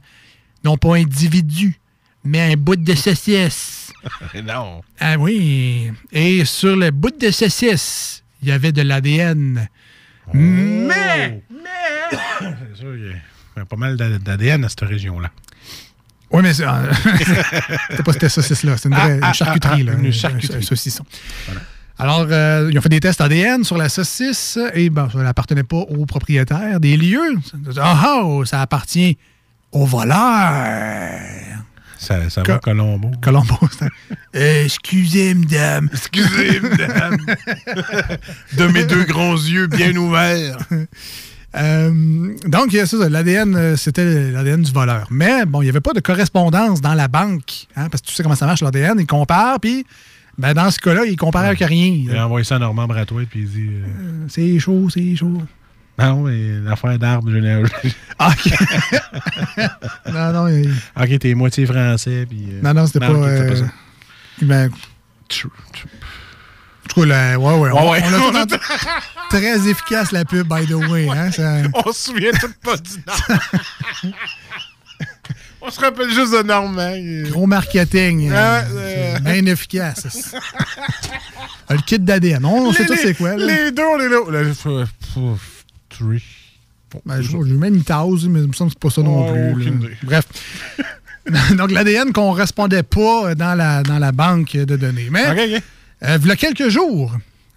non 0.65 0.77
pas 0.77 0.97
un 0.97 1.03
individu, 1.03 1.79
mais 2.25 2.53
un 2.53 2.57
bout 2.57 2.77
de 2.77 2.95
saucisse. 2.95 3.79
Eh 4.35 4.41
non. 4.41 4.81
Ah 4.99 5.17
oui. 5.19 5.91
Et 6.11 6.47
sur 6.47 6.75
le 6.75 6.91
bout 6.91 7.13
de 7.21 7.31
saucisse, 7.31 8.25
il 8.41 8.49
y 8.49 8.51
avait 8.51 8.73
de 8.73 8.81
l'ADN. 8.81 9.69
Oh. 10.29 10.31
Mais, 10.35 11.43
mais 11.51 11.80
il 12.83 13.17
y 13.57 13.61
a 13.61 13.65
pas 13.65 13.77
mal 13.77 13.97
d'ADN 13.97 14.65
à 14.65 14.69
cette 14.69 14.81
région-là. 14.81 15.31
Oui, 16.33 16.43
mais 16.43 16.55
c'est 16.55 16.65
euh, 16.65 16.93
pas 18.05 18.13
cette 18.13 18.29
saucisse-là, 18.29 18.77
c'est 18.77 18.89
une 18.89 18.95
vraie 18.95 19.19
ah, 19.21 19.29
ah, 19.31 19.33
charcuterie. 19.33 19.83
Ah, 19.89 19.93
là, 19.93 19.99
une 19.99 20.13
charcuterie. 20.13 20.59
Un, 20.59 20.63
saucisson. 20.63 21.05
Alors, 21.99 22.27
euh, 22.31 22.69
ils 22.71 22.79
ont 22.79 22.81
fait 22.81 22.89
des 22.89 23.01
tests 23.01 23.21
ADN 23.21 23.65
sur 23.65 23.77
la 23.77 23.89
saucisse 23.89 24.59
et 24.75 24.91
bon, 24.91 25.11
ça 25.11 25.19
n'appartenait 25.19 25.65
pas 25.65 25.77
au 25.77 26.07
propriétaire 26.07 26.79
des 26.79 26.97
lieux. 26.97 27.37
Ah 27.79 28.21
oh, 28.23 28.45
ça 28.45 28.63
appartient 28.63 29.19
au 29.73 29.85
voleur. 29.85 31.21
Ça, 31.99 32.19
va, 32.19 32.59
Colombo? 32.61 33.11
Colombo, 33.21 33.59
Excusez, 34.33 35.35
madame. 35.35 35.91
Excusez, 35.93 36.61
madame. 36.61 37.19
de 38.57 38.67
mes 38.69 38.85
deux 38.85 39.05
grands 39.05 39.35
yeux 39.35 39.67
bien 39.67 39.95
ouverts. 39.97 40.57
Euh, 41.57 42.35
donc, 42.47 42.73
ça, 42.73 43.09
l'ADN, 43.09 43.57
euh, 43.57 43.77
c'était 43.77 44.31
l'ADN 44.31 44.63
du 44.63 44.73
voleur. 44.73 45.07
Mais 45.11 45.45
bon, 45.47 45.63
il 45.63 45.65
n'y 45.65 45.71
avait 45.71 45.81
pas 45.81 45.93
de 45.93 46.01
correspondance 46.01 46.81
dans 46.81 46.95
la 46.95 47.09
banque, 47.09 47.67
hein, 47.77 47.89
parce 47.91 48.03
que 48.03 48.07
tu 48.07 48.15
sais 48.15 48.23
comment 48.23 48.37
ça 48.37 48.47
marche, 48.47 48.63
l'ADN, 48.63 48.99
ils 49.01 49.07
comparent, 49.07 49.59
puis 49.59 49.85
ben, 50.39 50.55
dans 50.55 50.71
ce 50.71 50.79
cas-là, 50.79 51.05
ils 51.07 51.17
comparent 51.17 51.47
avec 51.47 51.59
rien. 51.59 51.87
Il 51.87 52.17
a 52.17 52.27
envoyé 52.27 52.45
ça 52.45 52.57
à 52.57 52.59
Normand 52.59 52.87
Bratoit, 52.87 53.25
puis 53.29 53.41
il 53.41 53.49
dit... 53.49 53.69
Euh, 53.69 54.27
c'est 54.29 54.59
chaud, 54.59 54.89
c'est 54.89 55.17
chaud. 55.17 55.43
Non, 55.99 56.23
mais 56.23 56.61
l'affaire 56.61 56.99
d'arbre 56.99 57.31
généalogique. 57.31 57.97
Ah, 58.19 58.31
OK. 58.31 58.53
non, 60.13 60.33
non. 60.33 60.49
Il... 60.49 60.73
OK, 60.99 61.19
t'es 61.19 61.35
moitié 61.35 61.67
français, 61.67 62.27
puis... 62.29 62.47
non, 62.63 62.73
non, 62.73 62.87
c'était 62.87 63.01
pas... 63.01 63.13
pas 63.13 63.57
ça. 63.57 63.67
True 65.29 65.51
tout 66.91 67.01
cas, 67.01 67.07
là, 67.07 67.39
ouais, 67.39 67.59
ouais. 67.59 67.71
on, 67.73 68.35
a 68.35 68.47
très 69.31 69.69
efficace, 69.69 70.13
la 70.13 70.25
pub, 70.25 70.47
by 70.49 70.67
the 70.67 70.75
way. 70.91 71.09
Hein. 71.09 71.31
On 71.75 71.93
se 71.93 72.11
souvient 72.11 72.33
tout 72.33 72.53
pas 72.63 72.77
du 72.77 72.91
nom. 73.07 74.13
on 75.63 75.71
se 75.71 75.81
rappelle 75.81 76.11
juste 76.11 76.33
de 76.33 76.43
Normand. 76.43 77.31
Gros 77.31 77.47
marketing. 77.47 78.31
Euh, 78.33 79.19
bien 79.21 79.47
efficace. 79.47 80.35
Ah, 81.69 81.75
le 81.75 81.83
kit 81.83 81.99
d'ADN. 81.99 82.45
On, 82.45 82.73
sait 82.73 82.87
tous 82.87 82.97
c'est 82.97 83.15
quoi. 83.15 83.37
Les 83.37 83.71
deux, 83.71 83.85
on 83.85 84.01
est 84.01 84.09
là. 84.09 84.43
là 84.43 84.87
three. 85.89 86.23
Bon, 86.91 87.01
ben, 87.07 87.23
je 87.23 87.37
lui 87.37 87.53
mets 87.53 87.69
une 87.69 87.85
tause, 87.85 88.27
mais 88.29 88.41
il 88.41 88.49
me 88.49 88.53
semble 88.53 88.73
que 88.73 88.77
c'est 88.77 88.83
pas 88.83 88.91
ça 88.91 89.03
non 89.03 89.29
oh, 89.29 89.55
plus. 89.55 89.73
Bref. 90.03 90.25
Donc, 91.57 91.71
l'ADN 91.71 92.13
qu'on 92.13 92.33
répondait 92.33 92.83
pas 92.83 93.37
dans 93.37 93.55
la, 93.55 93.85
dans 93.85 94.01
la 94.01 94.11
banque 94.11 94.57
de 94.57 94.77
données. 94.77 95.09
Il 96.03 96.27
y 96.27 96.31
a 96.31 96.37
quelques 96.37 96.69
jours, 96.69 97.13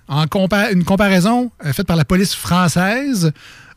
une 0.09 0.83
comparaison 0.83 1.51
euh, 1.65 1.73
faite 1.73 1.87
par 1.87 1.95
la 1.95 2.05
police 2.05 2.35
française 2.35 3.31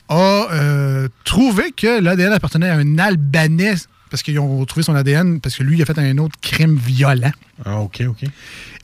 a 0.08 0.48
euh, 0.52 1.08
trouvé 1.24 1.72
que 1.72 2.00
l'ADN 2.00 2.32
appartenait 2.32 2.68
à 2.68 2.76
un 2.76 2.98
Albanais 2.98 3.74
parce 4.10 4.22
qu'ils 4.22 4.38
ont 4.38 4.58
retrouvé 4.58 4.82
son 4.84 4.94
ADN 4.94 5.40
parce 5.40 5.56
que 5.56 5.62
lui, 5.62 5.76
il 5.76 5.82
a 5.82 5.84
fait 5.84 5.98
un 5.98 6.18
autre 6.18 6.36
crime 6.40 6.76
violent. 6.76 7.32
Ah, 7.64 7.80
OK, 7.80 8.02
OK. 8.08 8.24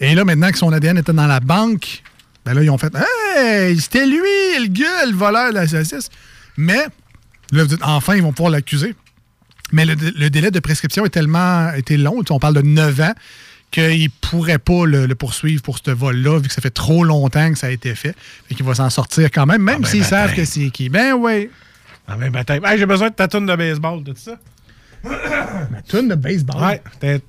Et 0.00 0.14
là, 0.14 0.24
maintenant 0.24 0.50
que 0.50 0.59
son 0.59 0.72
ADN 0.72 0.98
était 0.98 1.12
dans 1.12 1.26
la 1.26 1.40
banque, 1.40 2.02
ben 2.44 2.54
là, 2.54 2.62
ils 2.62 2.70
ont 2.70 2.78
fait 2.78 2.92
Hey, 3.36 3.78
c'était 3.80 4.06
lui, 4.06 4.18
le 4.18 4.66
gars, 4.68 5.06
le 5.06 5.14
voleur 5.14 5.50
de 5.50 5.54
la 5.54 5.68
saucisse. 5.68 6.10
Mais, 6.56 6.84
là, 7.52 7.62
vous 7.62 7.66
dites, 7.66 7.82
enfin, 7.82 8.16
ils 8.16 8.22
vont 8.22 8.32
pouvoir 8.32 8.50
l'accuser. 8.50 8.94
Mais 9.70 9.86
le, 9.86 9.94
délai 10.28 10.50
de 10.50 10.60
prescription 10.60 11.06
est 11.06 11.10
tellement 11.10 11.72
était 11.72 11.96
long. 11.96 12.22
On 12.28 12.38
parle 12.38 12.54
de 12.54 12.62
9 12.62 13.00
ans 13.00 13.14
qu'il 13.73 14.05
ne 14.05 14.09
pourrait 14.20 14.59
pas 14.59 14.86
le, 14.86 15.12
poursuivre 15.15 15.62
pour 15.62 15.78
ce 15.85 15.90
vol-là, 15.90 16.39
vu 16.39 16.49
que 16.49 16.55
ça 16.55 16.61
fait 16.61 16.70
trop 16.70 17.03
longtemps 17.03 17.51
que 17.51 17.59
ça 17.59 17.66
a 17.66 17.70
été 17.70 17.94
fait. 17.94 18.15
et 18.51 18.55
qu'il 18.55 18.65
va 18.65 18.74
s'en 18.74 18.90
sortir 18.90 19.31
quand 19.32 19.47
même, 19.47 19.62
même 19.62 19.77
ah 19.78 19.82
ben 19.82 19.89
s'ils 19.89 20.01
ben, 20.03 20.07
savent 20.07 20.31
ben. 20.31 20.36
que 20.36 20.44
c'est 20.44 20.70
qui. 20.70 20.89
Ben 20.89 21.15
oui. 21.15 21.51
Ah 22.07 22.12
ben, 22.12 22.31
ben 22.31 22.32
matin. 22.32 22.59
Hey, 22.65 22.78
j'ai 22.78 22.86
besoin 22.86 23.09
de 23.09 23.15
ta 23.15 23.27
toune 23.27 23.47
de 23.47 23.57
baseball, 23.57 24.05
de 24.05 24.15
ça? 24.15 24.36
Ma 25.03 25.82
toune 25.89 26.09
de 26.09 26.15
baseball? 26.15 26.62
Ouais. 26.62 26.82
Il 27.03 27.20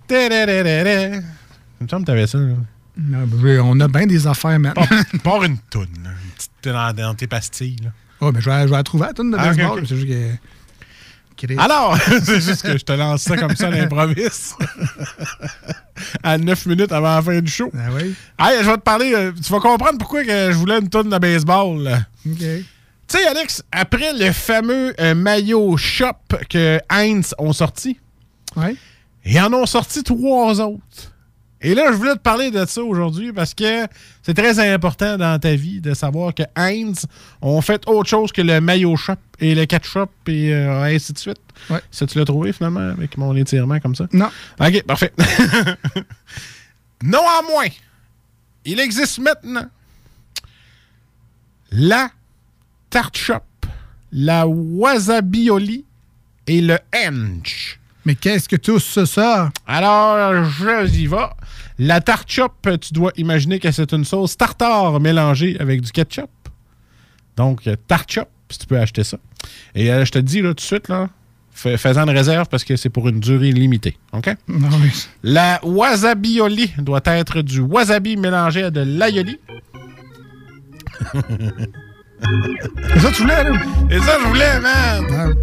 me 1.82 1.88
semble 1.88 2.04
que 2.04 2.08
t'avais 2.08 2.28
ça, 2.28 2.38
là. 2.38 2.54
Non, 2.96 3.26
ben, 3.26 3.60
on 3.62 3.80
a 3.80 3.88
bien 3.88 4.06
des 4.06 4.28
affaires 4.28 4.60
maintenant. 4.60 4.86
Pas, 5.24 5.40
une 5.46 5.58
toune, 5.70 5.88
là. 6.04 6.12
Une 6.12 6.32
petite 6.36 6.52
dans, 6.64 6.96
dans 6.96 7.16
tes 7.16 7.26
pastilles, 7.26 7.78
là. 7.84 7.90
Oh, 8.22 8.32
ben 8.32 8.40
je 8.40 8.50
vais, 8.50 8.62
je 8.62 8.68
vais 8.68 8.78
la 8.78 8.84
trouver, 8.84 9.08
la 9.08 9.14
toune 9.14 9.32
de 9.32 9.38
ah, 9.38 9.48
baseball. 9.48 9.80
Ah. 9.82 9.86
C'est 9.88 9.96
juste 9.96 10.08
que... 10.08 10.30
Chris. 11.46 11.56
Alors, 11.60 11.98
c'est 12.24 12.42
juste 12.42 12.62
que 12.64 12.78
je 12.78 12.84
te 12.84 12.94
lance 12.94 13.22
ça 13.24 13.38
comme 13.38 13.56
ça 13.56 13.68
à 13.68 13.72
l'improviste. 13.72 14.56
à 16.24 16.38
9 16.38 16.66
minutes 16.68 16.92
avant 16.92 17.16
la 17.16 17.22
fin 17.22 17.40
du 17.42 17.52
show. 17.52 17.70
Ah 17.76 17.90
oui? 17.94 18.16
Hey, 18.40 18.64
je 18.64 18.70
vais 18.70 18.78
te 18.78 18.82
parler. 18.82 19.14
euh, 19.14 19.32
tu 19.32 19.52
vas 19.52 19.60
comprendre 19.60 19.98
pourquoi 19.98 20.24
que 20.24 20.52
je 20.52 20.56
voulais 20.58 20.80
une 20.80 20.90
tonne 20.90 21.10
de 21.10 21.18
baseball. 21.18 21.82
là. 21.84 22.00
OK. 22.26 22.38
Tu 22.40 22.66
sais, 23.08 23.28
Alex, 23.28 23.64
après 23.72 24.14
le 24.14 24.32
fameux 24.32 24.94
euh, 25.00 25.14
maillot 25.14 25.78
shop 25.78 26.14
que 26.50 26.80
Heinz 26.90 27.36
ont 27.38 27.54
sorti, 27.54 28.00
Ouais. 28.56 28.76
ils 29.26 29.40
en 29.40 29.52
ont 29.54 29.66
sorti 29.66 30.04
trois 30.04 30.60
autres. 30.62 31.13
Et 31.64 31.74
là, 31.76 31.92
je 31.92 31.98
voulais 31.98 32.14
te 32.14 32.20
parler 32.20 32.52
de 32.52 32.66
ça 32.66 32.84
aujourd'hui 32.84 33.32
parce 33.32 33.54
que 33.54 33.88
c'est 34.22 34.34
très 34.34 34.60
important 34.74 35.18
dans 35.18 35.40
ta 35.40 35.56
vie 35.56 35.80
de 35.80 35.94
savoir 35.94 36.36
que 36.36 36.44
Heinz 36.58 37.06
ont 37.42 37.62
fait 37.62 37.88
autre 37.88 38.10
chose 38.10 38.34
que 38.34 38.42
le 38.42 38.60
mayo 38.60 38.98
shop 38.98 39.16
et 39.40 39.56
le 39.56 39.66
ketchup 39.66 40.10
et 40.28 40.54
euh, 40.54 40.84
ainsi 40.84 41.14
de 41.14 41.18
suite. 41.18 41.40
Ouais. 41.70 41.80
Ça, 41.90 42.06
tu 42.06 42.20
l'as 42.20 42.26
trouvé 42.26 42.52
finalement 42.52 42.82
avec 42.82 43.18
mon 43.18 43.34
étirement 43.38 43.80
comme 43.80 43.96
ça? 43.96 44.08
Non. 44.12 44.30
OK, 44.60 44.84
parfait. 44.84 45.14
non 47.04 47.22
à 47.22 47.42
moins. 47.50 47.68
Il 48.66 48.82
existe 48.82 49.20
maintenant 49.20 49.66
la 51.72 52.10
tarte 52.90 53.18
shop, 53.18 53.42
la 54.12 54.46
wasabioli 54.48 55.86
et 56.46 56.62
le 56.62 56.78
hench. 56.94 57.80
Mais 58.06 58.16
qu'est-ce 58.16 58.50
que 58.50 58.56
tout 58.58 58.80
ça, 58.80 59.06
ça? 59.06 59.50
Alors, 59.66 60.44
je 60.46 60.88
y 60.94 61.08
vais. 61.08 61.18
La 61.80 62.02
tarte 62.02 62.30
shop, 62.30 62.50
tu 62.82 62.94
dois 62.94 63.12
imaginer 63.18 63.60
que 63.60 63.72
c'est 63.72 63.92
une 63.94 64.04
sauce 64.06 64.36
tartare 64.38 65.00
mélangée 65.00 65.56
avec 65.60 65.82
du 65.82 65.92
ketchup. 65.92 66.30
Donc, 67.38 67.66
euh, 67.68 67.76
tarte 67.88 68.12
shop, 68.12 68.26
si 68.50 68.60
tu 68.60 68.68
peux 68.68 68.78
acheter 68.78 69.04
ça. 69.04 69.18
Et 69.74 69.92
euh, 69.92 70.06
je 70.06 70.12
te 70.12 70.20
dis 70.20 70.42
là, 70.42 70.50
tout 70.50 70.56
de 70.56 70.62
suite, 70.62 70.88
là, 70.90 71.10
fais- 71.52 71.78
fais-en 71.78 72.04
une 72.04 72.10
réserve 72.16 72.48
parce 72.50 72.64
que 72.64 72.76
c'est 72.76 72.90
pour 72.90 73.08
une 73.10 73.20
durée 73.20 73.52
limitée. 73.52 73.98
OK? 74.12 74.36
Non. 74.48 74.70
La 75.24 75.60
wasabioli 75.64 76.74
doit 76.80 77.02
être 77.06 77.42
du 77.42 77.62
wasabi 77.62 78.18
mélangé 78.18 78.64
à 78.64 78.70
de 78.70 78.82
l'aioli. 78.82 79.40
C'est 82.94 83.00
ça 83.00 83.10
que 83.10 83.16
tu 83.16 83.22
voulais, 83.24 83.44
là? 83.44 83.52
Et 83.90 84.00
ça, 84.00 84.18
je 84.22 84.28
voulais, 84.28 84.60
man! 84.60 85.34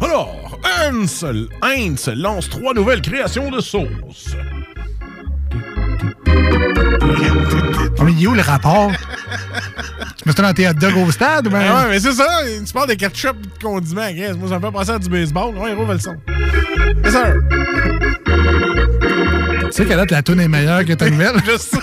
Alors, 0.00 0.43
Heinz, 0.84 1.24
Heinz 1.62 2.08
lance 2.14 2.48
trois 2.50 2.74
nouvelles 2.74 3.00
créations 3.00 3.50
de 3.50 3.60
sauces. 3.60 4.36
Oh, 7.98 8.02
mais 8.04 8.12
il 8.12 8.24
est 8.24 8.26
où 8.26 8.34
le 8.34 8.42
rapport? 8.42 8.90
tu 8.90 10.22
mets 10.28 10.32
ça 10.34 10.42
dans 10.42 10.52
tes 10.52 10.68
hot 10.68 10.74
dogs 10.74 10.96
au 10.96 11.10
stade? 11.10 11.48
Ah 11.54 11.84
ouais, 11.84 11.90
mais 11.90 12.00
c'est 12.00 12.12
ça, 12.12 12.26
tu 12.66 12.72
parles 12.72 12.88
de 12.88 12.94
ketchup 12.94 13.36
et 13.42 13.46
de 13.58 13.62
condiments. 13.62 14.10
Moi, 14.38 14.48
ça 14.48 14.58
me 14.58 14.64
fait 14.66 14.72
penser 14.72 14.90
à 14.90 14.98
du 14.98 15.08
baseball. 15.08 15.54
Ouais, 15.56 15.72
rouvre 15.72 15.94
le 15.94 15.98
son. 15.98 16.16
C'est 17.04 17.10
ça. 17.10 17.24
Tu 19.64 19.72
sais 19.72 19.86
qu'à 19.86 19.96
date, 19.96 20.10
la 20.10 20.22
toune 20.22 20.40
est 20.40 20.48
meilleure 20.48 20.84
que 20.84 20.92
ta 20.92 21.08
nouvelle? 21.10 21.36
Je 21.46 21.56
sais. 21.56 21.78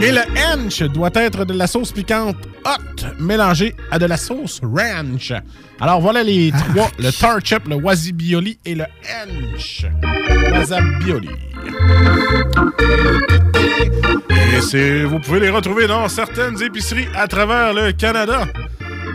Et 0.00 0.10
le 0.12 0.20
hench 0.36 0.82
doit 0.82 1.10
être 1.14 1.44
de 1.44 1.54
la 1.54 1.66
sauce 1.66 1.92
piquante 1.92 2.36
hot 2.64 3.06
mélangée 3.18 3.74
à 3.90 3.98
de 3.98 4.06
la 4.06 4.16
sauce 4.16 4.60
ranch. 4.62 5.32
Alors 5.80 6.00
voilà 6.00 6.22
les 6.22 6.50
trois, 6.50 6.90
le 6.98 7.10
tar 7.10 7.38
chip, 7.42 7.68
le 7.68 7.76
wasabioli 7.76 8.58
et 8.64 8.74
le 8.74 8.84
hench. 8.84 9.86
Wasabioli. 10.52 11.28
Et 14.72 15.04
vous 15.04 15.18
pouvez 15.20 15.40
les 15.40 15.50
retrouver 15.50 15.86
dans 15.86 16.08
certaines 16.08 16.60
épiceries 16.62 17.08
à 17.14 17.28
travers 17.28 17.72
le 17.72 17.92
Canada. 17.92 18.46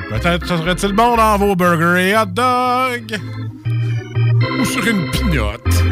Peut-être 0.09 0.47
serait-il 0.47 0.93
bon 0.93 1.17
dans 1.17 1.37
vos 1.37 1.55
burgers 1.55 2.09
et 2.09 2.17
hot 2.17 2.25
dogs. 2.27 3.19
Ou 4.59 4.65
sur 4.65 4.87
une 4.87 5.09
pignotte. 5.11 5.83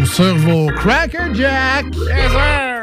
Ou 0.00 0.06
sur 0.06 0.34
vos 0.36 0.68
Cracker 0.68 1.34
Jack. 1.34 1.86
Yes, 1.94 2.30
sir. 2.30 2.81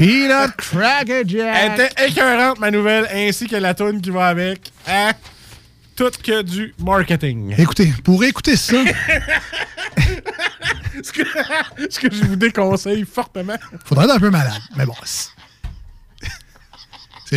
Peanut 0.00 0.56
Cracker 0.56 1.24
Jack. 1.26 1.56
Elle 1.60 1.72
était 1.74 1.90
écœurante, 2.06 2.58
ma 2.58 2.70
nouvelle, 2.70 3.06
ainsi 3.12 3.46
que 3.46 3.56
la 3.56 3.74
toune 3.74 4.00
qui 4.00 4.08
va 4.08 4.28
avec. 4.28 4.72
Hein? 4.88 5.12
Tout 5.94 6.10
que 6.24 6.40
du 6.40 6.74
marketing. 6.82 7.54
Écoutez, 7.58 7.92
pour 8.02 8.24
écouter 8.24 8.56
ça, 8.56 8.76
ce, 11.02 11.12
que, 11.12 11.22
ce 11.90 12.00
que 12.00 12.10
je 12.10 12.24
vous 12.24 12.36
déconseille 12.36 13.04
fortement. 13.04 13.56
faudrait 13.84 14.06
être 14.06 14.14
un 14.14 14.18
peu 14.18 14.30
malade. 14.30 14.62
Mais 14.74 14.86
bon, 14.86 14.94
c'est 15.04 15.28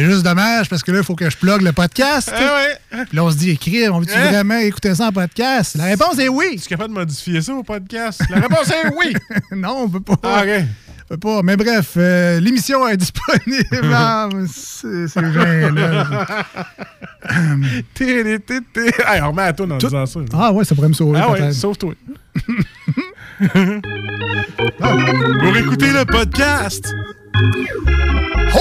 juste 0.06 0.24
dommage 0.24 0.70
parce 0.70 0.84
que 0.84 0.94
là, 0.94 1.00
il 1.00 1.04
faut 1.04 1.16
que 1.16 1.30
je 1.30 1.36
plug 1.36 1.64
le 1.64 1.74
podcast. 1.74 2.32
Ouais. 2.32 2.78
Puis 3.08 3.18
là, 3.18 3.26
on 3.26 3.32
se 3.32 3.36
dit, 3.36 3.50
écrire, 3.50 3.94
on 3.94 4.00
veut-tu 4.00 4.14
Hein? 4.14 4.30
vraiment 4.30 4.60
écouter 4.60 4.96
ça 4.96 5.08
en 5.08 5.12
podcast? 5.12 5.76
La 5.76 5.84
réponse 5.84 6.18
est 6.18 6.30
oui. 6.30 6.56
Tu 6.60 6.64
es 6.64 6.68
capable 6.70 6.94
de 6.94 7.00
modifier 7.00 7.42
ça 7.42 7.54
au 7.54 7.64
podcast? 7.64 8.22
La 8.30 8.40
réponse 8.40 8.70
est 8.70 8.88
oui. 8.96 9.14
non, 9.52 9.80
on 9.84 9.90
peut 9.90 10.00
pas. 10.00 10.16
Ah, 10.24 10.44
OK. 10.46 10.64
Peut 11.10 11.18
pas. 11.18 11.42
Mais 11.44 11.58
bref, 11.58 11.94
euh, 11.98 12.40
l'émission 12.40 12.88
est 12.88 12.98
disponible. 13.06 13.92
Ah, 13.94 14.30
c'est 14.48 15.08
té. 17.96 18.24
Hey, 19.06 19.22
on 19.22 19.30
remet 19.32 19.42
à 19.44 19.54
toi 19.54 19.66
en 19.66 19.78
Tout- 19.78 19.88
disant 19.88 20.06
ça. 20.06 20.20
Ah 20.34 20.52
ouais, 20.52 20.64
ça 20.66 20.76
pourrait 20.76 20.90
me 20.90 20.94
sauver 20.94 21.20
Ah 21.22 21.32
ouais, 21.32 21.52
sauve-toi. 21.52 21.94
Pour 25.40 25.58
écouter 25.58 25.92
le 25.92 26.06
podcast. 26.06 26.94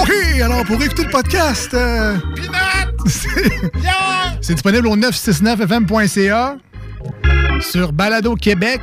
OK, 0.01 0.11
alors 0.43 0.65
pour 0.65 0.83
écouter 0.83 1.05
le 1.05 1.11
podcast, 1.11 1.75
euh, 1.75 2.17
c'est- 3.07 3.71
c'est 4.41 4.55
disponible 4.55 4.87
au 4.89 4.97
969fm.ca, 4.97 6.57
sur 7.61 7.93
Balado 7.93 8.35
Québec, 8.35 8.81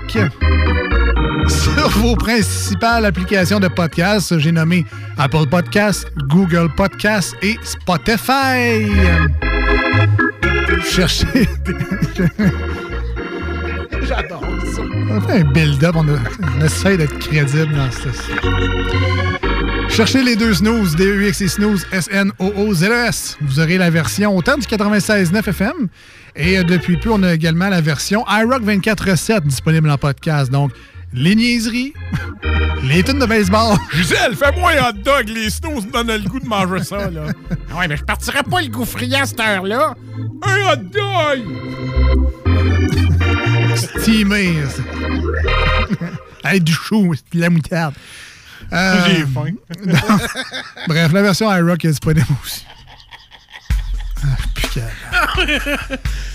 sur 1.49 1.89
vos 1.89 2.15
principales 2.15 3.05
applications 3.05 3.59
de 3.59 3.67
podcast. 3.67 4.37
J'ai 4.39 4.51
nommé 4.51 4.85
Apple 5.17 5.47
Podcast, 5.49 6.07
Google 6.27 6.69
Podcast 6.75 7.35
et 7.41 7.57
Spotify. 7.63 8.85
Cherchez. 10.83 11.49
J'adore 14.03 14.43
ça. 14.73 14.81
On 15.11 15.21
fait 15.21 15.41
un 15.41 15.51
build-up, 15.51 15.95
on, 15.95 16.05
on 16.07 16.65
essaie 16.65 16.97
d'être 16.97 17.17
crédible 17.19 17.73
dans 17.75 17.91
ce. 17.91 18.09
Cherchez 19.89 20.23
les 20.23 20.35
deux 20.35 20.53
snooze, 20.53 20.95
D-E-X 20.95 21.41
et 21.41 21.47
snooze, 21.47 21.85
S-N-O-O-Z-E-S. 21.91 23.37
Vous 23.41 23.59
aurez 23.59 23.77
la 23.77 23.89
version 23.89 24.35
autant 24.35 24.57
du 24.57 24.67
96.9 24.67 25.49
FM 25.49 25.89
et 26.35 26.57
euh, 26.57 26.63
depuis 26.63 26.97
peu, 26.97 27.11
on 27.11 27.23
a 27.23 27.33
également 27.33 27.69
la 27.69 27.81
version 27.81 28.23
iRock 28.29 28.63
24 28.63 29.11
recettes 29.11 29.43
disponible 29.45 29.89
en 29.89 29.97
podcast. 29.97 30.51
Donc, 30.51 30.71
les 31.13 31.35
niaiseries, 31.35 31.93
les 32.83 33.03
tunes 33.03 33.19
de 33.19 33.25
baseball. 33.25 33.77
Gisèle, 33.93 34.35
fais-moi 34.35 34.71
un 34.71 34.89
hot 34.89 34.93
dog. 35.03 35.29
Les 35.29 35.49
snows 35.49 35.81
me 35.81 35.91
donnent 35.91 36.11
le 36.11 36.29
goût 36.29 36.39
de 36.39 36.47
manger 36.47 36.83
ça, 36.83 37.09
là. 37.09 37.25
Ouais, 37.77 37.87
mais 37.87 37.97
je 37.97 38.03
partirais 38.03 38.43
pas 38.43 38.61
le 38.61 38.67
gaufrier 38.67 39.17
à 39.17 39.25
cette 39.25 39.39
heure-là. 39.39 39.95
Un 40.43 40.73
hot 40.73 40.83
dog! 40.91 41.45
Steamé. 43.75 44.55
Avec 46.43 46.63
du 46.63 46.73
chou, 46.73 47.13
c'est 47.15 47.37
de 47.37 47.41
la 47.41 47.49
moutarde. 47.49 47.93
Euh, 48.73 48.95
J'ai 49.07 49.25
faim. 49.25 49.53
Bref, 50.87 51.11
la 51.13 51.21
version 51.21 51.51
iRock 51.53 51.85
est 51.85 51.89
disponible 51.89 52.25
aussi. 52.43 52.65
Ah, 54.23 54.35
putain. 54.53 54.81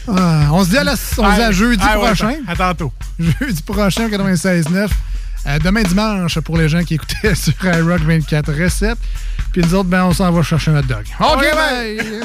Ah, 0.09 0.49
on 0.53 0.65
se 0.65 0.71
dit 0.71 0.79
à, 0.79 0.85
la, 0.85 0.93
on 0.93 0.97
se 0.97 1.35
dit 1.37 1.43
à 1.43 1.53
jeudi 1.53 1.83
Ah 1.87 1.99
ouais, 1.99 2.07
prochain. 2.07 2.35
À 2.47 2.55
tantôt. 2.57 2.93
Jeudi 3.19 3.63
prochain, 3.63 4.09
96.9. 4.09 4.89
Euh, 5.47 5.59
demain 5.59 5.83
dimanche, 5.83 6.39
pour 6.41 6.57
les 6.57 6.69
gens 6.69 6.83
qui 6.83 6.95
écoutaient 6.95 7.35
sur 7.35 7.53
iRock 7.65 8.01
24 8.01 8.53
recettes. 8.53 8.99
Puis 9.53 9.63
nous 9.63 9.75
autres, 9.75 9.89
ben, 9.89 10.05
on 10.05 10.13
s'en 10.13 10.31
va 10.33 10.43
chercher 10.43 10.71
notre 10.71 10.89
dog. 10.89 11.05
OK, 11.21 11.39
Ouais, 11.41 11.53
bye! 11.53 12.21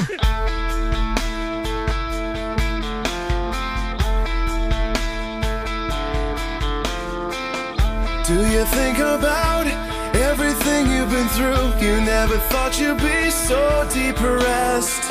Do 8.26 8.36
you 8.48 8.64
think 8.66 8.98
about 8.98 9.66
everything 10.14 10.86
you've 10.92 11.10
been 11.10 11.26
through? 11.28 11.84
You 11.84 12.00
never 12.00 12.36
thought 12.50 12.78
you'd 12.78 12.98
be 12.98 13.28
so 13.30 13.88
depressed. 13.92 15.02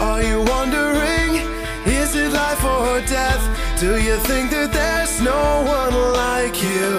Are 0.00 0.22
you 0.22 0.42
wondering, 0.42 1.42
is 1.86 2.14
it 2.14 2.32
life 2.32 2.64
or 2.64 3.00
death? 3.06 3.42
Do 3.80 4.00
you 4.00 4.16
think 4.16 4.50
that 4.50 4.72
there's 4.72 5.20
no 5.20 5.62
one 5.66 5.94
like 6.12 6.62
you? 6.62 6.90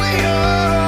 We 0.00 0.24
are. 0.24 0.85